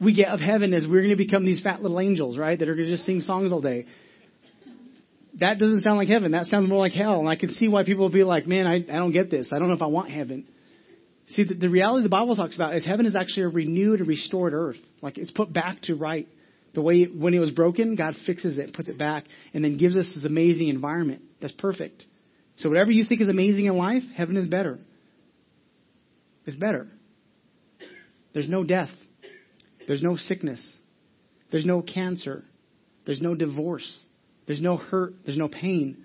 we 0.00 0.12
get 0.12 0.28
of 0.28 0.40
heaven 0.40 0.72
is 0.72 0.88
we're 0.88 1.02
going 1.02 1.10
to 1.10 1.16
become 1.16 1.44
these 1.44 1.62
fat 1.62 1.82
little 1.82 2.00
angels, 2.00 2.36
right? 2.36 2.58
That 2.58 2.68
are 2.68 2.74
going 2.74 2.86
to 2.86 2.92
just 2.92 3.06
sing 3.06 3.20
songs 3.20 3.52
all 3.52 3.60
day 3.60 3.86
that 5.40 5.58
doesn't 5.58 5.80
sound 5.80 5.96
like 5.96 6.08
heaven. 6.08 6.32
That 6.32 6.46
sounds 6.46 6.68
more 6.68 6.78
like 6.78 6.92
hell. 6.92 7.18
And 7.18 7.28
I 7.28 7.36
can 7.36 7.50
see 7.50 7.66
why 7.66 7.84
people 7.84 8.04
will 8.04 8.12
be 8.12 8.24
like, 8.24 8.46
man, 8.46 8.66
I, 8.66 8.76
I 8.76 8.98
don't 8.98 9.12
get 9.12 9.30
this. 9.30 9.50
I 9.52 9.58
don't 9.58 9.68
know 9.68 9.74
if 9.74 9.82
I 9.82 9.86
want 9.86 10.10
heaven. 10.10 10.46
See, 11.28 11.44
the, 11.44 11.54
the 11.54 11.68
reality 11.68 12.02
the 12.02 12.10
Bible 12.10 12.36
talks 12.36 12.54
about 12.54 12.74
is 12.74 12.84
heaven 12.84 13.06
is 13.06 13.16
actually 13.16 13.44
a 13.44 13.48
renewed 13.48 14.00
and 14.00 14.08
restored 14.08 14.52
earth. 14.52 14.76
Like 15.00 15.16
it's 15.16 15.30
put 15.30 15.52
back 15.52 15.80
to 15.82 15.94
right. 15.94 16.28
The 16.74 16.82
way 16.82 17.04
when 17.04 17.34
it 17.34 17.38
was 17.38 17.50
broken, 17.50 17.96
God 17.96 18.14
fixes 18.26 18.58
it, 18.58 18.74
puts 18.74 18.88
it 18.88 18.98
back, 18.98 19.24
and 19.54 19.64
then 19.64 19.76
gives 19.76 19.96
us 19.96 20.08
this 20.14 20.24
amazing 20.24 20.68
environment 20.68 21.22
that's 21.40 21.54
perfect. 21.54 22.04
So 22.56 22.68
whatever 22.68 22.92
you 22.92 23.04
think 23.04 23.20
is 23.20 23.28
amazing 23.28 23.64
in 23.64 23.76
life, 23.76 24.02
heaven 24.14 24.36
is 24.36 24.46
better. 24.46 24.78
It's 26.46 26.56
better. 26.56 26.86
There's 28.34 28.48
no 28.48 28.62
death. 28.62 28.90
There's 29.86 30.02
no 30.02 30.16
sickness. 30.16 30.76
There's 31.50 31.66
no 31.66 31.82
cancer. 31.82 32.44
There's 33.06 33.22
no 33.22 33.34
divorce. 33.34 34.00
There's 34.50 34.60
no 34.60 34.78
hurt. 34.78 35.14
There's 35.24 35.38
no 35.38 35.46
pain. 35.46 36.04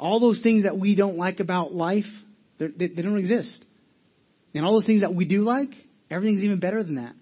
All 0.00 0.18
those 0.18 0.40
things 0.42 0.64
that 0.64 0.76
we 0.76 0.96
don't 0.96 1.16
like 1.16 1.38
about 1.38 1.72
life, 1.72 2.02
they, 2.58 2.88
they 2.88 3.02
don't 3.02 3.18
exist. 3.18 3.64
And 4.52 4.64
all 4.64 4.72
those 4.72 4.84
things 4.84 5.02
that 5.02 5.14
we 5.14 5.26
do 5.26 5.42
like, 5.42 5.68
everything's 6.10 6.42
even 6.42 6.58
better 6.58 6.82
than 6.82 6.96
that. 6.96 7.14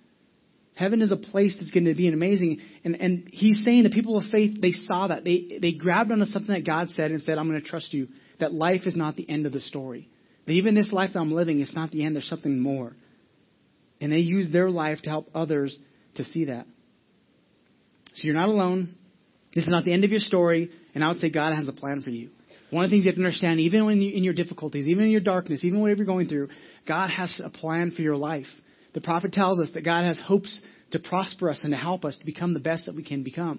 Heaven 0.73 1.03
is 1.03 1.13
a 1.13 1.19
place 1.19 1.55
that's 1.61 1.71
going 1.73 1.85
to 1.85 1.95
be 1.95 2.09
amazing. 2.09 2.61
And, 2.85 2.95
and 2.95 3.29
he's 3.31 3.63
saying 3.67 3.83
the 3.83 3.91
people 3.91 4.17
of 4.17 4.25
faith, 4.33 4.59
they 4.63 4.73
saw 4.73 5.09
that. 5.09 5.25
They, 5.25 5.59
they 5.61 5.73
grabbed 5.73 6.11
onto 6.11 6.25
something 6.25 6.55
that 6.55 6.65
God 6.65 6.89
said 6.89 7.11
and 7.11 7.21
said, 7.21 7.37
I'm 7.37 7.47
going 7.47 7.61
to 7.61 7.69
trust 7.69 7.93
you. 7.93 8.09
That 8.41 8.55
life 8.55 8.87
is 8.87 8.97
not 8.97 9.15
the 9.15 9.29
end 9.29 9.45
of 9.45 9.53
the 9.53 9.61
story. 9.61 10.09
That 10.47 10.53
even 10.53 10.75
this 10.75 10.91
life 10.91 11.11
that 11.13 11.21
I'm 11.21 11.33
living, 11.35 11.61
it's 11.61 11.75
not 11.75 11.91
the 11.91 12.03
end. 12.07 12.17
There's 12.17 12.31
something 12.31 12.59
more. 12.59 12.97
And 14.01 14.11
they 14.11 14.21
use 14.21 14.51
their 14.51 14.71
life 14.71 15.03
to 15.03 15.11
help 15.11 15.29
others 15.35 15.79
to 16.15 16.25
see 16.25 16.47
that. 16.47 16.65
So 18.15 18.23
you're 18.23 18.35
not 18.35 18.49
alone. 18.49 18.95
This 19.59 19.65
is 19.65 19.73
not 19.73 19.83
the 19.83 19.93
end 19.93 20.05
of 20.05 20.13
your 20.13 20.21
story, 20.21 20.71
and 20.95 21.03
I 21.03 21.09
would 21.09 21.17
say 21.17 21.31
God 21.31 21.53
has 21.53 21.67
a 21.67 21.73
plan 21.73 22.01
for 22.01 22.11
you. 22.11 22.31
One 22.71 22.85
of 22.85 22.91
the 22.91 22.95
things 22.95 23.07
you 23.07 23.11
have 23.11 23.17
to 23.17 23.25
understand, 23.25 23.59
even 23.59 23.87
when 23.87 24.01
you, 24.01 24.17
in 24.17 24.23
your 24.23 24.33
difficulties, 24.33 24.87
even 24.87 25.03
in 25.03 25.11
your 25.11 25.21
darkness, 25.21 25.65
even 25.65 25.81
whatever 25.81 25.99
you're 25.99 26.07
going 26.07 26.29
through, 26.29 26.51
God 26.87 27.11
has 27.11 27.43
a 27.45 27.51
plan 27.51 27.91
for 27.91 28.01
your 28.01 28.15
life. 28.15 28.47
The 28.95 29.01
prophet 29.01 29.33
tells 29.33 29.59
us 29.59 29.73
that 29.75 29.85
God 29.85 30.05
has 30.05 30.21
hopes 30.25 30.61
to 30.93 31.01
prosper 31.01 31.51
us 31.51 31.63
and 31.65 31.73
to 31.73 31.77
help 31.77 32.05
us 32.05 32.17
to 32.19 32.25
become 32.25 32.55
the 32.55 32.61
best 32.61 32.87
that 32.87 32.95
we 32.95 33.03
can 33.03 33.25
become. 33.25 33.59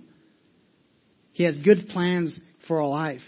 He 1.34 1.44
has 1.44 1.58
good 1.58 1.90
plans 1.90 2.40
for 2.66 2.80
our 2.80 2.88
life. 2.88 3.20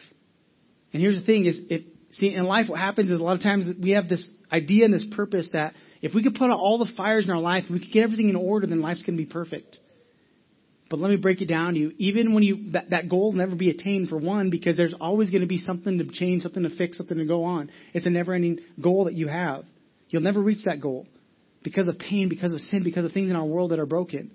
And 0.94 1.02
here's 1.02 1.20
the 1.20 1.26
thing: 1.26 1.48
is 1.48 1.60
if 1.70 1.82
see 2.14 2.34
in 2.34 2.46
life, 2.46 2.70
what 2.70 2.80
happens 2.80 3.12
is 3.12 3.20
a 3.20 3.22
lot 3.22 3.36
of 3.36 3.42
times 3.42 3.68
we 3.84 3.90
have 3.90 4.08
this 4.08 4.32
idea 4.50 4.86
and 4.86 4.94
this 4.94 5.06
purpose 5.14 5.50
that 5.52 5.74
if 6.02 6.14
we 6.16 6.24
could 6.24 6.36
put 6.36 6.50
out 6.50 6.58
all 6.58 6.78
the 6.78 6.90
fires 6.96 7.26
in 7.26 7.32
our 7.32 7.42
life, 7.42 7.66
if 7.66 7.72
we 7.72 7.80
could 7.80 7.92
get 7.92 8.04
everything 8.04 8.30
in 8.30 8.38
order, 8.38 8.66
then 8.66 8.80
life's 8.80 9.04
going 9.04 9.18
to 9.18 9.26
be 9.26 9.30
perfect. 9.30 9.78
But 10.92 11.00
let 11.00 11.10
me 11.10 11.16
break 11.16 11.42
it 11.42 11.46
down 11.46 11.74
to 11.76 11.80
you. 11.80 11.94
Even 11.98 12.34
when 12.34 12.44
you 12.44 12.72
that, 12.74 12.90
that 12.90 13.08
goal 13.08 13.32
will 13.32 13.40
never 13.40 13.56
be 13.56 13.70
attained 13.70 14.10
for 14.10 14.18
one, 14.18 14.50
because 14.50 14.76
there's 14.76 14.94
always 15.00 15.30
going 15.30 15.42
to 15.42 15.48
be 15.48 15.58
something 15.58 15.98
to 15.98 16.06
change, 16.12 16.44
something 16.44 16.64
to 16.64 16.70
fix, 16.70 16.98
something 16.98 17.18
to 17.18 17.26
go 17.26 17.46
on. 17.46 17.72
It's 17.94 18.06
a 18.06 18.10
never-ending 18.10 18.60
goal 18.82 19.06
that 19.06 19.14
you 19.14 19.30
have. 19.30 19.64
You'll 20.10 20.22
never 20.22 20.42
reach 20.42 20.66
that 20.66 20.82
goal 20.82 21.08
because 21.64 21.88
of 21.88 21.98
pain, 21.98 22.28
because 22.28 22.54
of 22.54 22.60
sin, 22.60 22.84
because 22.84 23.06
of 23.06 23.14
things 23.14 23.30
in 23.30 23.38
our 23.38 23.46
world 23.46 23.72
that 23.72 23.80
are 23.80 23.86
broken. 23.86 24.32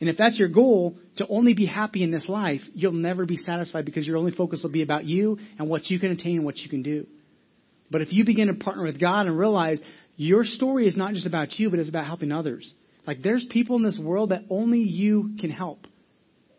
And 0.00 0.08
if 0.08 0.16
that's 0.16 0.38
your 0.38 0.48
goal 0.48 0.96
to 1.18 1.26
only 1.28 1.52
be 1.52 1.66
happy 1.66 2.02
in 2.02 2.10
this 2.10 2.26
life, 2.26 2.62
you'll 2.72 2.92
never 2.92 3.26
be 3.26 3.36
satisfied 3.36 3.84
because 3.84 4.06
your 4.06 4.16
only 4.16 4.32
focus 4.32 4.60
will 4.62 4.70
be 4.70 4.82
about 4.82 5.04
you 5.04 5.36
and 5.58 5.68
what 5.68 5.90
you 5.90 6.00
can 6.00 6.12
attain 6.12 6.36
and 6.36 6.46
what 6.46 6.56
you 6.56 6.70
can 6.70 6.82
do. 6.82 7.06
But 7.90 8.00
if 8.00 8.10
you 8.10 8.24
begin 8.24 8.48
to 8.48 8.54
partner 8.54 8.84
with 8.84 8.98
God 8.98 9.26
and 9.26 9.38
realize 9.38 9.82
your 10.16 10.44
story 10.44 10.86
is 10.86 10.96
not 10.96 11.12
just 11.12 11.26
about 11.26 11.58
you, 11.58 11.68
but 11.68 11.78
it's 11.78 11.90
about 11.90 12.06
helping 12.06 12.32
others. 12.32 12.72
Like 13.10 13.22
there's 13.24 13.44
people 13.50 13.74
in 13.74 13.82
this 13.82 13.98
world 14.00 14.30
that 14.30 14.44
only 14.50 14.78
you 14.78 15.34
can 15.40 15.50
help. 15.50 15.88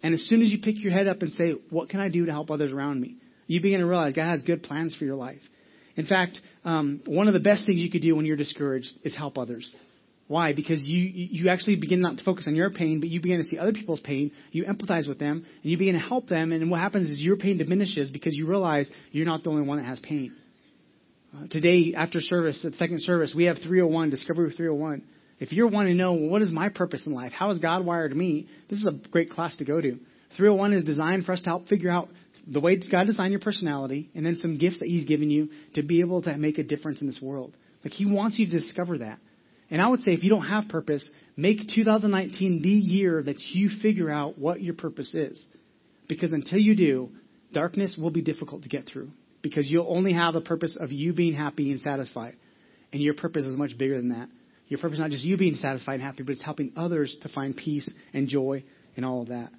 And 0.04 0.14
as 0.14 0.22
soon 0.28 0.42
as 0.42 0.52
you 0.52 0.60
pick 0.60 0.84
your 0.84 0.92
head 0.92 1.08
up 1.08 1.22
and 1.22 1.32
say, 1.32 1.54
what 1.70 1.88
can 1.88 2.02
I 2.02 2.10
do 2.10 2.26
to 2.26 2.32
help 2.34 2.52
others 2.52 2.74
around 2.74 3.00
me? 3.00 3.16
You 3.48 3.62
begin 3.62 3.80
to 3.80 3.86
realize 3.86 4.12
God 4.12 4.30
has 4.30 4.44
good 4.44 4.62
plans 4.62 4.94
for 4.94 5.06
your 5.06 5.16
life. 5.16 5.40
In 5.96 6.06
fact, 6.06 6.42
um, 6.66 7.04
one 7.06 7.30
of 7.30 7.34
the 7.34 7.40
best 7.40 7.66
things 7.66 7.80
you 7.80 7.90
could 7.90 8.02
do 8.02 8.18
when 8.18 8.26
you're 8.26 8.36
discouraged 8.36 8.90
is 9.06 9.16
help 9.16 9.38
others. 9.38 9.74
Why? 10.28 10.52
Because 10.52 10.84
you, 10.84 11.00
you 11.14 11.48
actually 11.48 11.78
begin 11.78 12.02
not 12.02 12.18
to 12.18 12.24
focus 12.26 12.50
on 12.50 12.56
your 12.56 12.70
pain, 12.70 13.00
but 13.00 13.08
you 13.08 13.22
begin 13.22 13.38
to 13.38 13.46
see 13.46 13.58
other 13.58 13.72
people's 13.72 14.02
pain. 14.02 14.34
You 14.52 14.66
empathize 14.66 15.08
with 15.08 15.20
them, 15.20 15.46
and 15.64 15.72
you 15.72 15.78
begin 15.78 15.94
to 15.94 16.02
help 16.02 16.28
them. 16.28 16.52
And 16.52 16.70
what 16.70 16.82
happens 16.82 17.10
is 17.10 17.22
your 17.22 17.38
pain 17.38 17.60
diminishes 17.60 18.12
because 18.12 18.36
you 18.36 18.46
realize 18.46 18.92
you're 19.14 19.26
not 19.26 19.46
the 19.46 19.52
only 19.52 19.66
one 19.66 19.78
that 19.78 19.86
has 19.86 20.02
pain. 20.02 20.36
Uh, 21.34 21.48
today, 21.50 21.94
after 21.96 22.20
service, 22.20 22.66
at 22.66 22.74
second 22.74 23.02
service, 23.04 23.32
we 23.34 23.46
have 23.46 23.56
301, 23.60 24.10
Discovery 24.10 24.52
301. 24.52 25.02
If 25.42 25.52
you're 25.52 25.68
wanting 25.68 25.98
to 25.98 25.98
know, 25.98 26.14
what 26.14 26.44
is 26.44 26.52
my 26.52 26.70
purpose 26.70 27.08
in 27.08 27.14
life? 27.14 27.32
How 27.32 27.50
has 27.50 27.58
God 27.58 27.84
wired 27.84 28.16
me? 28.16 28.48
This 28.70 28.78
is 28.78 28.86
a 28.86 29.10
great 29.10 29.32
class 29.32 29.58
to 29.58 29.66
go 29.66 29.82
to. 29.82 29.98
301 30.38 30.74
is 30.74 30.84
designed 30.84 31.26
for 31.26 31.32
us 31.32 31.42
to 31.42 31.50
help 31.50 31.68
figure 31.68 31.90
out 31.90 32.10
the 32.48 32.60
way 32.60 32.76
God 32.76 33.08
designed 33.08 33.32
your 33.32 33.42
personality 33.42 34.12
and 34.14 34.24
then 34.24 34.36
some 34.36 34.60
gifts 34.60 34.80
that 34.80 34.88
He's 34.88 35.06
given 35.06 35.32
you 35.32 35.50
to 35.74 35.82
be 35.82 36.02
able 36.02 36.22
to 36.22 36.38
make 36.38 36.60
a 36.60 36.64
difference 36.64 37.02
in 37.02 37.08
this 37.08 37.20
world. 37.20 37.58
Like 37.84 37.92
He 37.92 38.06
wants 38.06 38.38
you 38.38 38.46
to 38.46 38.52
discover 38.52 39.00
that. 39.00 39.18
And 39.72 39.82
I 39.82 39.88
would 39.88 40.02
say 40.02 40.12
if 40.12 40.24
you 40.24 40.30
don't 40.30 40.46
have 40.46 40.70
purpose, 40.70 41.10
make 41.36 41.58
2019 41.74 42.62
the 42.62 42.70
year 42.70 43.24
that 43.24 43.40
you 43.40 43.72
figure 43.82 44.12
out 44.12 44.38
what 44.38 44.62
your 44.62 44.76
purpose 44.76 45.12
is. 45.16 45.44
Because 46.08 46.34
until 46.34 46.60
you 46.60 46.76
do, 46.76 47.10
darkness 47.52 47.98
will 48.00 48.12
be 48.12 48.22
difficult 48.22 48.62
to 48.62 48.70
get 48.70 48.86
through. 48.86 49.10
Because 49.42 49.66
you'll 49.68 49.90
only 49.90 50.14
have 50.14 50.36
a 50.36 50.42
purpose 50.42 50.78
of 50.80 50.92
you 50.92 51.14
being 51.14 51.34
happy 51.34 51.72
and 51.72 51.80
satisfied. 51.80 52.36
And 52.94 53.02
your 53.02 53.16
purpose 53.16 53.46
is 53.46 53.56
much 53.56 53.76
bigger 53.76 53.98
than 53.98 54.10
that. 54.10 54.30
Your 54.72 54.80
purpose 54.80 54.96
is 54.96 55.00
not 55.02 55.10
just 55.10 55.26
you 55.26 55.36
being 55.36 55.56
satisfied 55.56 55.96
and 55.96 56.04
happy, 56.04 56.24
but 56.24 56.32
it's 56.32 56.42
helping 56.42 56.72
others 56.78 57.18
to 57.24 57.28
find 57.28 57.54
peace 57.58 57.92
and 58.14 58.30
joy 58.30 58.64
and 58.96 59.06
all 59.06 59.22
of 59.22 59.28
that. 59.28 59.52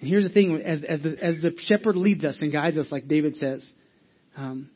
And 0.00 0.08
here's 0.08 0.24
the 0.24 0.34
thing, 0.34 0.60
as, 0.60 0.82
as, 0.82 1.00
the, 1.02 1.16
as 1.22 1.36
the 1.40 1.54
shepherd 1.66 1.94
leads 1.94 2.24
us 2.24 2.36
and 2.40 2.50
guides 2.50 2.76
us, 2.76 2.90
like 2.90 3.06
David 3.06 3.36
says, 3.36 3.72
um, 4.36 4.68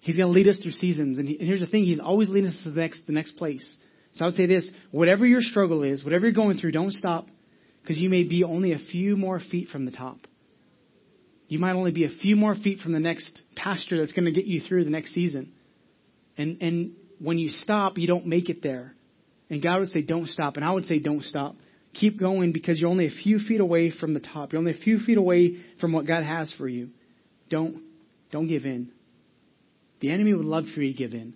he's 0.00 0.16
going 0.16 0.28
to 0.28 0.32
lead 0.32 0.48
us 0.48 0.58
through 0.60 0.70
seasons. 0.70 1.18
And, 1.18 1.28
he, 1.28 1.38
and 1.38 1.46
here's 1.46 1.60
the 1.60 1.66
thing, 1.66 1.84
he's 1.84 2.00
always 2.00 2.30
leading 2.30 2.48
us 2.48 2.58
to 2.62 2.70
the 2.70 2.80
next, 2.80 3.06
the 3.06 3.12
next 3.12 3.32
place. 3.32 3.76
So 4.14 4.24
I 4.24 4.28
would 4.28 4.34
say 4.34 4.46
this 4.46 4.66
whatever 4.92 5.26
your 5.26 5.42
struggle 5.42 5.82
is, 5.82 6.02
whatever 6.02 6.24
you're 6.24 6.32
going 6.32 6.56
through, 6.56 6.72
don't 6.72 6.94
stop 6.94 7.26
because 7.82 7.98
you 7.98 8.08
may 8.08 8.22
be 8.22 8.44
only 8.44 8.72
a 8.72 8.78
few 8.78 9.14
more 9.18 9.40
feet 9.40 9.68
from 9.68 9.84
the 9.84 9.92
top. 9.92 10.16
You 11.48 11.58
might 11.58 11.72
only 11.72 11.92
be 11.92 12.06
a 12.06 12.08
few 12.22 12.34
more 12.34 12.54
feet 12.54 12.78
from 12.78 12.94
the 12.94 12.98
next 12.98 13.42
pasture 13.56 13.98
that's 13.98 14.12
going 14.12 14.24
to 14.24 14.32
get 14.32 14.46
you 14.46 14.62
through 14.62 14.84
the 14.84 14.90
next 14.90 15.12
season. 15.12 15.52
And, 16.38 16.62
and 16.62 16.92
when 17.18 17.38
you 17.38 17.50
stop, 17.50 17.98
you 17.98 18.06
don't 18.06 18.26
make 18.26 18.48
it 18.48 18.62
there. 18.62 18.94
And 19.50 19.62
God 19.62 19.80
would 19.80 19.88
say, 19.88 20.02
don't 20.02 20.28
stop. 20.28 20.56
And 20.56 20.64
I 20.64 20.70
would 20.70 20.84
say, 20.84 20.98
don't 20.98 21.22
stop. 21.22 21.56
Keep 21.94 22.20
going 22.20 22.52
because 22.52 22.78
you're 22.78 22.90
only 22.90 23.06
a 23.06 23.10
few 23.10 23.38
feet 23.38 23.60
away 23.60 23.90
from 23.90 24.14
the 24.14 24.20
top. 24.20 24.52
You're 24.52 24.60
only 24.60 24.72
a 24.72 24.82
few 24.82 24.98
feet 25.00 25.16
away 25.16 25.56
from 25.80 25.92
what 25.92 26.06
God 26.06 26.22
has 26.22 26.52
for 26.58 26.68
you. 26.68 26.90
Don't, 27.48 27.82
don't 28.30 28.46
give 28.46 28.64
in. 28.64 28.92
The 30.00 30.10
enemy 30.10 30.34
would 30.34 30.46
love 30.46 30.64
for 30.74 30.82
you 30.82 30.92
to 30.92 30.98
give 30.98 31.14
in. 31.14 31.34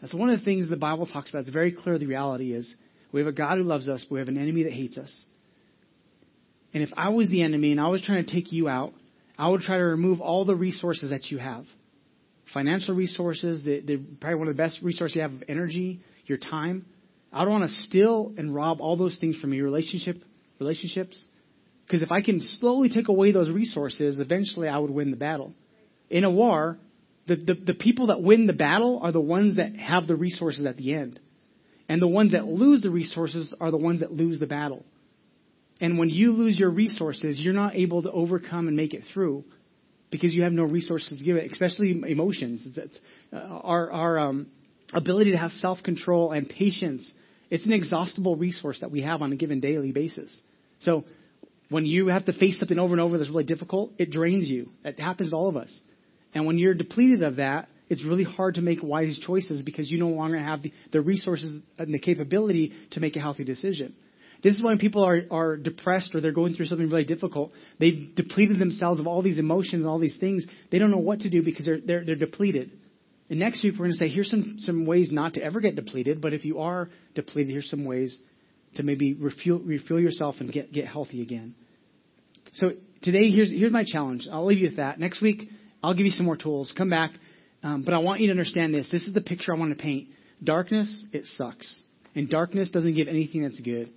That's 0.00 0.14
one 0.14 0.30
of 0.30 0.38
the 0.38 0.44
things 0.44 0.68
the 0.68 0.76
Bible 0.76 1.06
talks 1.06 1.30
about. 1.30 1.40
It's 1.40 1.50
very 1.50 1.72
clear 1.72 1.98
the 1.98 2.06
reality 2.06 2.52
is 2.54 2.74
we 3.12 3.20
have 3.20 3.28
a 3.28 3.32
God 3.32 3.58
who 3.58 3.64
loves 3.64 3.88
us, 3.88 4.04
but 4.08 4.14
we 4.14 4.20
have 4.20 4.28
an 4.28 4.38
enemy 4.38 4.62
that 4.64 4.72
hates 4.72 4.96
us. 4.96 5.24
And 6.72 6.82
if 6.82 6.90
I 6.96 7.10
was 7.10 7.28
the 7.28 7.42
enemy 7.42 7.72
and 7.72 7.80
I 7.80 7.88
was 7.88 8.02
trying 8.02 8.24
to 8.24 8.32
take 8.32 8.52
you 8.52 8.68
out, 8.68 8.94
I 9.36 9.48
would 9.48 9.60
try 9.60 9.76
to 9.76 9.82
remove 9.82 10.20
all 10.20 10.44
the 10.44 10.54
resources 10.54 11.10
that 11.10 11.26
you 11.26 11.38
have. 11.38 11.64
Financial 12.54 12.94
resources, 12.94 13.62
the, 13.62 13.80
the, 13.80 13.96
probably 14.20 14.36
one 14.36 14.48
of 14.48 14.56
the 14.56 14.62
best 14.62 14.80
resources 14.82 15.16
you 15.16 15.22
have 15.22 15.32
of 15.32 15.44
energy, 15.48 16.00
your 16.26 16.38
time. 16.38 16.86
I 17.32 17.44
don't 17.44 17.52
want 17.52 17.64
to 17.64 17.76
steal 17.82 18.32
and 18.36 18.54
rob 18.54 18.80
all 18.80 18.96
those 18.96 19.16
things 19.18 19.36
from 19.36 19.54
your 19.54 19.64
relationship, 19.64 20.22
relationships. 20.58 21.24
Because 21.86 22.02
if 22.02 22.12
I 22.12 22.22
can 22.22 22.40
slowly 22.40 22.88
take 22.88 23.08
away 23.08 23.32
those 23.32 23.50
resources, 23.50 24.18
eventually 24.18 24.68
I 24.68 24.78
would 24.78 24.90
win 24.90 25.10
the 25.10 25.16
battle. 25.16 25.54
In 26.08 26.24
a 26.24 26.30
war, 26.30 26.78
the, 27.26 27.36
the, 27.36 27.54
the 27.54 27.74
people 27.74 28.08
that 28.08 28.22
win 28.22 28.46
the 28.46 28.52
battle 28.52 29.00
are 29.02 29.12
the 29.12 29.20
ones 29.20 29.56
that 29.56 29.76
have 29.76 30.06
the 30.06 30.16
resources 30.16 30.66
at 30.66 30.76
the 30.76 30.94
end. 30.94 31.20
And 31.88 32.00
the 32.00 32.08
ones 32.08 32.32
that 32.32 32.46
lose 32.46 32.82
the 32.82 32.90
resources 32.90 33.54
are 33.60 33.70
the 33.70 33.76
ones 33.76 34.00
that 34.00 34.12
lose 34.12 34.38
the 34.38 34.46
battle. 34.46 34.84
And 35.80 35.98
when 35.98 36.10
you 36.10 36.32
lose 36.32 36.58
your 36.58 36.70
resources, 36.70 37.40
you're 37.40 37.54
not 37.54 37.74
able 37.74 38.02
to 38.02 38.10
overcome 38.10 38.68
and 38.68 38.76
make 38.76 38.94
it 38.94 39.02
through 39.12 39.44
because 40.10 40.32
you 40.34 40.42
have 40.42 40.52
no 40.52 40.64
resources 40.64 41.18
to 41.18 41.24
give 41.24 41.36
it, 41.36 41.50
especially 41.50 41.90
emotions. 42.06 42.62
It's, 42.66 42.78
it's, 42.78 42.98
uh, 43.32 43.36
our 43.38 43.90
our 43.90 44.18
um, 44.18 44.48
ability 44.92 45.32
to 45.32 45.38
have 45.38 45.52
self 45.52 45.82
control 45.82 46.32
and 46.32 46.48
patience. 46.48 47.12
It's 47.50 47.66
an 47.66 47.72
exhaustible 47.72 48.36
resource 48.36 48.78
that 48.80 48.90
we 48.90 49.02
have 49.02 49.22
on 49.22 49.32
a 49.32 49.36
given 49.36 49.60
daily 49.60 49.92
basis. 49.92 50.40
So 50.78 51.04
when 51.68 51.84
you 51.84 52.08
have 52.08 52.24
to 52.26 52.32
face 52.32 52.58
something 52.58 52.78
over 52.78 52.92
and 52.92 53.00
over 53.00 53.18
that's 53.18 53.30
really 53.30 53.44
difficult, 53.44 53.92
it 53.98 54.10
drains 54.10 54.48
you. 54.48 54.70
It 54.84 54.98
happens 54.98 55.30
to 55.30 55.36
all 55.36 55.48
of 55.48 55.56
us. 55.56 55.80
And 56.34 56.46
when 56.46 56.58
you're 56.58 56.74
depleted 56.74 57.22
of 57.22 57.36
that, 57.36 57.68
it's 57.88 58.04
really 58.04 58.24
hard 58.24 58.54
to 58.54 58.60
make 58.60 58.78
wise 58.82 59.18
choices 59.26 59.62
because 59.62 59.90
you 59.90 59.98
no 59.98 60.08
longer 60.08 60.38
have 60.38 60.62
the, 60.62 60.72
the 60.92 61.00
resources 61.00 61.60
and 61.76 61.92
the 61.92 61.98
capability 61.98 62.72
to 62.92 63.00
make 63.00 63.16
a 63.16 63.20
healthy 63.20 63.42
decision. 63.42 63.94
This 64.42 64.54
is 64.54 64.62
when 64.62 64.78
people 64.78 65.04
are, 65.04 65.22
are 65.30 65.56
depressed 65.56 66.14
or 66.14 66.20
they're 66.20 66.32
going 66.32 66.54
through 66.54 66.66
something 66.66 66.88
really 66.88 67.04
difficult. 67.04 67.52
They've 67.78 68.14
depleted 68.14 68.58
themselves 68.58 69.00
of 69.00 69.06
all 69.06 69.22
these 69.22 69.38
emotions 69.38 69.82
and 69.82 69.86
all 69.86 69.98
these 69.98 70.16
things. 70.18 70.46
They 70.70 70.78
don't 70.78 70.90
know 70.90 70.98
what 70.98 71.20
to 71.20 71.30
do 71.30 71.42
because 71.42 71.66
they're, 71.66 71.80
they're, 71.80 72.04
they're 72.04 72.14
depleted. 72.14 72.70
And 73.30 73.38
next 73.38 73.62
week 73.62 73.74
we're 73.74 73.86
going 73.86 73.92
to 73.92 73.96
say, 73.96 74.08
here's 74.08 74.28
some, 74.28 74.56
some 74.58 74.84
ways 74.84 75.10
not 75.12 75.34
to 75.34 75.42
ever 75.42 75.60
get 75.60 75.76
depleted, 75.76 76.20
but 76.20 76.34
if 76.34 76.44
you 76.44 76.60
are 76.60 76.90
depleted, 77.14 77.52
here's 77.52 77.70
some 77.70 77.84
ways 77.84 78.18
to 78.74 78.82
maybe 78.82 79.14
refuel, 79.14 79.60
refuel 79.60 80.00
yourself 80.00 80.36
and 80.40 80.52
get, 80.52 80.72
get 80.72 80.86
healthy 80.86 81.22
again. 81.22 81.54
So 82.54 82.72
today, 83.02 83.30
here's, 83.30 83.50
here's 83.50 83.72
my 83.72 83.84
challenge. 83.86 84.26
I'll 84.30 84.44
leave 84.44 84.58
you 84.58 84.68
with 84.68 84.76
that. 84.76 84.98
Next 84.98 85.22
week, 85.22 85.48
I'll 85.82 85.94
give 85.94 86.06
you 86.06 86.12
some 86.12 86.26
more 86.26 86.36
tools. 86.36 86.72
Come 86.76 86.90
back. 86.90 87.12
Um, 87.62 87.82
but 87.84 87.94
I 87.94 87.98
want 87.98 88.20
you 88.20 88.26
to 88.26 88.32
understand 88.32 88.74
this. 88.74 88.90
This 88.90 89.06
is 89.06 89.14
the 89.14 89.20
picture 89.20 89.54
I 89.54 89.58
want 89.58 89.76
to 89.76 89.80
paint. 89.80 90.08
Darkness, 90.42 91.04
it 91.12 91.24
sucks. 91.26 91.82
And 92.14 92.28
darkness 92.28 92.70
doesn't 92.70 92.94
give 92.96 93.06
anything 93.06 93.42
that's 93.42 93.60
good. 93.60 93.92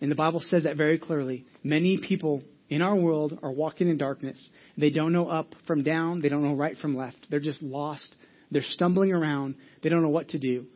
And 0.00 0.10
the 0.10 0.14
Bible 0.16 0.40
says 0.40 0.64
that 0.64 0.76
very 0.76 0.98
clearly. 0.98 1.44
Many 1.62 1.98
people 2.00 2.42
in 2.70 2.80
our 2.80 2.96
world 2.96 3.38
are 3.42 3.50
walking 3.50 3.88
in 3.88 3.98
darkness. 3.98 4.48
They 4.78 4.90
don't 4.90 5.12
know 5.12 5.28
up 5.28 5.54
from 5.66 5.82
down. 5.82 6.22
They 6.22 6.30
don't 6.30 6.42
know 6.42 6.54
right 6.54 6.76
from 6.78 6.96
left. 6.96 7.26
They're 7.28 7.40
just 7.40 7.62
lost. 7.62 8.14
They're 8.50 8.62
stumbling 8.62 9.12
around. 9.12 9.54
They 9.82 9.88
don't 9.88 10.02
know 10.02 10.08
what 10.08 10.30
to 10.30 10.38
do. 10.38 10.66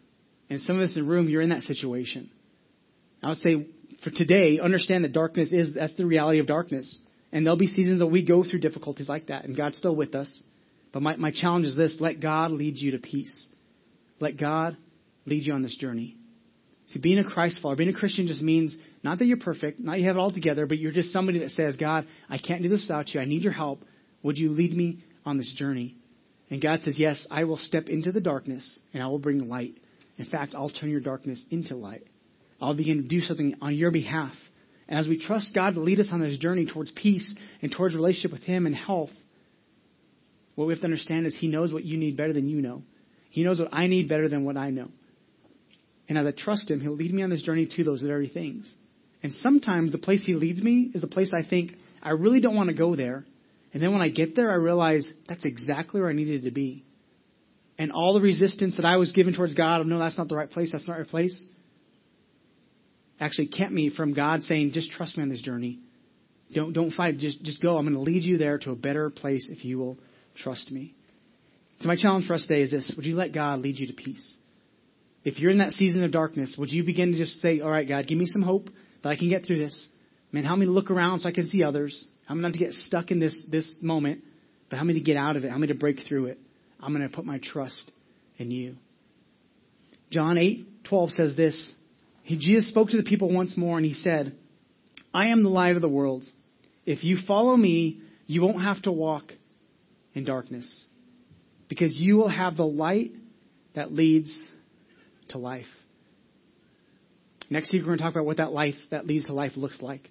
And 0.51 0.61
some 0.61 0.77
of 0.77 0.83
us 0.83 0.97
in 0.97 1.05
the 1.05 1.11
room, 1.11 1.29
you're 1.29 1.43
in 1.43 1.49
that 1.51 1.63
situation. 1.63 2.31
I 3.23 3.29
would 3.29 3.39
say 3.39 3.67
for 4.03 4.11
today, 4.11 4.61
understand 4.61 5.05
that 5.05 5.13
darkness 5.13 5.53
is, 5.53 5.75
that's 5.75 5.95
the 5.97 6.07
reality 6.07 6.39
of 6.39 6.47
darkness. 6.47 6.99
And 7.33 7.45
there'll 7.45 7.59
be 7.59 7.67
seasons 7.67 8.01
that 8.01 8.07
we 8.07 8.25
go 8.25 8.45
through 8.45 8.61
difficulties 8.61 9.09
like 9.09 9.27
that, 9.27 9.45
and 9.45 9.57
God's 9.57 9.79
still 9.79 9.97
with 9.97 10.15
us. 10.15 10.43
But 10.93 11.03
my, 11.03 11.17
my 11.17 11.33
challenge 11.33 11.67
is 11.67 11.77
this 11.77 11.97
let 11.99 12.21
God 12.21 12.53
lead 12.53 12.77
you 12.77 12.93
to 12.93 12.99
peace. 12.99 13.49
Let 14.21 14.39
God 14.39 14.77
lead 15.27 15.45
you 15.45 15.55
on 15.55 15.63
this 15.63 15.77
journey. 15.77 16.17
See, 16.89 17.01
being 17.01 17.19
a 17.19 17.25
Christ 17.25 17.61
follower, 17.61 17.77
being 17.77 17.89
a 17.89 17.99
Christian 17.99 18.27
just 18.27 18.43
means 18.43 18.77
not 19.03 19.19
that 19.19 19.25
you're 19.25 19.39
perfect, 19.39 19.81
not 19.81 19.99
you 19.99 20.07
have 20.07 20.17
it 20.17 20.21
all 20.21 20.33
together, 20.33 20.67
but 20.67 20.79
you're 20.79 20.93
just 20.93 21.13
somebody 21.13 21.41
that 21.41 21.51
says, 21.51 21.77
God, 21.77 22.07
I 22.29 22.39
can't 22.39 22.63
do 22.63 22.69
this 22.69 22.83
without 22.83 23.13
you. 23.13 23.21
I 23.21 23.25
need 23.25 23.43
your 23.43 23.53
help. 23.53 23.83
Would 24.23 24.39
you 24.39 24.51
lead 24.51 24.75
me 24.75 25.03
on 25.25 25.39
this 25.39 25.53
journey? 25.57 25.97
And 26.51 26.63
God 26.63 26.83
says, 26.83 26.97
Yes, 26.99 27.27
I 27.31 27.45
will 27.45 27.57
step 27.57 27.89
into 27.89 28.13
the 28.13 28.21
darkness 28.21 28.79
and 28.93 29.03
I 29.03 29.07
will 29.07 29.19
bring 29.19 29.49
light. 29.49 29.75
In 30.19 30.25
fact, 30.25 30.55
I'll 30.55 30.71
turn 30.71 30.91
your 30.91 31.01
darkness 31.01 31.45
into 31.51 31.75
light. 31.75 32.07
I'll 32.61 32.75
begin 32.75 33.03
to 33.03 33.09
do 33.09 33.21
something 33.21 33.57
on 33.61 33.75
your 33.75 33.91
behalf. 33.91 34.35
And 34.89 34.99
as 34.99 35.09
we 35.09 35.19
trust 35.19 35.55
God 35.55 35.75
to 35.75 35.81
lead 35.81 36.01
us 36.01 36.11
on 36.13 36.21
this 36.21 36.39
journey 36.39 36.67
towards 36.67 36.91
peace 36.93 37.35
and 37.63 37.73
towards 37.73 37.95
relationship 37.95 38.33
with 38.33 38.43
Him 38.43 38.67
and 38.67 38.75
health, 38.75 39.11
what 40.55 40.67
we 40.67 40.73
have 40.73 40.81
to 40.81 40.87
understand 40.87 41.27
is 41.27 41.37
He 41.37 41.49
knows 41.49 41.73
what 41.73 41.85
you 41.85 41.97
need 41.97 42.17
better 42.17 42.33
than 42.33 42.49
you 42.49 42.61
know. 42.61 42.83
He 43.31 43.43
knows 43.43 43.59
what 43.59 43.71
I 43.73 43.87
need 43.87 44.09
better 44.09 44.29
than 44.29 44.45
what 44.45 44.57
I 44.57 44.71
know. 44.71 44.89
And 46.09 46.19
as 46.19 46.27
I 46.27 46.33
trust 46.33 46.71
Him, 46.71 46.81
He'll 46.81 46.95
lead 46.95 47.13
me 47.13 47.23
on 47.23 47.31
this 47.31 47.43
journey 47.43 47.69
to 47.77 47.85
those 47.85 48.03
very 48.03 48.29
things. 48.29 48.73
And 49.23 49.33
sometimes 49.33 49.91
the 49.91 49.99
place 49.99 50.25
He 50.25 50.35
leads 50.35 50.63
me 50.63 50.91
is 50.95 51.01
the 51.01 51.07
place 51.07 51.33
I 51.35 51.49
think 51.49 51.73
I 52.03 52.11
really 52.11 52.41
don't 52.41 52.55
want 52.55 52.69
to 52.69 52.75
go 52.75 52.95
there. 52.95 53.25
And 53.75 53.83
then 53.83 53.93
when 53.93 54.01
I 54.01 54.09
get 54.09 54.37
there, 54.37 54.51
I 54.51 54.55
realize 54.55 55.07
that's 55.29 55.45
exactly 55.45 56.01
where 56.01 56.09
I 56.09 56.15
needed 56.15 56.45
to 56.45 56.53
be. 56.53 56.85
And 57.77 57.91
all 57.91 58.15
the 58.15 58.21
resistance 58.21 58.77
that 58.77 58.87
I 58.87 58.97
was 58.97 59.11
given 59.11 59.35
towards 59.35 59.55
God 59.55 59.81
of, 59.81 59.89
no, 59.89 59.99
that's 59.99 60.17
not 60.17 60.29
the 60.29 60.37
right 60.37 60.49
place, 60.49 60.71
that's 60.71 60.87
not 60.87 60.95
the 60.95 61.01
right 61.01 61.11
place, 61.11 61.43
actually 63.19 63.49
kept 63.49 63.73
me 63.73 63.91
from 63.91 64.15
God 64.15 64.43
saying, 64.43 64.71
just 64.73 64.93
trust 64.93 65.17
me 65.17 65.25
on 65.25 65.29
this 65.29 65.43
journey. 65.43 65.81
Don't, 66.55 66.73
don't 66.73 66.93
fight. 66.93 67.19
Just, 67.19 67.43
just 67.43 67.61
go. 67.61 67.77
I'm 67.77 67.85
going 67.85 67.97
to 67.97 68.01
lead 68.01 68.23
you 68.23 68.39
there 68.39 68.59
to 68.59 68.71
a 68.71 68.77
better 68.77 69.11
place 69.11 69.49
if 69.51 69.65
you 69.65 69.79
will 69.79 69.99
trust 70.37 70.71
me. 70.71 70.95
So 71.81 71.89
my 71.89 71.97
challenge 71.97 72.29
for 72.29 72.35
us 72.35 72.47
today 72.47 72.63
is 72.63 72.71
this. 72.71 72.93
Would 72.97 73.05
you 73.05 73.17
let 73.17 73.33
God 73.33 73.61
lead 73.61 73.79
you 73.79 73.89
to 73.89 73.93
peace? 73.93 74.37
If 75.25 75.39
you're 75.41 75.51
in 75.51 75.59
that 75.59 75.73
season 75.73 76.05
of 76.05 76.13
darkness, 76.13 76.55
would 76.59 76.71
you 76.71 76.85
begin 76.85 77.13
to 77.13 77.19
just 77.19 77.41
say, 77.41 77.61
all 77.61 77.71
right, 77.71 77.89
God, 77.89 78.07
give 78.07 78.19
me 78.19 78.27
some 78.27 78.43
hope 78.43 78.69
that 79.03 79.09
I 79.09 79.17
can 79.17 79.29
get 79.29 79.47
through 79.47 79.59
this? 79.59 79.89
Man, 80.31 80.45
help 80.45 80.59
me 80.59 80.67
look 80.67 80.91
around 80.91 81.21
so 81.21 81.29
I 81.29 81.33
can 81.33 81.49
see 81.49 81.65
others. 81.65 82.07
Me 82.31 82.41
not 82.41 82.53
to 82.55 82.59
get 82.59 82.73
stuck 82.73 83.11
in 83.11 83.21
this, 83.21 83.41
this 83.51 83.77
moment, 83.83 84.23
but 84.71 84.77
help 84.77 84.87
me 84.87 84.95
to 84.95 85.01
get 85.01 85.17
out 85.17 85.37
of 85.37 85.45
it. 85.45 85.49
Help 85.49 85.61
me 85.61 85.69
to 85.69 85.75
break 85.75 86.01
through 86.09 86.27
it. 86.27 86.39
I'm 86.81 86.95
going 86.95 87.09
to 87.09 87.15
put 87.15 87.25
my 87.25 87.39
trust 87.39 87.91
in 88.39 88.51
you. 88.51 88.77
John 90.11 90.39
8, 90.39 90.85
12 90.85 91.11
says 91.11 91.37
this. 91.37 91.75
He, 92.23 92.39
Jesus 92.39 92.69
spoke 92.71 92.89
to 92.91 92.97
the 92.97 93.03
people 93.03 93.33
once 93.33 93.57
more 93.57 93.77
and 93.77 93.87
he 93.87 93.95
said, 93.95 94.35
I 95.13 95.29
am 95.29 95.43
the 95.43 95.51
light 95.51 95.77
of 95.77 95.83
the 95.83 95.89
world. 95.89 96.25
If 96.87 97.05
you 97.05 97.19
follow 97.27 97.57
me, 97.57 98.01
you 98.27 98.43
won't 98.43 98.63
have 98.63 98.83
to 98.83 98.93
walk 98.93 99.25
in 100.15 100.25
darkness 100.25 100.85
because 101.69 101.97
you 101.97 102.17
will 102.17 102.29
have 102.29 102.57
the 102.57 102.67
light 102.67 103.13
that 103.75 103.93
leads 103.93 104.37
to 105.29 105.39
life. 105.39 105.67
Next 107.51 107.73
week, 107.73 107.83
we're 107.83 107.89
going 107.89 107.99
to 107.99 108.05
talk 108.05 108.15
about 108.15 108.27
what 108.27 108.39
that 108.39 108.53
life 108.53 108.75
that 108.91 109.07
leads 109.07 109.27
to 109.27 109.33
life 109.33 109.53
looks 109.57 109.83
like. 109.83 110.11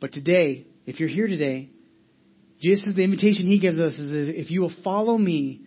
But 0.00 0.12
today, 0.12 0.66
if 0.86 1.00
you're 1.00 1.08
here 1.08 1.26
today, 1.26 1.70
Jesus, 2.60 2.92
the 2.94 3.02
invitation 3.02 3.46
he 3.46 3.58
gives 3.58 3.78
us 3.78 3.94
is 3.94 4.28
if 4.28 4.50
you 4.50 4.60
will 4.60 4.72
follow 4.84 5.18
me, 5.18 5.62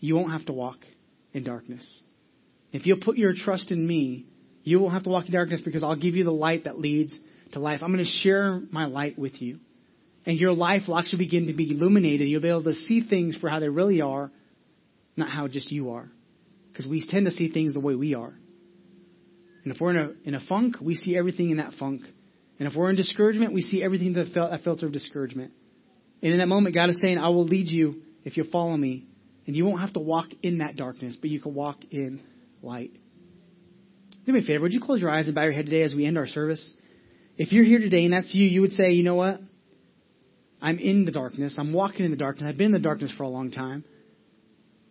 you 0.00 0.14
won't 0.14 0.32
have 0.32 0.46
to 0.46 0.52
walk 0.52 0.78
in 1.32 1.44
darkness. 1.44 2.02
If 2.72 2.86
you'll 2.86 3.00
put 3.00 3.16
your 3.16 3.32
trust 3.34 3.70
in 3.70 3.86
me, 3.86 4.26
you 4.62 4.78
won't 4.80 4.92
have 4.92 5.04
to 5.04 5.10
walk 5.10 5.26
in 5.26 5.32
darkness 5.32 5.62
because 5.64 5.82
I'll 5.82 5.96
give 5.96 6.14
you 6.14 6.24
the 6.24 6.30
light 6.30 6.64
that 6.64 6.78
leads 6.78 7.18
to 7.52 7.60
life. 7.60 7.80
I'm 7.82 7.92
going 7.92 8.04
to 8.04 8.10
share 8.22 8.60
my 8.70 8.84
light 8.84 9.18
with 9.18 9.40
you. 9.40 9.60
And 10.26 10.38
your 10.38 10.52
life 10.52 10.82
will 10.86 10.98
actually 10.98 11.24
begin 11.24 11.46
to 11.46 11.54
be 11.54 11.70
illuminated. 11.70 12.28
You'll 12.28 12.42
be 12.42 12.50
able 12.50 12.64
to 12.64 12.74
see 12.74 13.08
things 13.08 13.36
for 13.36 13.48
how 13.48 13.60
they 13.60 13.70
really 13.70 14.02
are, 14.02 14.30
not 15.16 15.30
how 15.30 15.48
just 15.48 15.72
you 15.72 15.92
are. 15.92 16.10
Because 16.70 16.86
we 16.86 17.06
tend 17.08 17.24
to 17.24 17.32
see 17.32 17.50
things 17.50 17.72
the 17.72 17.80
way 17.80 17.94
we 17.94 18.14
are. 18.14 18.34
And 19.64 19.74
if 19.74 19.80
we're 19.80 19.90
in 19.90 19.96
a, 19.96 20.28
in 20.28 20.34
a 20.34 20.40
funk, 20.46 20.76
we 20.82 20.94
see 20.94 21.16
everything 21.16 21.50
in 21.50 21.56
that 21.56 21.72
funk. 21.78 22.02
And 22.58 22.68
if 22.68 22.74
we're 22.74 22.90
in 22.90 22.96
discouragement, 22.96 23.52
we 23.54 23.62
see 23.62 23.82
everything 23.82 24.14
through 24.14 24.24
that 24.24 24.60
filter 24.64 24.86
of 24.86 24.92
discouragement. 24.92 25.52
And 26.22 26.32
in 26.32 26.38
that 26.38 26.48
moment, 26.48 26.74
God 26.74 26.90
is 26.90 26.98
saying, 27.00 27.18
I 27.18 27.28
will 27.28 27.44
lead 27.44 27.68
you 27.68 28.02
if 28.24 28.36
you 28.36 28.44
follow 28.44 28.76
me. 28.76 29.06
And 29.46 29.56
you 29.56 29.64
won't 29.64 29.80
have 29.80 29.94
to 29.94 30.00
walk 30.00 30.26
in 30.42 30.58
that 30.58 30.76
darkness, 30.76 31.16
but 31.18 31.30
you 31.30 31.40
can 31.40 31.54
walk 31.54 31.78
in 31.90 32.20
light. 32.62 32.90
Do 34.26 34.32
me 34.32 34.40
a 34.40 34.42
favor. 34.42 34.64
Would 34.64 34.74
you 34.74 34.80
close 34.80 35.00
your 35.00 35.10
eyes 35.10 35.26
and 35.26 35.34
bow 35.34 35.44
your 35.44 35.52
head 35.52 35.64
today 35.64 35.82
as 35.82 35.94
we 35.94 36.04
end 36.04 36.18
our 36.18 36.26
service? 36.26 36.74
If 37.38 37.52
you're 37.52 37.64
here 37.64 37.78
today 37.78 38.04
and 38.04 38.12
that's 38.12 38.34
you, 38.34 38.46
you 38.46 38.60
would 38.60 38.72
say, 38.72 38.90
you 38.90 39.04
know 39.04 39.14
what? 39.14 39.40
I'm 40.60 40.78
in 40.78 41.04
the 41.04 41.12
darkness. 41.12 41.56
I'm 41.58 41.72
walking 41.72 42.04
in 42.04 42.10
the 42.10 42.16
darkness. 42.16 42.44
I've 42.46 42.58
been 42.58 42.66
in 42.66 42.72
the 42.72 42.78
darkness 42.78 43.12
for 43.16 43.22
a 43.22 43.28
long 43.28 43.52
time, 43.52 43.84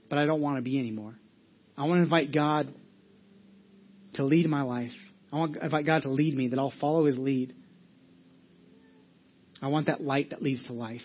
but 0.09 0.18
I 0.18 0.26
don't 0.26 0.41
want 0.41 0.55
to 0.55 0.61
be 0.61 0.80
anymore. 0.80 1.13
I 1.78 1.84
want 1.84 1.99
to 1.99 2.03
invite 2.03 2.34
God 2.34 2.74
to 4.13 4.24
lead 4.24 4.47
my 4.47 4.61
life. 4.61 4.93
I 5.32 5.38
want 5.38 5.86
God 5.86 6.03
to 6.03 6.09
lead 6.09 6.36
me, 6.36 6.49
that 6.49 6.59
I'll 6.59 6.73
follow 6.80 7.05
His 7.05 7.17
lead. 7.17 7.53
I 9.61 9.67
want 9.67 9.88
that 9.88 10.01
light 10.01 10.30
that 10.30 10.41
leads 10.41 10.63
to 10.65 10.73
life. 10.73 11.01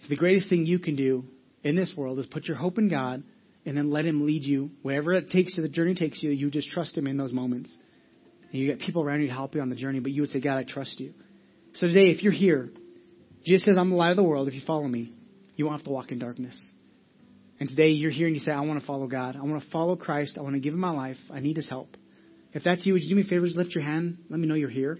So 0.00 0.08
the 0.08 0.16
greatest 0.16 0.48
thing 0.48 0.66
you 0.66 0.78
can 0.78 0.96
do 0.96 1.24
in 1.62 1.76
this 1.76 1.92
world 1.96 2.18
is 2.18 2.26
put 2.26 2.46
your 2.46 2.56
hope 2.56 2.78
in 2.78 2.88
God 2.88 3.22
and 3.66 3.76
then 3.76 3.90
let 3.90 4.04
Him 4.04 4.26
lead 4.26 4.44
you. 4.44 4.70
Wherever 4.82 5.12
it 5.14 5.30
takes 5.30 5.56
you, 5.56 5.62
the 5.62 5.68
journey 5.68 5.94
takes 5.94 6.22
you, 6.22 6.30
you 6.30 6.50
just 6.50 6.70
trust 6.70 6.96
Him 6.96 7.06
in 7.06 7.16
those 7.16 7.32
moments. 7.32 7.76
And 8.50 8.60
you 8.60 8.66
get 8.68 8.80
people 8.80 9.02
around 9.02 9.20
you 9.20 9.28
to 9.28 9.32
help 9.32 9.54
you 9.54 9.60
on 9.60 9.70
the 9.70 9.76
journey, 9.76 10.00
but 10.00 10.12
you 10.12 10.22
would 10.22 10.30
say, 10.30 10.40
God, 10.40 10.56
I 10.56 10.64
trust 10.64 11.00
you. 11.00 11.12
So 11.74 11.86
today, 11.88 12.10
if 12.10 12.22
you're 12.22 12.32
here, 12.32 12.70
Jesus 13.44 13.64
says, 13.64 13.76
I'm 13.78 13.90
the 13.90 13.96
light 13.96 14.10
of 14.10 14.16
the 14.16 14.22
world. 14.22 14.48
If 14.48 14.54
you 14.54 14.62
follow 14.66 14.86
me, 14.86 15.12
you 15.56 15.64
won't 15.64 15.78
have 15.78 15.84
to 15.84 15.90
walk 15.90 16.12
in 16.12 16.18
darkness. 16.18 16.58
And 17.60 17.68
today 17.68 17.88
you're 17.90 18.10
here 18.10 18.26
and 18.26 18.34
you 18.34 18.40
say, 18.40 18.52
I 18.52 18.60
want 18.60 18.80
to 18.80 18.86
follow 18.86 19.06
God. 19.06 19.36
I 19.36 19.42
want 19.42 19.62
to 19.62 19.70
follow 19.70 19.96
Christ. 19.96 20.36
I 20.38 20.42
want 20.42 20.54
to 20.54 20.60
give 20.60 20.74
him 20.74 20.80
my 20.80 20.90
life. 20.90 21.16
I 21.32 21.40
need 21.40 21.56
his 21.56 21.68
help. 21.68 21.96
If 22.54 22.62
that's 22.62 22.86
you, 22.86 22.92
would 22.92 23.02
you 23.02 23.08
do 23.08 23.16
me 23.16 23.22
a 23.22 23.24
favor? 23.24 23.44
Just 23.44 23.58
lift 23.58 23.74
your 23.74 23.84
hand. 23.84 24.18
Let 24.30 24.38
me 24.38 24.46
know 24.46 24.54
you're 24.54 24.70
here. 24.70 24.98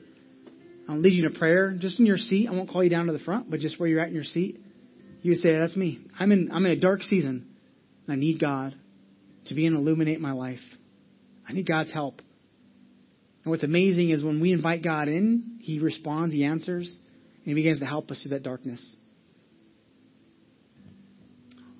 I'll 0.88 0.98
lead 0.98 1.12
you 1.12 1.24
in 1.24 1.34
a 1.34 1.38
prayer 1.38 1.74
just 1.78 1.98
in 1.98 2.05
your 2.05 2.18
seat. 2.18 2.48
I 2.48 2.52
won't 2.52 2.68
call 2.68 2.82
you 2.82 2.90
down 2.90 3.07
to 3.07 3.12
the 3.12 3.20
front, 3.20 3.50
but 3.50 3.61
just 3.61 3.78
where 3.80 3.88
you're 3.88 4.00
at 4.00 4.09
in 4.09 4.14
your 4.14 4.24
seat. 4.24 4.61
You 5.22 5.30
would 5.30 5.38
say, 5.38 5.57
That's 5.57 5.76
me. 5.76 6.05
I'm 6.18 6.32
in, 6.32 6.50
I'm 6.52 6.66
in 6.66 6.72
a 6.72 6.80
dark 6.80 7.02
season. 7.02 7.46
And 8.07 8.12
I 8.12 8.16
need 8.16 8.40
God 8.40 8.74
to 9.46 9.55
be 9.55 9.66
and 9.66 9.76
illuminate 9.76 10.20
my 10.20 10.32
life. 10.32 10.59
I 11.48 11.52
need 11.52 11.66
God's 11.66 11.92
help. 11.92 12.20
And 13.44 13.50
what's 13.50 13.62
amazing 13.62 14.11
is 14.11 14.24
when 14.24 14.40
we 14.40 14.52
invite 14.52 14.82
God 14.82 15.09
in, 15.09 15.59
He 15.61 15.78
responds, 15.78 16.34
He 16.34 16.44
answers, 16.44 16.86
and 16.88 17.46
He 17.46 17.55
begins 17.55 17.80
to 17.80 17.86
help 17.86 18.11
us 18.11 18.20
through 18.22 18.30
that 18.30 18.42
darkness. 18.42 18.96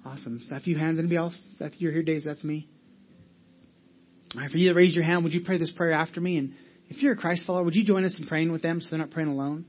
Awesome. 0.05 0.41
So 0.45 0.57
a 0.57 0.61
few 0.61 0.79
hands. 0.79 0.99
Anybody 0.99 1.17
else? 1.17 1.43
If 1.61 1.81
you're 1.81 1.93
here 1.93 2.03
days, 2.03 2.25
that's 2.25 2.45
me. 2.45 2.69
Right, 4.37 4.51
for 4.51 4.59
you 4.59 4.69
to 4.71 4.75
raise 4.75 4.95
your 4.95 5.05
hand, 5.05 5.23
would 5.25 5.33
you 5.33 5.43
pray 5.45 5.59
this 5.59 5.71
prayer 5.71 5.93
after 5.93 6.21
me? 6.21 6.39
And 6.39 6.55
if 6.89 7.03
you're 7.03 7.13
a 7.13 7.17
Christ 7.17 7.47
follower, 7.47 7.63
would 7.63 7.75
you 7.75 7.85
join 7.85 8.05
us 8.05 8.17
in 8.19 8.27
praying 8.27 8.51
with 8.51 8.63
them 8.63 8.81
so 8.81 8.91
they're 8.91 8.99
not 8.99 9.11
praying 9.11 9.29
alone? 9.29 9.65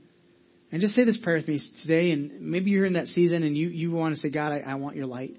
And 0.72 0.80
just 0.80 0.94
say 0.94 1.04
this 1.04 1.16
prayer 1.16 1.36
with 1.36 1.46
me 1.46 1.60
today. 1.82 2.10
And 2.10 2.40
maybe 2.40 2.70
you're 2.70 2.84
in 2.84 2.94
that 2.94 3.06
season 3.06 3.44
and 3.44 3.56
you, 3.56 3.68
you 3.68 3.92
want 3.92 4.14
to 4.14 4.20
say, 4.20 4.30
God, 4.30 4.52
I, 4.52 4.58
I 4.58 4.74
want 4.74 4.96
your 4.96 5.06
light. 5.06 5.36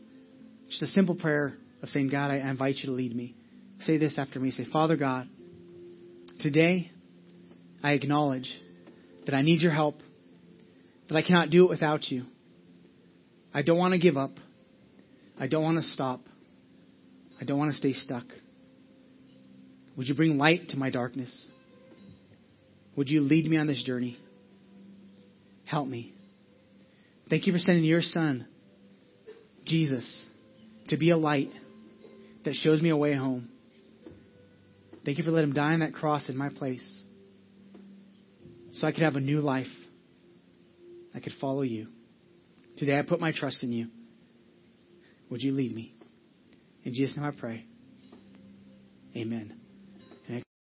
Just 0.69 0.83
a 0.83 0.87
simple 0.87 1.15
prayer 1.15 1.53
of 1.81 1.89
saying, 1.89 2.09
God, 2.09 2.31
I 2.31 2.37
invite 2.37 2.75
you 2.77 2.87
to 2.87 2.93
lead 2.93 3.15
me. 3.15 3.35
Say 3.81 3.97
this 3.97 4.17
after 4.17 4.39
me. 4.39 4.51
Say, 4.51 4.65
Father 4.71 4.95
God, 4.95 5.27
today 6.39 6.91
I 7.83 7.91
acknowledge 7.93 8.49
that 9.25 9.35
I 9.35 9.41
need 9.41 9.61
your 9.61 9.73
help, 9.73 9.99
that 11.09 11.17
I 11.17 11.21
cannot 11.21 11.49
do 11.49 11.65
it 11.65 11.69
without 11.69 12.09
you. 12.09 12.23
I 13.53 13.61
don't 13.61 13.77
want 13.77 13.91
to 13.91 13.97
give 13.97 14.17
up. 14.17 14.31
I 15.39 15.47
don't 15.47 15.63
want 15.63 15.77
to 15.77 15.83
stop. 15.83 16.21
I 17.39 17.43
don't 17.43 17.59
want 17.59 17.71
to 17.71 17.77
stay 17.77 17.93
stuck. 17.93 18.25
Would 19.97 20.07
you 20.07 20.15
bring 20.15 20.37
light 20.37 20.69
to 20.69 20.77
my 20.77 20.89
darkness? 20.91 21.47
Would 22.95 23.09
you 23.09 23.21
lead 23.21 23.45
me 23.45 23.57
on 23.57 23.67
this 23.67 23.83
journey? 23.83 24.17
Help 25.65 25.87
me. 25.87 26.13
Thank 27.29 27.47
you 27.47 27.53
for 27.53 27.59
sending 27.59 27.83
your 27.83 28.01
son, 28.01 28.47
Jesus, 29.65 30.25
to 30.89 30.97
be 30.97 31.09
a 31.09 31.17
light 31.17 31.49
that 32.45 32.53
shows 32.53 32.81
me 32.81 32.89
a 32.89 32.95
way 32.95 33.13
home. 33.15 33.49
Thank 35.03 35.17
you 35.17 35.23
for 35.23 35.31
letting 35.31 35.49
him 35.49 35.55
die 35.55 35.73
on 35.73 35.79
that 35.79 35.93
cross 35.93 36.29
in 36.29 36.37
my 36.37 36.49
place 36.49 37.03
so 38.73 38.87
I 38.87 38.91
could 38.91 39.03
have 39.03 39.15
a 39.15 39.21
new 39.21 39.41
life. 39.41 39.67
I 41.13 41.19
could 41.19 41.33
follow 41.41 41.63
you. 41.63 41.87
Today 42.77 42.97
I 42.97 43.01
put 43.01 43.19
my 43.19 43.31
trust 43.31 43.63
in 43.63 43.71
you. 43.71 43.87
Would 45.29 45.41
you 45.41 45.53
lead 45.53 45.75
me? 45.75 45.93
In 46.83 46.93
Jesus' 46.93 47.17
name 47.17 47.25
I 47.25 47.31
pray. 47.31 47.65
Amen. 49.15 49.59